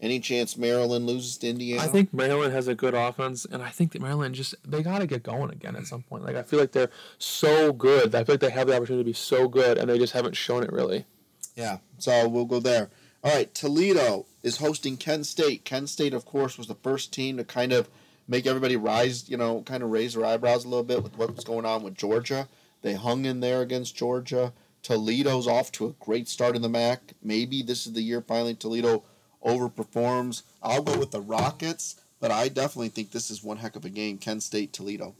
Any 0.00 0.18
chance 0.18 0.56
Maryland 0.56 1.06
loses 1.06 1.38
to 1.38 1.48
Indiana? 1.48 1.82
I 1.82 1.86
think 1.86 2.12
Maryland 2.12 2.52
has 2.52 2.66
a 2.68 2.74
good 2.74 2.94
offense, 2.94 3.44
and 3.44 3.62
I 3.62 3.70
think 3.70 3.92
that 3.92 4.02
Maryland 4.02 4.34
just 4.34 4.54
they 4.68 4.82
got 4.82 4.98
to 4.98 5.06
get 5.06 5.22
going 5.22 5.50
again 5.50 5.76
at 5.76 5.86
some 5.86 6.02
point. 6.02 6.24
Like 6.24 6.36
I 6.36 6.42
feel 6.42 6.58
like 6.58 6.72
they're 6.72 6.90
so 7.18 7.72
good. 7.72 8.14
I 8.14 8.24
feel 8.24 8.34
like 8.34 8.40
they 8.40 8.50
have 8.50 8.66
the 8.66 8.76
opportunity 8.76 9.04
to 9.04 9.08
be 9.08 9.14
so 9.14 9.48
good, 9.48 9.78
and 9.78 9.88
they 9.88 9.98
just 9.98 10.12
haven't 10.12 10.34
shown 10.34 10.62
it 10.62 10.72
really. 10.72 11.06
Yeah, 11.54 11.78
so 11.98 12.28
we'll 12.28 12.44
go 12.44 12.58
there. 12.58 12.90
All 13.24 13.32
right, 13.34 13.52
Toledo 13.54 14.26
is 14.42 14.58
hosting 14.58 14.98
Kent 14.98 15.24
State. 15.24 15.64
Kent 15.64 15.88
State, 15.88 16.12
of 16.12 16.26
course, 16.26 16.58
was 16.58 16.66
the 16.66 16.74
first 16.74 17.10
team 17.10 17.38
to 17.38 17.44
kind 17.44 17.72
of 17.72 17.88
make 18.28 18.46
everybody 18.46 18.76
rise, 18.76 19.30
you 19.30 19.38
know, 19.38 19.62
kind 19.62 19.82
of 19.82 19.90
raise 19.90 20.12
their 20.12 20.26
eyebrows 20.26 20.66
a 20.66 20.68
little 20.68 20.84
bit 20.84 21.02
with 21.02 21.16
what 21.16 21.34
was 21.34 21.44
going 21.44 21.64
on 21.64 21.82
with 21.82 21.96
Georgia. 21.96 22.48
They 22.82 22.92
hung 22.92 23.24
in 23.24 23.40
there 23.40 23.62
against 23.62 23.96
Georgia. 23.96 24.52
Toledo's 24.82 25.46
off 25.46 25.72
to 25.72 25.86
a 25.86 25.94
great 26.04 26.28
start 26.28 26.54
in 26.54 26.60
the 26.60 26.68
MAC. 26.68 27.14
Maybe 27.22 27.62
this 27.62 27.86
is 27.86 27.94
the 27.94 28.02
year 28.02 28.20
finally 28.20 28.54
Toledo 28.54 29.04
overperforms. 29.42 30.42
I'll 30.62 30.82
go 30.82 30.98
with 30.98 31.10
the 31.10 31.22
Rockets, 31.22 31.98
but 32.20 32.30
I 32.30 32.48
definitely 32.48 32.90
think 32.90 33.10
this 33.10 33.30
is 33.30 33.42
one 33.42 33.56
heck 33.56 33.74
of 33.74 33.86
a 33.86 33.90
game. 33.90 34.18
Kent 34.18 34.42
State, 34.42 34.74
Toledo. 34.74 35.14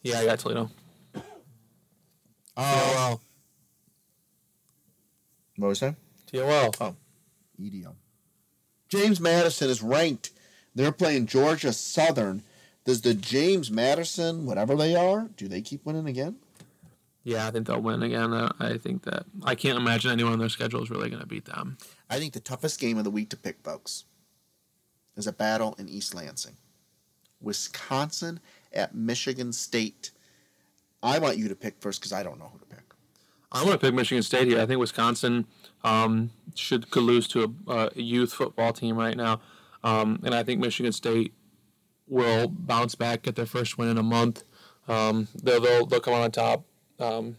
Yeah, 0.00 0.20
I 0.20 0.24
got 0.24 0.38
Toledo. 0.38 0.70
Oh, 2.56 3.20
what 5.56 5.68
was 5.68 5.80
that? 5.80 5.96
TOL. 6.32 6.74
Oh, 6.80 6.96
James 8.88 9.20
Madison 9.20 9.70
is 9.70 9.82
ranked. 9.82 10.30
They're 10.74 10.92
playing 10.92 11.26
Georgia 11.26 11.72
Southern. 11.72 12.42
Does 12.84 13.02
the 13.02 13.14
James 13.14 13.70
Madison, 13.70 14.44
whatever 14.44 14.74
they 14.74 14.94
are, 14.96 15.28
do 15.36 15.48
they 15.48 15.60
keep 15.60 15.84
winning 15.86 16.06
again? 16.06 16.36
Yeah, 17.24 17.46
I 17.46 17.52
think 17.52 17.68
they'll 17.68 17.80
win 17.80 18.02
again. 18.02 18.32
I 18.34 18.78
think 18.78 19.04
that 19.04 19.26
I 19.44 19.54
can't 19.54 19.78
imagine 19.78 20.10
anyone 20.10 20.32
on 20.32 20.38
their 20.40 20.48
schedule 20.48 20.82
is 20.82 20.90
really 20.90 21.08
going 21.08 21.22
to 21.22 21.28
beat 21.28 21.44
them. 21.44 21.78
I 22.10 22.18
think 22.18 22.32
the 22.32 22.40
toughest 22.40 22.80
game 22.80 22.98
of 22.98 23.04
the 23.04 23.10
week 23.10 23.30
to 23.30 23.36
pick, 23.36 23.62
folks, 23.62 24.04
is 25.16 25.28
a 25.28 25.32
battle 25.32 25.76
in 25.78 25.88
East 25.88 26.14
Lansing. 26.14 26.56
Wisconsin 27.40 28.40
at 28.72 28.94
Michigan 28.94 29.52
State. 29.52 30.10
I 31.02 31.18
want 31.20 31.38
you 31.38 31.48
to 31.48 31.54
pick 31.54 31.80
first 31.80 32.00
because 32.00 32.12
I 32.12 32.22
don't 32.22 32.38
know 32.38 32.50
who 32.52 32.58
to 32.58 32.64
pick. 32.66 32.84
I'm 33.52 33.66
going 33.66 33.78
to 33.78 33.86
pick 33.86 33.94
Michigan 33.94 34.22
State 34.22 34.48
here. 34.48 34.60
I 34.60 34.66
think 34.66 34.80
Wisconsin 34.80 35.46
um, 35.84 36.30
should 36.54 36.90
could 36.90 37.02
lose 37.02 37.28
to 37.28 37.54
a, 37.66 37.90
youth 37.94 38.32
football 38.32 38.72
team 38.72 38.96
right 38.96 39.16
now, 39.16 39.40
um, 39.82 40.20
and 40.24 40.34
I 40.34 40.42
think 40.42 40.60
Michigan 40.60 40.92
State 40.92 41.34
will 42.06 42.48
bounce 42.48 42.94
back, 42.94 43.22
get 43.22 43.36
their 43.36 43.46
first 43.46 43.78
win 43.78 43.88
in 43.88 43.98
a 43.98 44.02
month. 44.02 44.44
Um, 44.88 45.28
they'll, 45.42 45.60
they'll 45.60 45.86
they'll 45.86 46.00
come 46.00 46.14
on 46.14 46.30
top. 46.30 46.64
Um, 46.98 47.36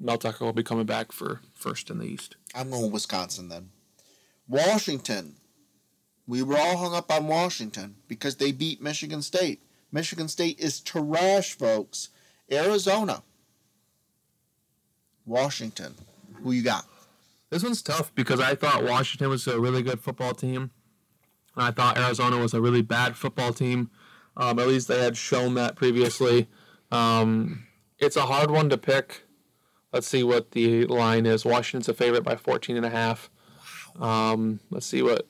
Mel 0.00 0.18
Tucker 0.18 0.44
will 0.44 0.52
be 0.52 0.62
coming 0.62 0.86
back 0.86 1.12
for 1.12 1.40
first 1.54 1.90
in 1.90 1.98
the 1.98 2.06
East. 2.06 2.36
I'm 2.54 2.70
going 2.70 2.90
Wisconsin 2.90 3.48
then. 3.48 3.70
Washington. 4.48 5.36
We 6.26 6.42
were 6.42 6.56
all 6.56 6.78
hung 6.78 6.94
up 6.94 7.12
on 7.12 7.28
Washington 7.28 7.96
because 8.08 8.36
they 8.36 8.50
beat 8.50 8.80
Michigan 8.80 9.20
State. 9.20 9.62
Michigan 9.92 10.28
State 10.28 10.58
is 10.58 10.80
trash, 10.80 11.52
folks. 11.52 12.08
Arizona. 12.50 13.22
Washington. 15.26 15.94
Who 16.42 16.52
you 16.52 16.62
got? 16.62 16.86
This 17.54 17.62
one's 17.62 17.82
tough 17.82 18.12
because 18.16 18.40
I 18.40 18.56
thought 18.56 18.82
Washington 18.82 19.28
was 19.30 19.46
a 19.46 19.60
really 19.60 19.80
good 19.80 20.00
football 20.00 20.34
team. 20.34 20.72
And 21.54 21.64
I 21.64 21.70
thought 21.70 21.96
Arizona 21.96 22.38
was 22.38 22.52
a 22.52 22.60
really 22.60 22.82
bad 22.82 23.14
football 23.14 23.52
team. 23.52 23.92
Um, 24.36 24.58
at 24.58 24.66
least 24.66 24.88
they 24.88 25.00
had 25.00 25.16
shown 25.16 25.54
that 25.54 25.76
previously. 25.76 26.48
Um, 26.90 27.68
it's 28.00 28.16
a 28.16 28.22
hard 28.22 28.50
one 28.50 28.70
to 28.70 28.76
pick. 28.76 29.22
Let's 29.92 30.08
see 30.08 30.24
what 30.24 30.50
the 30.50 30.84
line 30.86 31.26
is. 31.26 31.44
Washington's 31.44 31.88
a 31.88 31.94
favorite 31.94 32.24
by 32.24 32.34
14 32.34 32.76
and 32.76 32.84
a 32.84 32.90
half. 32.90 33.30
Um, 34.00 34.58
let's 34.70 34.86
see 34.86 35.02
what 35.02 35.28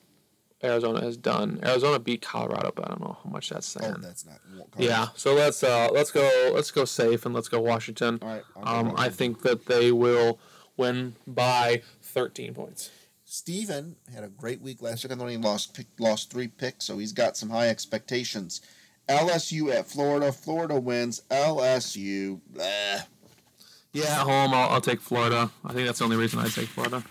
Arizona 0.63 1.01
has 1.01 1.17
done. 1.17 1.59
Arizona 1.63 1.99
beat 1.99 2.23
Colorado, 2.23 2.71
but 2.75 2.85
I 2.85 2.87
don't 2.87 3.01
know 3.01 3.17
how 3.23 3.29
much 3.29 3.51
that's 3.51 3.67
saying. 3.67 3.97
Oh, 3.97 4.01
that's 4.01 4.25
not. 4.25 4.39
yeah, 4.79 5.09
so 5.15 5.35
let's 5.35 5.63
uh, 5.63 5.89
let's 5.93 6.09
go 6.09 6.51
let's 6.55 6.71
go 6.71 6.85
safe 6.85 7.27
and 7.27 7.35
let's 7.35 7.49
go 7.49 7.61
Washington. 7.61 8.17
All 8.23 8.27
right. 8.29 8.43
Go 8.55 8.61
Um, 8.63 8.95
I 8.97 9.09
think 9.09 9.43
that 9.43 9.67
they 9.67 9.91
will 9.91 10.39
win 10.77 11.15
by 11.27 11.83
13 12.15 12.53
points. 12.53 12.89
Steven 13.25 13.95
had 14.13 14.23
a 14.23 14.29
great 14.29 14.61
week 14.61 14.81
last 14.81 15.03
week. 15.03 15.11
I 15.11 15.15
know 15.15 15.27
he 15.27 15.37
lost 15.37 15.75
pick, 15.75 15.87
lost 15.99 16.31
three 16.31 16.47
picks, 16.47 16.85
so 16.85 16.97
he's 16.97 17.11
got 17.11 17.35
some 17.35 17.49
high 17.49 17.67
expectations. 17.67 18.61
LSU 19.09 19.71
at 19.73 19.85
Florida. 19.85 20.31
Florida 20.31 20.79
wins. 20.79 21.21
LSU. 21.29 22.39
bleh. 22.53 23.03
Yeah, 23.91 24.03
at 24.03 24.27
home, 24.27 24.53
I'll, 24.53 24.69
I'll 24.69 24.81
take 24.81 25.01
Florida. 25.01 25.49
I 25.63 25.73
think 25.73 25.85
that's 25.85 25.99
the 25.99 26.05
only 26.05 26.17
reason 26.17 26.39
I 26.39 26.47
take 26.47 26.67
Florida. 26.67 27.03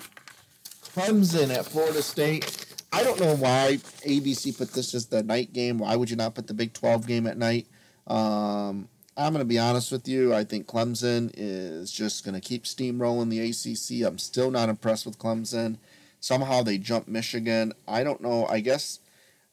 Clemson 0.94 1.54
at 1.54 1.66
Florida 1.66 2.02
State. 2.02 2.66
I 2.92 3.02
don't 3.02 3.18
know 3.18 3.34
why 3.36 3.78
ABC 4.06 4.56
put 4.56 4.72
this 4.72 4.94
as 4.94 5.06
the 5.06 5.22
night 5.22 5.52
game. 5.52 5.78
Why 5.78 5.96
would 5.96 6.10
you 6.10 6.16
not 6.16 6.34
put 6.34 6.46
the 6.46 6.54
Big 6.54 6.72
12 6.72 7.06
game 7.06 7.26
at 7.26 7.36
night? 7.36 7.66
Um, 8.06 8.88
I'm 9.16 9.32
going 9.32 9.44
to 9.44 9.48
be 9.48 9.58
honest 9.58 9.92
with 9.92 10.08
you. 10.08 10.34
I 10.34 10.42
think 10.42 10.66
Clemson 10.66 11.30
is 11.36 11.92
just 11.92 12.24
going 12.24 12.34
to 12.34 12.40
keep 12.40 12.64
steamrolling 12.64 13.30
the 13.30 13.40
ACC. 13.40 14.06
I'm 14.06 14.18
still 14.18 14.50
not 14.50 14.68
impressed 14.68 15.06
with 15.06 15.18
Clemson. 15.18 15.78
Somehow 16.18 16.62
they 16.62 16.78
jumped 16.78 17.08
Michigan. 17.08 17.72
I 17.86 18.02
don't 18.02 18.20
know. 18.20 18.46
I 18.46 18.60
guess 18.60 18.98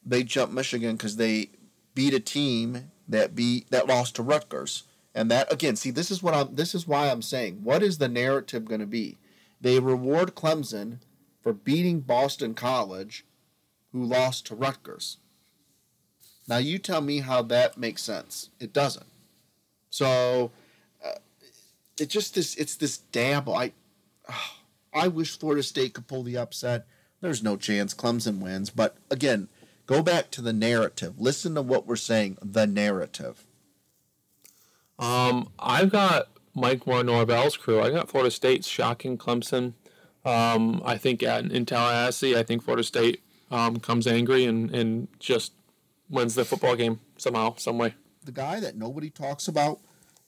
they 0.04 0.24
jumped 0.24 0.54
Michigan 0.54 0.96
because 0.96 1.18
they 1.18 1.52
beat 1.94 2.14
a 2.14 2.20
team 2.20 2.92
that 3.08 3.36
beat 3.36 3.70
that 3.70 3.88
lost 3.88 4.16
to 4.16 4.24
Rutgers. 4.24 4.84
And 5.14 5.30
that 5.30 5.52
again, 5.52 5.76
see, 5.76 5.92
this 5.92 6.10
is 6.10 6.24
what 6.24 6.34
I'm. 6.34 6.56
This 6.56 6.74
is 6.74 6.88
why 6.88 7.10
I'm 7.10 7.22
saying, 7.22 7.60
what 7.64 7.84
is 7.84 7.98
the 7.98 8.08
narrative 8.08 8.66
going 8.66 8.80
to 8.80 8.88
be? 8.88 9.18
They 9.60 9.80
reward 9.80 10.34
Clemson 10.34 11.00
for 11.44 11.54
beating 11.54 12.00
Boston 12.00 12.54
College, 12.54 13.26
who 13.92 14.04
lost 14.04 14.46
to 14.48 14.56
Rutgers. 14.56 15.18
Now 16.48 16.58
you 16.58 16.80
tell 16.80 17.02
me 17.02 17.20
how 17.20 17.42
that 17.44 17.78
makes 17.78 18.02
sense. 18.02 18.50
It 18.60 18.74
doesn't. 18.74 19.11
So, 19.92 20.52
uh, 21.06 21.20
it 22.00 22.10
just 22.10 22.34
this. 22.34 22.56
It's 22.56 22.76
this 22.76 22.98
dabble. 22.98 23.56
I, 23.56 23.74
I 24.94 25.08
wish 25.08 25.38
Florida 25.38 25.62
State 25.62 25.94
could 25.94 26.08
pull 26.08 26.24
the 26.24 26.38
upset. 26.38 26.88
There's 27.22 27.44
no 27.44 27.56
chance 27.56 27.94
Clemson 27.94 28.40
wins. 28.40 28.72
But 28.72 28.98
again, 29.12 29.48
go 29.86 30.02
back 30.02 30.32
to 30.32 30.42
the 30.42 30.54
narrative. 30.54 31.20
Listen 31.20 31.54
to 31.56 31.62
what 31.62 31.86
we're 31.86 31.96
saying. 31.96 32.40
The 32.42 32.66
narrative. 32.66 33.46
Um, 34.98 35.50
I've 35.60 35.92
got 35.92 36.30
Mike 36.56 36.86
Norvell's 36.88 37.58
crew. 37.58 37.82
I 37.82 37.92
got 37.92 38.10
Florida 38.10 38.32
State 38.32 38.66
shocking 38.66 39.18
Clemson. 39.18 39.74
Um, 40.24 40.82
I 40.86 40.98
think 40.98 41.24
at, 41.24 41.46
in 41.46 41.66
Tallahassee, 41.66 42.38
I 42.38 42.44
think 42.44 42.64
Florida 42.64 42.84
State 42.84 43.22
um, 43.50 43.80
comes 43.80 44.06
angry 44.08 44.46
and, 44.46 44.74
and 44.74 45.08
just 45.20 45.54
wins 46.10 46.36
the 46.36 46.46
football 46.46 46.76
game 46.76 47.00
somehow, 47.18 47.56
some 47.58 47.78
way. 47.78 47.96
The 48.24 48.32
guy 48.32 48.60
that 48.60 48.76
nobody 48.76 49.10
talks 49.10 49.48
about, 49.48 49.80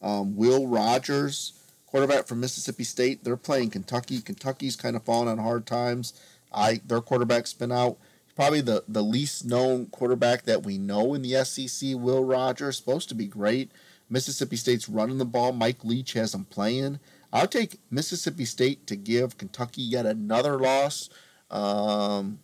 um, 0.02 0.36
Will 0.36 0.68
Rogers, 0.68 1.54
quarterback 1.86 2.26
from 2.26 2.40
Mississippi 2.40 2.84
State. 2.84 3.24
They're 3.24 3.38
playing 3.38 3.70
Kentucky. 3.70 4.22
Kentucky's 4.22 4.76
kind 4.76 4.96
of 4.96 5.04
fallen 5.04 5.28
on 5.28 5.38
hard 5.38 5.66
times. 5.66 6.14
I 6.54 6.82
their 6.86 7.02
quarterback's 7.02 7.54
been 7.54 7.72
out. 7.72 7.98
Probably 8.36 8.62
the, 8.62 8.84
the 8.88 9.04
least 9.04 9.46
known 9.46 9.88
quarterback 9.88 10.44
that 10.44 10.64
we 10.64 10.80
know 10.80 11.14
in 11.14 11.22
the 11.22 11.46
SEC, 11.46 11.92
Will 11.96 12.24
Rogers, 12.24 12.78
supposed 12.78 13.10
to 13.10 13.16
be 13.16 13.28
great. 13.28 13.72
Mississippi 14.10 14.56
State's 14.56 14.90
running 14.90 15.20
the 15.20 15.26
ball. 15.26 15.52
Mike 15.52 15.84
Leach 15.84 16.14
has 16.14 16.32
them 16.32 16.46
playing. 16.46 17.00
I'll 17.32 17.48
take 17.48 17.80
Mississippi 17.92 18.46
State 18.46 18.88
to 18.88 18.96
give 18.96 19.38
Kentucky 19.38 19.84
yet 19.84 20.06
another 20.06 20.58
loss. 20.58 21.10
Um, 21.52 22.40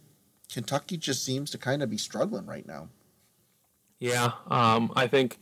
Kentucky 0.51 0.97
just 0.97 1.23
seems 1.23 1.51
to 1.51 1.57
kind 1.57 1.81
of 1.81 1.89
be 1.89 1.97
struggling 1.97 2.45
right 2.45 2.67
now. 2.67 2.89
Yeah, 3.99 4.31
um, 4.47 4.91
I 4.95 5.07
think 5.07 5.39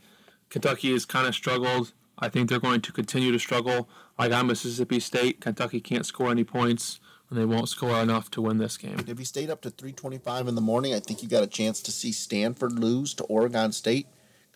Kentucky 0.50 0.92
has 0.92 1.04
kind 1.04 1.26
of 1.26 1.34
struggled. 1.34 1.92
I 2.18 2.28
think 2.28 2.48
they're 2.48 2.58
going 2.58 2.80
to 2.80 2.92
continue 2.92 3.30
to 3.32 3.38
struggle. 3.38 3.88
Like 4.18 4.32
on 4.32 4.48
Mississippi 4.48 4.98
State, 4.98 5.40
Kentucky 5.40 5.80
can't 5.80 6.04
score 6.04 6.30
any 6.30 6.42
points, 6.42 6.98
and 7.30 7.38
they 7.38 7.44
won't 7.44 7.68
score 7.68 8.00
enough 8.00 8.30
to 8.32 8.42
win 8.42 8.58
this 8.58 8.76
game. 8.76 8.98
If 9.06 9.18
you 9.18 9.24
stayed 9.24 9.50
up 9.50 9.60
to 9.62 9.70
325 9.70 10.48
in 10.48 10.54
the 10.56 10.60
morning, 10.60 10.94
I 10.94 11.00
think 11.00 11.22
you 11.22 11.28
got 11.28 11.44
a 11.44 11.48
chance 11.48 11.80
to 11.82 11.92
see 11.92 12.10
Stanford 12.10 12.78
lose 12.78 13.14
to 13.14 13.24
Oregon 13.24 13.70
State. 13.70 14.08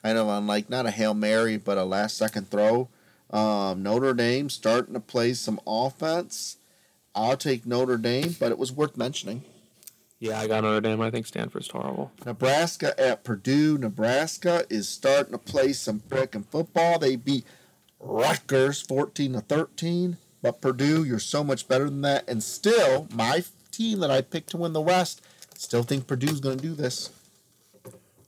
Kind 0.02 0.18
of 0.18 0.26
on 0.26 0.48
like 0.48 0.68
not 0.68 0.86
a 0.86 0.90
Hail 0.90 1.14
Mary, 1.14 1.56
but 1.56 1.78
a 1.78 1.84
last 1.84 2.16
second 2.16 2.50
throw. 2.50 2.88
Um, 3.30 3.84
Notre 3.84 4.14
Dame 4.14 4.50
starting 4.50 4.94
to 4.94 5.00
play 5.00 5.32
some 5.34 5.60
offense. 5.64 6.56
I'll 7.14 7.36
take 7.36 7.64
Notre 7.64 7.98
Dame, 7.98 8.34
but 8.40 8.50
it 8.50 8.58
was 8.58 8.72
worth 8.72 8.96
mentioning. 8.96 9.44
Yeah, 10.22 10.38
I 10.38 10.46
got 10.46 10.62
Notre 10.62 10.80
Dame. 10.80 11.00
I 11.00 11.10
think 11.10 11.26
Stanford's 11.26 11.68
horrible. 11.68 12.12
Nebraska 12.24 12.94
at 12.96 13.24
Purdue. 13.24 13.76
Nebraska 13.76 14.64
is 14.70 14.88
starting 14.88 15.32
to 15.32 15.38
play 15.38 15.72
some 15.72 15.98
frickin' 15.98 16.46
football. 16.46 17.00
They 17.00 17.16
beat 17.16 17.44
Rutgers 17.98 18.80
14 18.82 19.32
to 19.32 19.40
13. 19.40 20.18
But 20.40 20.60
Purdue, 20.60 21.02
you're 21.02 21.18
so 21.18 21.42
much 21.42 21.66
better 21.66 21.86
than 21.86 22.02
that. 22.02 22.28
And 22.28 22.40
still, 22.40 23.08
my 23.12 23.42
team 23.72 23.98
that 23.98 24.12
I 24.12 24.20
picked 24.20 24.50
to 24.50 24.58
win 24.58 24.74
the 24.74 24.80
West, 24.80 25.22
still 25.56 25.82
think 25.82 26.06
Purdue's 26.06 26.38
going 26.38 26.56
to 26.56 26.62
do 26.62 26.74
this. 26.74 27.10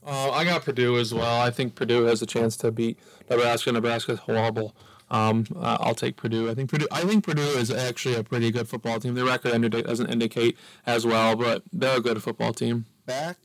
Uh, 0.04 0.32
I 0.32 0.44
got 0.44 0.64
Purdue 0.64 0.98
as 0.98 1.14
well. 1.14 1.40
I 1.42 1.52
think 1.52 1.76
Purdue 1.76 2.06
has 2.06 2.20
a 2.22 2.26
chance 2.26 2.56
to 2.56 2.72
beat 2.72 2.98
Nebraska. 3.30 3.70
Nebraska's 3.70 4.18
horrible. 4.18 4.74
Um, 5.14 5.46
I'll 5.60 5.94
take 5.94 6.16
Purdue. 6.16 6.50
I 6.50 6.54
think 6.54 6.70
Purdue. 6.70 6.88
I 6.90 7.02
think 7.02 7.22
Purdue 7.22 7.40
is 7.40 7.70
actually 7.70 8.16
a 8.16 8.24
pretty 8.24 8.50
good 8.50 8.68
football 8.68 8.98
team. 8.98 9.14
Their 9.14 9.26
record 9.26 9.70
doesn't 9.70 10.10
indicate 10.10 10.58
as 10.86 11.06
well, 11.06 11.36
but 11.36 11.62
they're 11.72 11.98
a 11.98 12.00
good 12.00 12.20
football 12.20 12.52
team. 12.52 12.86
back. 13.06 13.36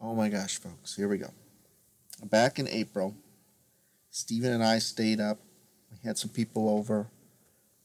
Oh 0.00 0.14
my 0.14 0.30
gosh, 0.30 0.56
folks, 0.56 0.96
here 0.96 1.06
we 1.06 1.18
go. 1.18 1.32
Back 2.24 2.58
in 2.58 2.66
April, 2.68 3.14
Stephen 4.10 4.52
and 4.52 4.64
I 4.64 4.78
stayed 4.78 5.20
up. 5.20 5.38
We 5.90 5.98
had 6.08 6.16
some 6.16 6.30
people 6.30 6.70
over. 6.70 7.08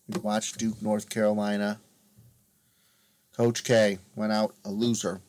We 0.07 0.21
watched 0.21 0.57
Duke, 0.57 0.81
North 0.81 1.09
Carolina. 1.09 1.81
Coach 3.35 3.65
K 3.65 3.97
went 4.15 4.31
out 4.31 4.53
a 4.63 4.69
loser 4.69 5.19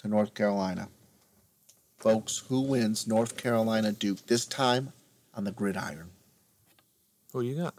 to 0.00 0.08
North 0.08 0.34
Carolina. 0.34 0.88
Folks, 1.96 2.38
who 2.48 2.62
wins 2.62 3.06
North 3.06 3.36
Carolina 3.36 3.92
Duke 3.92 4.26
this 4.26 4.46
time 4.46 4.92
on 5.38 5.44
the 5.44 5.52
gridiron? 5.52 6.10
Who 7.32 7.40
you 7.40 7.54
got? 7.54 7.74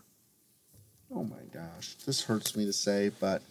Oh 1.14 1.24
my 1.24 1.44
gosh, 1.54 1.96
this 2.06 2.24
hurts 2.24 2.56
me 2.56 2.66
to 2.66 2.74
say, 2.74 3.12
but 3.20 3.42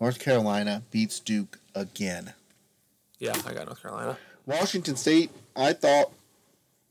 North 0.00 0.18
Carolina 0.18 0.82
beats 0.90 1.20
Duke 1.20 1.60
again. 1.74 2.34
Yeah, 3.20 3.36
I 3.46 3.54
got 3.54 3.66
North 3.66 3.80
Carolina. 3.80 4.18
Washington 4.46 4.96
State, 4.96 5.30
I 5.54 5.72
thought, 5.72 6.12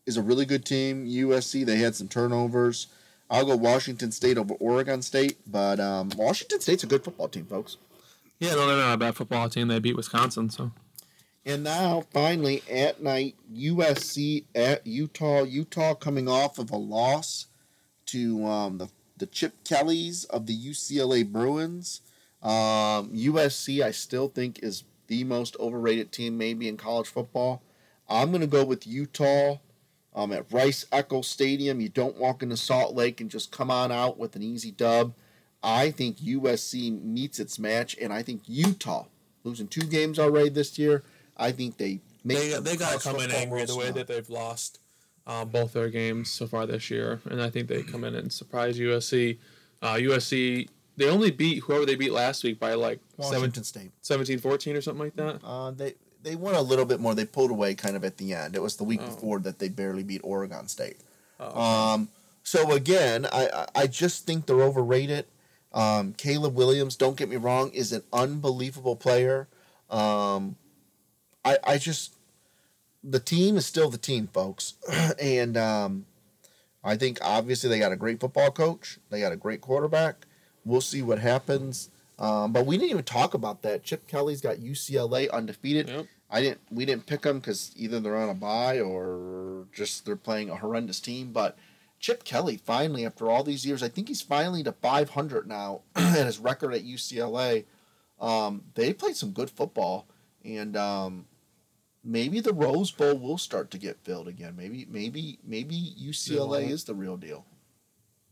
is 0.06 0.16
a 0.16 0.22
really 0.22 0.46
good 0.46 0.64
team. 0.64 1.06
USC, 1.06 1.66
they 1.66 1.78
had 1.78 1.96
some 1.96 2.08
turnovers. 2.08 2.88
I'll 3.30 3.46
go 3.46 3.56
Washington 3.56 4.12
State 4.12 4.38
over 4.38 4.54
Oregon 4.56 5.02
State, 5.02 5.38
but 5.46 5.80
um, 5.80 6.10
Washington 6.16 6.62
State's 6.62 6.84
a 6.84 6.88
good 6.88 7.04
football 7.04 7.28
team, 7.28 7.46
folks. 7.46 7.78
Yeah, 8.40 8.52
no, 8.52 8.68
they're 8.68 8.78
not 8.78 8.94
a 8.94 8.98
bad 8.98 9.16
football 9.16 9.50
team. 9.50 9.68
They 9.68 9.80
beat 9.80 9.96
Wisconsin, 9.98 10.50
so 10.50 10.72
And 11.46 11.64
now, 11.64 12.06
finally, 12.12 12.64
at 12.72 13.04
night, 13.04 13.36
USC 13.54 14.46
at 14.56 14.88
Utah. 14.88 15.44
Utah 15.44 15.94
coming 15.94 16.30
off 16.30 16.58
of 16.58 16.72
a 16.72 16.78
loss 16.78 17.48
to 18.08 18.46
um, 18.46 18.78
the, 18.78 18.90
the 19.18 19.26
Chip 19.26 19.64
Kellys 19.66 20.24
of 20.26 20.46
the 20.46 20.56
UCLA 20.56 21.30
Bruins. 21.30 22.02
Um, 22.42 23.12
USC, 23.14 23.84
I 23.84 23.92
still 23.92 24.30
think, 24.30 24.60
is 24.64 24.84
the 25.08 25.26
most 25.26 25.58
overrated 25.60 26.12
team 26.12 26.38
maybe 26.38 26.68
in 26.68 26.78
college 26.78 27.08
football. 27.08 27.62
I'm 28.08 28.30
going 28.30 28.42
to 28.42 28.48
go 28.48 28.64
with 28.64 28.88
Utah 28.88 29.58
um, 30.16 30.32
at 30.32 30.52
Rice-Eccles 30.52 31.28
Stadium. 31.28 31.82
You 31.82 31.90
don't 31.90 32.18
walk 32.18 32.42
into 32.42 32.58
Salt 32.58 32.96
Lake 32.96 33.20
and 33.20 33.30
just 33.30 33.52
come 33.52 33.72
on 33.72 33.92
out 33.92 34.18
with 34.18 34.36
an 34.36 34.44
easy 34.44 34.72
dub. 34.72 35.14
I 35.62 35.92
think 35.92 36.18
USC 36.18 37.02
meets 37.02 37.40
its 37.40 37.58
match, 37.58 37.96
and 38.02 38.12
I 38.12 38.22
think 38.22 38.44
Utah, 38.46 39.06
losing 39.44 39.68
two 39.68 39.86
games 39.86 40.20
already 40.20 40.50
this 40.50 40.78
year, 40.78 41.04
I 41.38 41.52
think 41.52 41.78
they 41.78 42.00
make 42.24 42.38
they 42.38 42.60
they 42.60 42.78
got 42.78 43.00
to 43.00 43.00
come 43.10 43.20
in 43.22 43.32
angry 43.32 43.66
the 43.66 43.76
way 43.76 43.92
that 43.92 44.08
they've 44.08 44.30
lost. 44.30 44.80
uh, 45.26 45.46
both 45.46 45.74
their 45.74 45.90
games 45.90 46.30
so 46.30 46.46
far 46.48 46.66
this 46.66 46.90
year, 46.92 47.22
and 47.30 47.42
I 47.42 47.50
think 47.50 47.68
they 47.68 47.82
come 47.84 48.04
in 48.04 48.14
and 48.16 48.32
surprise 48.32 48.78
USC. 48.78 49.38
Uh, 49.82 49.94
USC 49.96 50.68
they 50.96 51.10
only 51.10 51.32
beat 51.32 51.64
whoever 51.64 51.86
they 51.86 51.96
beat 51.96 52.12
last 52.14 52.44
week 52.44 52.60
by 52.60 52.74
like 52.76 53.00
Washington 53.18 53.64
State. 53.64 53.92
17 54.02 54.38
14 54.40 54.76
or 54.76 54.82
something 54.82 55.04
like 55.06 55.16
that. 55.16 55.40
Uh, 55.44 55.72
they 55.72 55.96
they 56.22 56.36
won 56.36 56.56
a 56.56 56.62
little 56.62 56.86
bit 56.86 57.00
more. 57.00 57.16
They 57.16 57.26
pulled 57.26 57.52
away 57.52 57.74
kind 57.76 57.96
of 57.96 58.04
at 58.06 58.18
the 58.18 58.34
end. 58.34 58.56
It 58.56 58.62
was 58.62 58.76
the 58.78 58.84
week 58.84 59.02
Oh. 59.04 59.08
before 59.08 59.40
that 59.40 59.60
they 59.60 59.70
barely 59.70 60.04
beat 60.04 60.22
Oregon 60.24 60.68
State. 60.68 60.98
Oh, 61.40 61.46
okay. 61.48 61.60
Um, 61.94 62.10
so 62.44 62.72
again, 62.74 63.26
I 63.26 63.48
I- 63.54 63.68
I 63.84 63.88
just 63.88 64.26
think 64.26 64.46
they're 64.46 64.62
overrated. 64.62 65.26
Um, 65.74 66.14
Caleb 66.14 66.54
Williams, 66.56 66.96
don't 66.96 67.18
get 67.18 67.28
me 67.30 67.36
wrong, 67.38 67.72
is 67.72 67.92
an 67.92 68.04
unbelievable 68.14 68.96
player. 68.96 69.48
Um, 69.90 70.56
I 71.46 71.58
I 71.64 71.78
just 71.78 72.16
the 73.04 73.20
team 73.20 73.58
is 73.58 73.66
still 73.66 73.90
the 73.90 73.98
team, 73.98 74.28
folks, 74.28 74.76
and 75.22 75.58
um, 75.58 76.06
I 76.84 76.96
think 76.96 77.20
obviously 77.22 77.70
they 77.70 77.80
got 77.80 77.92
a 77.92 77.98
great 77.98 78.20
football 78.20 78.52
coach. 78.52 79.00
They 79.10 79.20
got 79.20 79.32
a 79.32 79.38
great 79.38 79.62
quarterback. 79.62 80.26
We'll 80.66 80.82
see 80.82 81.02
what 81.02 81.20
happens. 81.20 81.90
Um, 82.20 82.54
but 82.54 82.66
we 82.66 82.78
didn't 82.78 82.92
even 82.92 83.04
talk 83.04 83.34
about 83.34 83.64
that. 83.64 83.84
Chip 83.84 84.08
Kelly's 84.08 84.42
got 84.42 84.58
UCLA 84.58 85.30
undefeated. 85.32 85.90
Yep. 85.90 86.06
I 86.30 86.42
didn't. 86.42 86.62
We 86.72 86.86
didn't 86.86 87.06
pick 87.06 87.22
them 87.22 87.40
because 87.40 87.72
either 87.76 88.00
they're 88.00 88.18
on 88.18 88.30
a 88.30 88.34
bye 88.34 88.80
or 88.80 89.66
just 89.74 90.06
they're 90.06 90.16
playing 90.16 90.50
a 90.50 90.56
horrendous 90.56 91.00
team. 91.00 91.32
But 91.32 91.58
Chip 92.00 92.24
Kelly 92.24 92.58
finally, 92.58 93.06
after 93.06 93.30
all 93.30 93.44
these 93.44 93.66
years, 93.66 93.84
I 93.84 93.90
think 93.90 94.08
he's 94.08 94.22
finally 94.22 94.64
to 94.64 94.72
500 94.72 95.48
now, 95.48 95.82
and 95.96 96.26
his 96.26 96.40
record 96.40 96.74
at 96.74 96.84
UCLA. 96.84 97.66
Um, 98.20 98.64
they 98.76 98.94
played 98.94 99.16
some 99.16 99.32
good 99.32 99.50
football, 99.50 100.08
and 100.44 100.78
um, 100.78 101.26
maybe 102.04 102.40
the 102.40 102.54
Rose 102.54 102.92
Bowl 102.92 103.18
will 103.18 103.38
start 103.38 103.72
to 103.72 103.78
get 103.78 104.00
filled 104.04 104.28
again. 104.28 104.56
Maybe, 104.58 104.86
maybe, 104.90 105.40
maybe 105.44 105.96
UCLA 106.00 106.70
is 106.70 106.84
the 106.84 106.94
real 106.96 107.18
deal. 107.18 107.46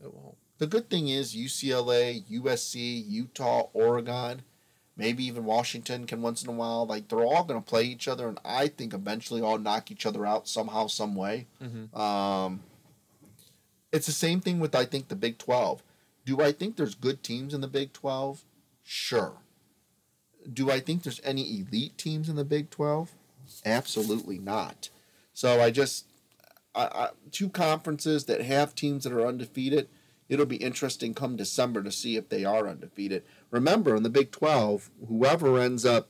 It 0.04 0.14
won't. 0.14 0.38
The 0.58 0.68
good 0.68 0.90
thing 0.90 1.08
is 1.08 1.36
UCLA, 1.36 2.24
USC, 2.30 3.04
Utah, 3.08 3.70
Oregon, 3.74 4.44
maybe 4.96 5.24
even 5.26 5.46
Washington 5.46 6.06
can 6.06 6.22
once 6.22 6.44
in 6.44 6.50
a 6.50 6.54
while. 6.54 6.86
Like 6.86 7.08
they're 7.08 7.24
all 7.24 7.44
going 7.44 7.62
to 7.62 7.68
play 7.68 7.84
each 7.84 8.08
other, 8.08 8.28
and 8.28 8.40
I 8.46 8.68
think 8.68 8.94
eventually 8.94 9.42
all 9.42 9.58
knock 9.58 9.90
each 9.90 10.06
other 10.06 10.26
out 10.26 10.48
somehow, 10.48 10.88
some 10.88 11.16
way. 11.16 11.48
Mhm. 11.62 11.96
Um, 11.98 12.62
it's 13.92 14.06
the 14.06 14.12
same 14.12 14.40
thing 14.40 14.60
with 14.60 14.76
I 14.76 14.86
think 14.86 15.08
the 15.08 15.16
Big 15.16 15.38
Twelve. 15.38 15.82
Do 16.26 16.42
I 16.42 16.52
think 16.52 16.76
there's 16.76 16.94
good 16.96 17.24
teams 17.24 17.54
in 17.54 17.62
the 17.62 17.68
Big 17.68 17.92
Twelve? 17.94 18.44
Sure. 18.84 19.38
Do 20.52 20.70
I 20.70 20.80
think 20.80 21.04
there's 21.04 21.22
any 21.24 21.60
elite 21.60 21.98
teams 21.98 22.30
in 22.30 22.36
the 22.36 22.46
Big 22.46 22.70
Twelve? 22.70 23.14
Absolutely 23.66 24.40
not. 24.40 24.90
So 25.34 25.62
I 25.62 25.72
just 25.72 26.06
I, 26.74 26.86
I, 26.86 27.10
two 27.32 27.50
conferences 27.50 28.26
that 28.26 28.42
have 28.42 28.76
teams 28.76 29.04
that 29.04 29.14
are 29.14 29.26
undefeated. 29.26 29.88
It'll 30.30 30.46
be 30.46 30.58
interesting 30.58 31.14
come 31.14 31.36
December 31.36 31.84
to 31.84 31.92
see 31.92 32.16
if 32.16 32.30
they 32.30 32.46
are 32.46 32.68
undefeated. 32.68 33.24
Remember, 33.50 33.96
in 33.96 34.04
the 34.04 34.10
Big 34.10 34.32
12, 34.32 34.90
whoever 35.10 35.60
ends 35.60 35.86
up 35.86 36.08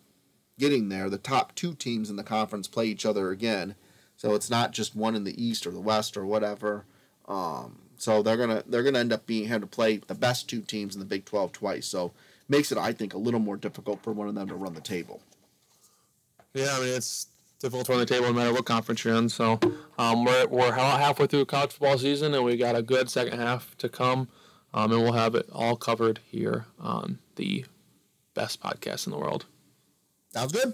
getting 0.59 0.89
there, 0.89 1.09
the 1.09 1.17
top 1.17 1.55
two 1.55 1.73
teams 1.73 2.09
in 2.09 2.17
the 2.17 2.23
conference 2.23 2.67
play 2.67 2.85
each 2.85 3.05
other 3.05 3.31
again. 3.31 3.75
So 4.15 4.35
it's 4.35 4.49
not 4.49 4.71
just 4.71 4.95
one 4.95 5.15
in 5.15 5.23
the 5.23 5.43
East 5.43 5.65
or 5.65 5.71
the 5.71 5.79
West 5.79 6.15
or 6.15 6.23
whatever. 6.23 6.85
Um, 7.27 7.79
so 7.97 8.21
they're 8.21 8.37
gonna 8.37 8.63
they're 8.67 8.83
gonna 8.83 8.99
end 8.99 9.13
up 9.13 9.25
being 9.25 9.47
have 9.47 9.61
to 9.61 9.67
play 9.67 9.97
the 9.97 10.13
best 10.13 10.47
two 10.47 10.61
teams 10.61 10.93
in 10.93 10.99
the 10.99 11.05
Big 11.05 11.25
12 11.25 11.51
twice. 11.51 11.87
So 11.87 12.11
makes 12.47 12.71
it, 12.71 12.77
I 12.77 12.91
think, 12.91 13.15
a 13.15 13.17
little 13.17 13.39
more 13.39 13.57
difficult 13.57 14.03
for 14.03 14.11
one 14.13 14.27
of 14.27 14.35
them 14.35 14.47
to 14.49 14.55
run 14.55 14.75
the 14.75 14.81
table. 14.81 15.21
Yeah, 16.53 16.75
I 16.75 16.79
mean 16.81 16.89
it's 16.89 17.27
difficult 17.61 17.85
to 17.85 17.91
run 17.91 17.99
the 17.99 18.05
table 18.05 18.27
no 18.27 18.33
matter 18.33 18.51
what 18.51 18.65
conference 18.65 19.03
you're 19.05 19.15
in. 19.15 19.29
So 19.29 19.59
um, 19.97 20.25
we're 20.25 20.47
we're 20.47 20.71
halfway 20.71 21.27
through 21.27 21.45
college 21.45 21.71
football 21.71 21.97
season, 21.97 22.33
and 22.33 22.43
we 22.43 22.57
got 22.57 22.75
a 22.75 22.81
good 22.81 23.09
second 23.09 23.39
half 23.39 23.77
to 23.77 23.87
come, 23.87 24.27
um, 24.73 24.91
and 24.91 25.01
we'll 25.03 25.13
have 25.13 25.35
it 25.35 25.47
all 25.51 25.75
covered 25.75 26.19
here 26.25 26.65
on 26.79 27.19
the 27.35 27.65
best 28.33 28.61
podcast 28.61 29.05
in 29.05 29.11
the 29.11 29.19
world. 29.19 29.45
Sounds 30.33 30.51
good. 30.51 30.73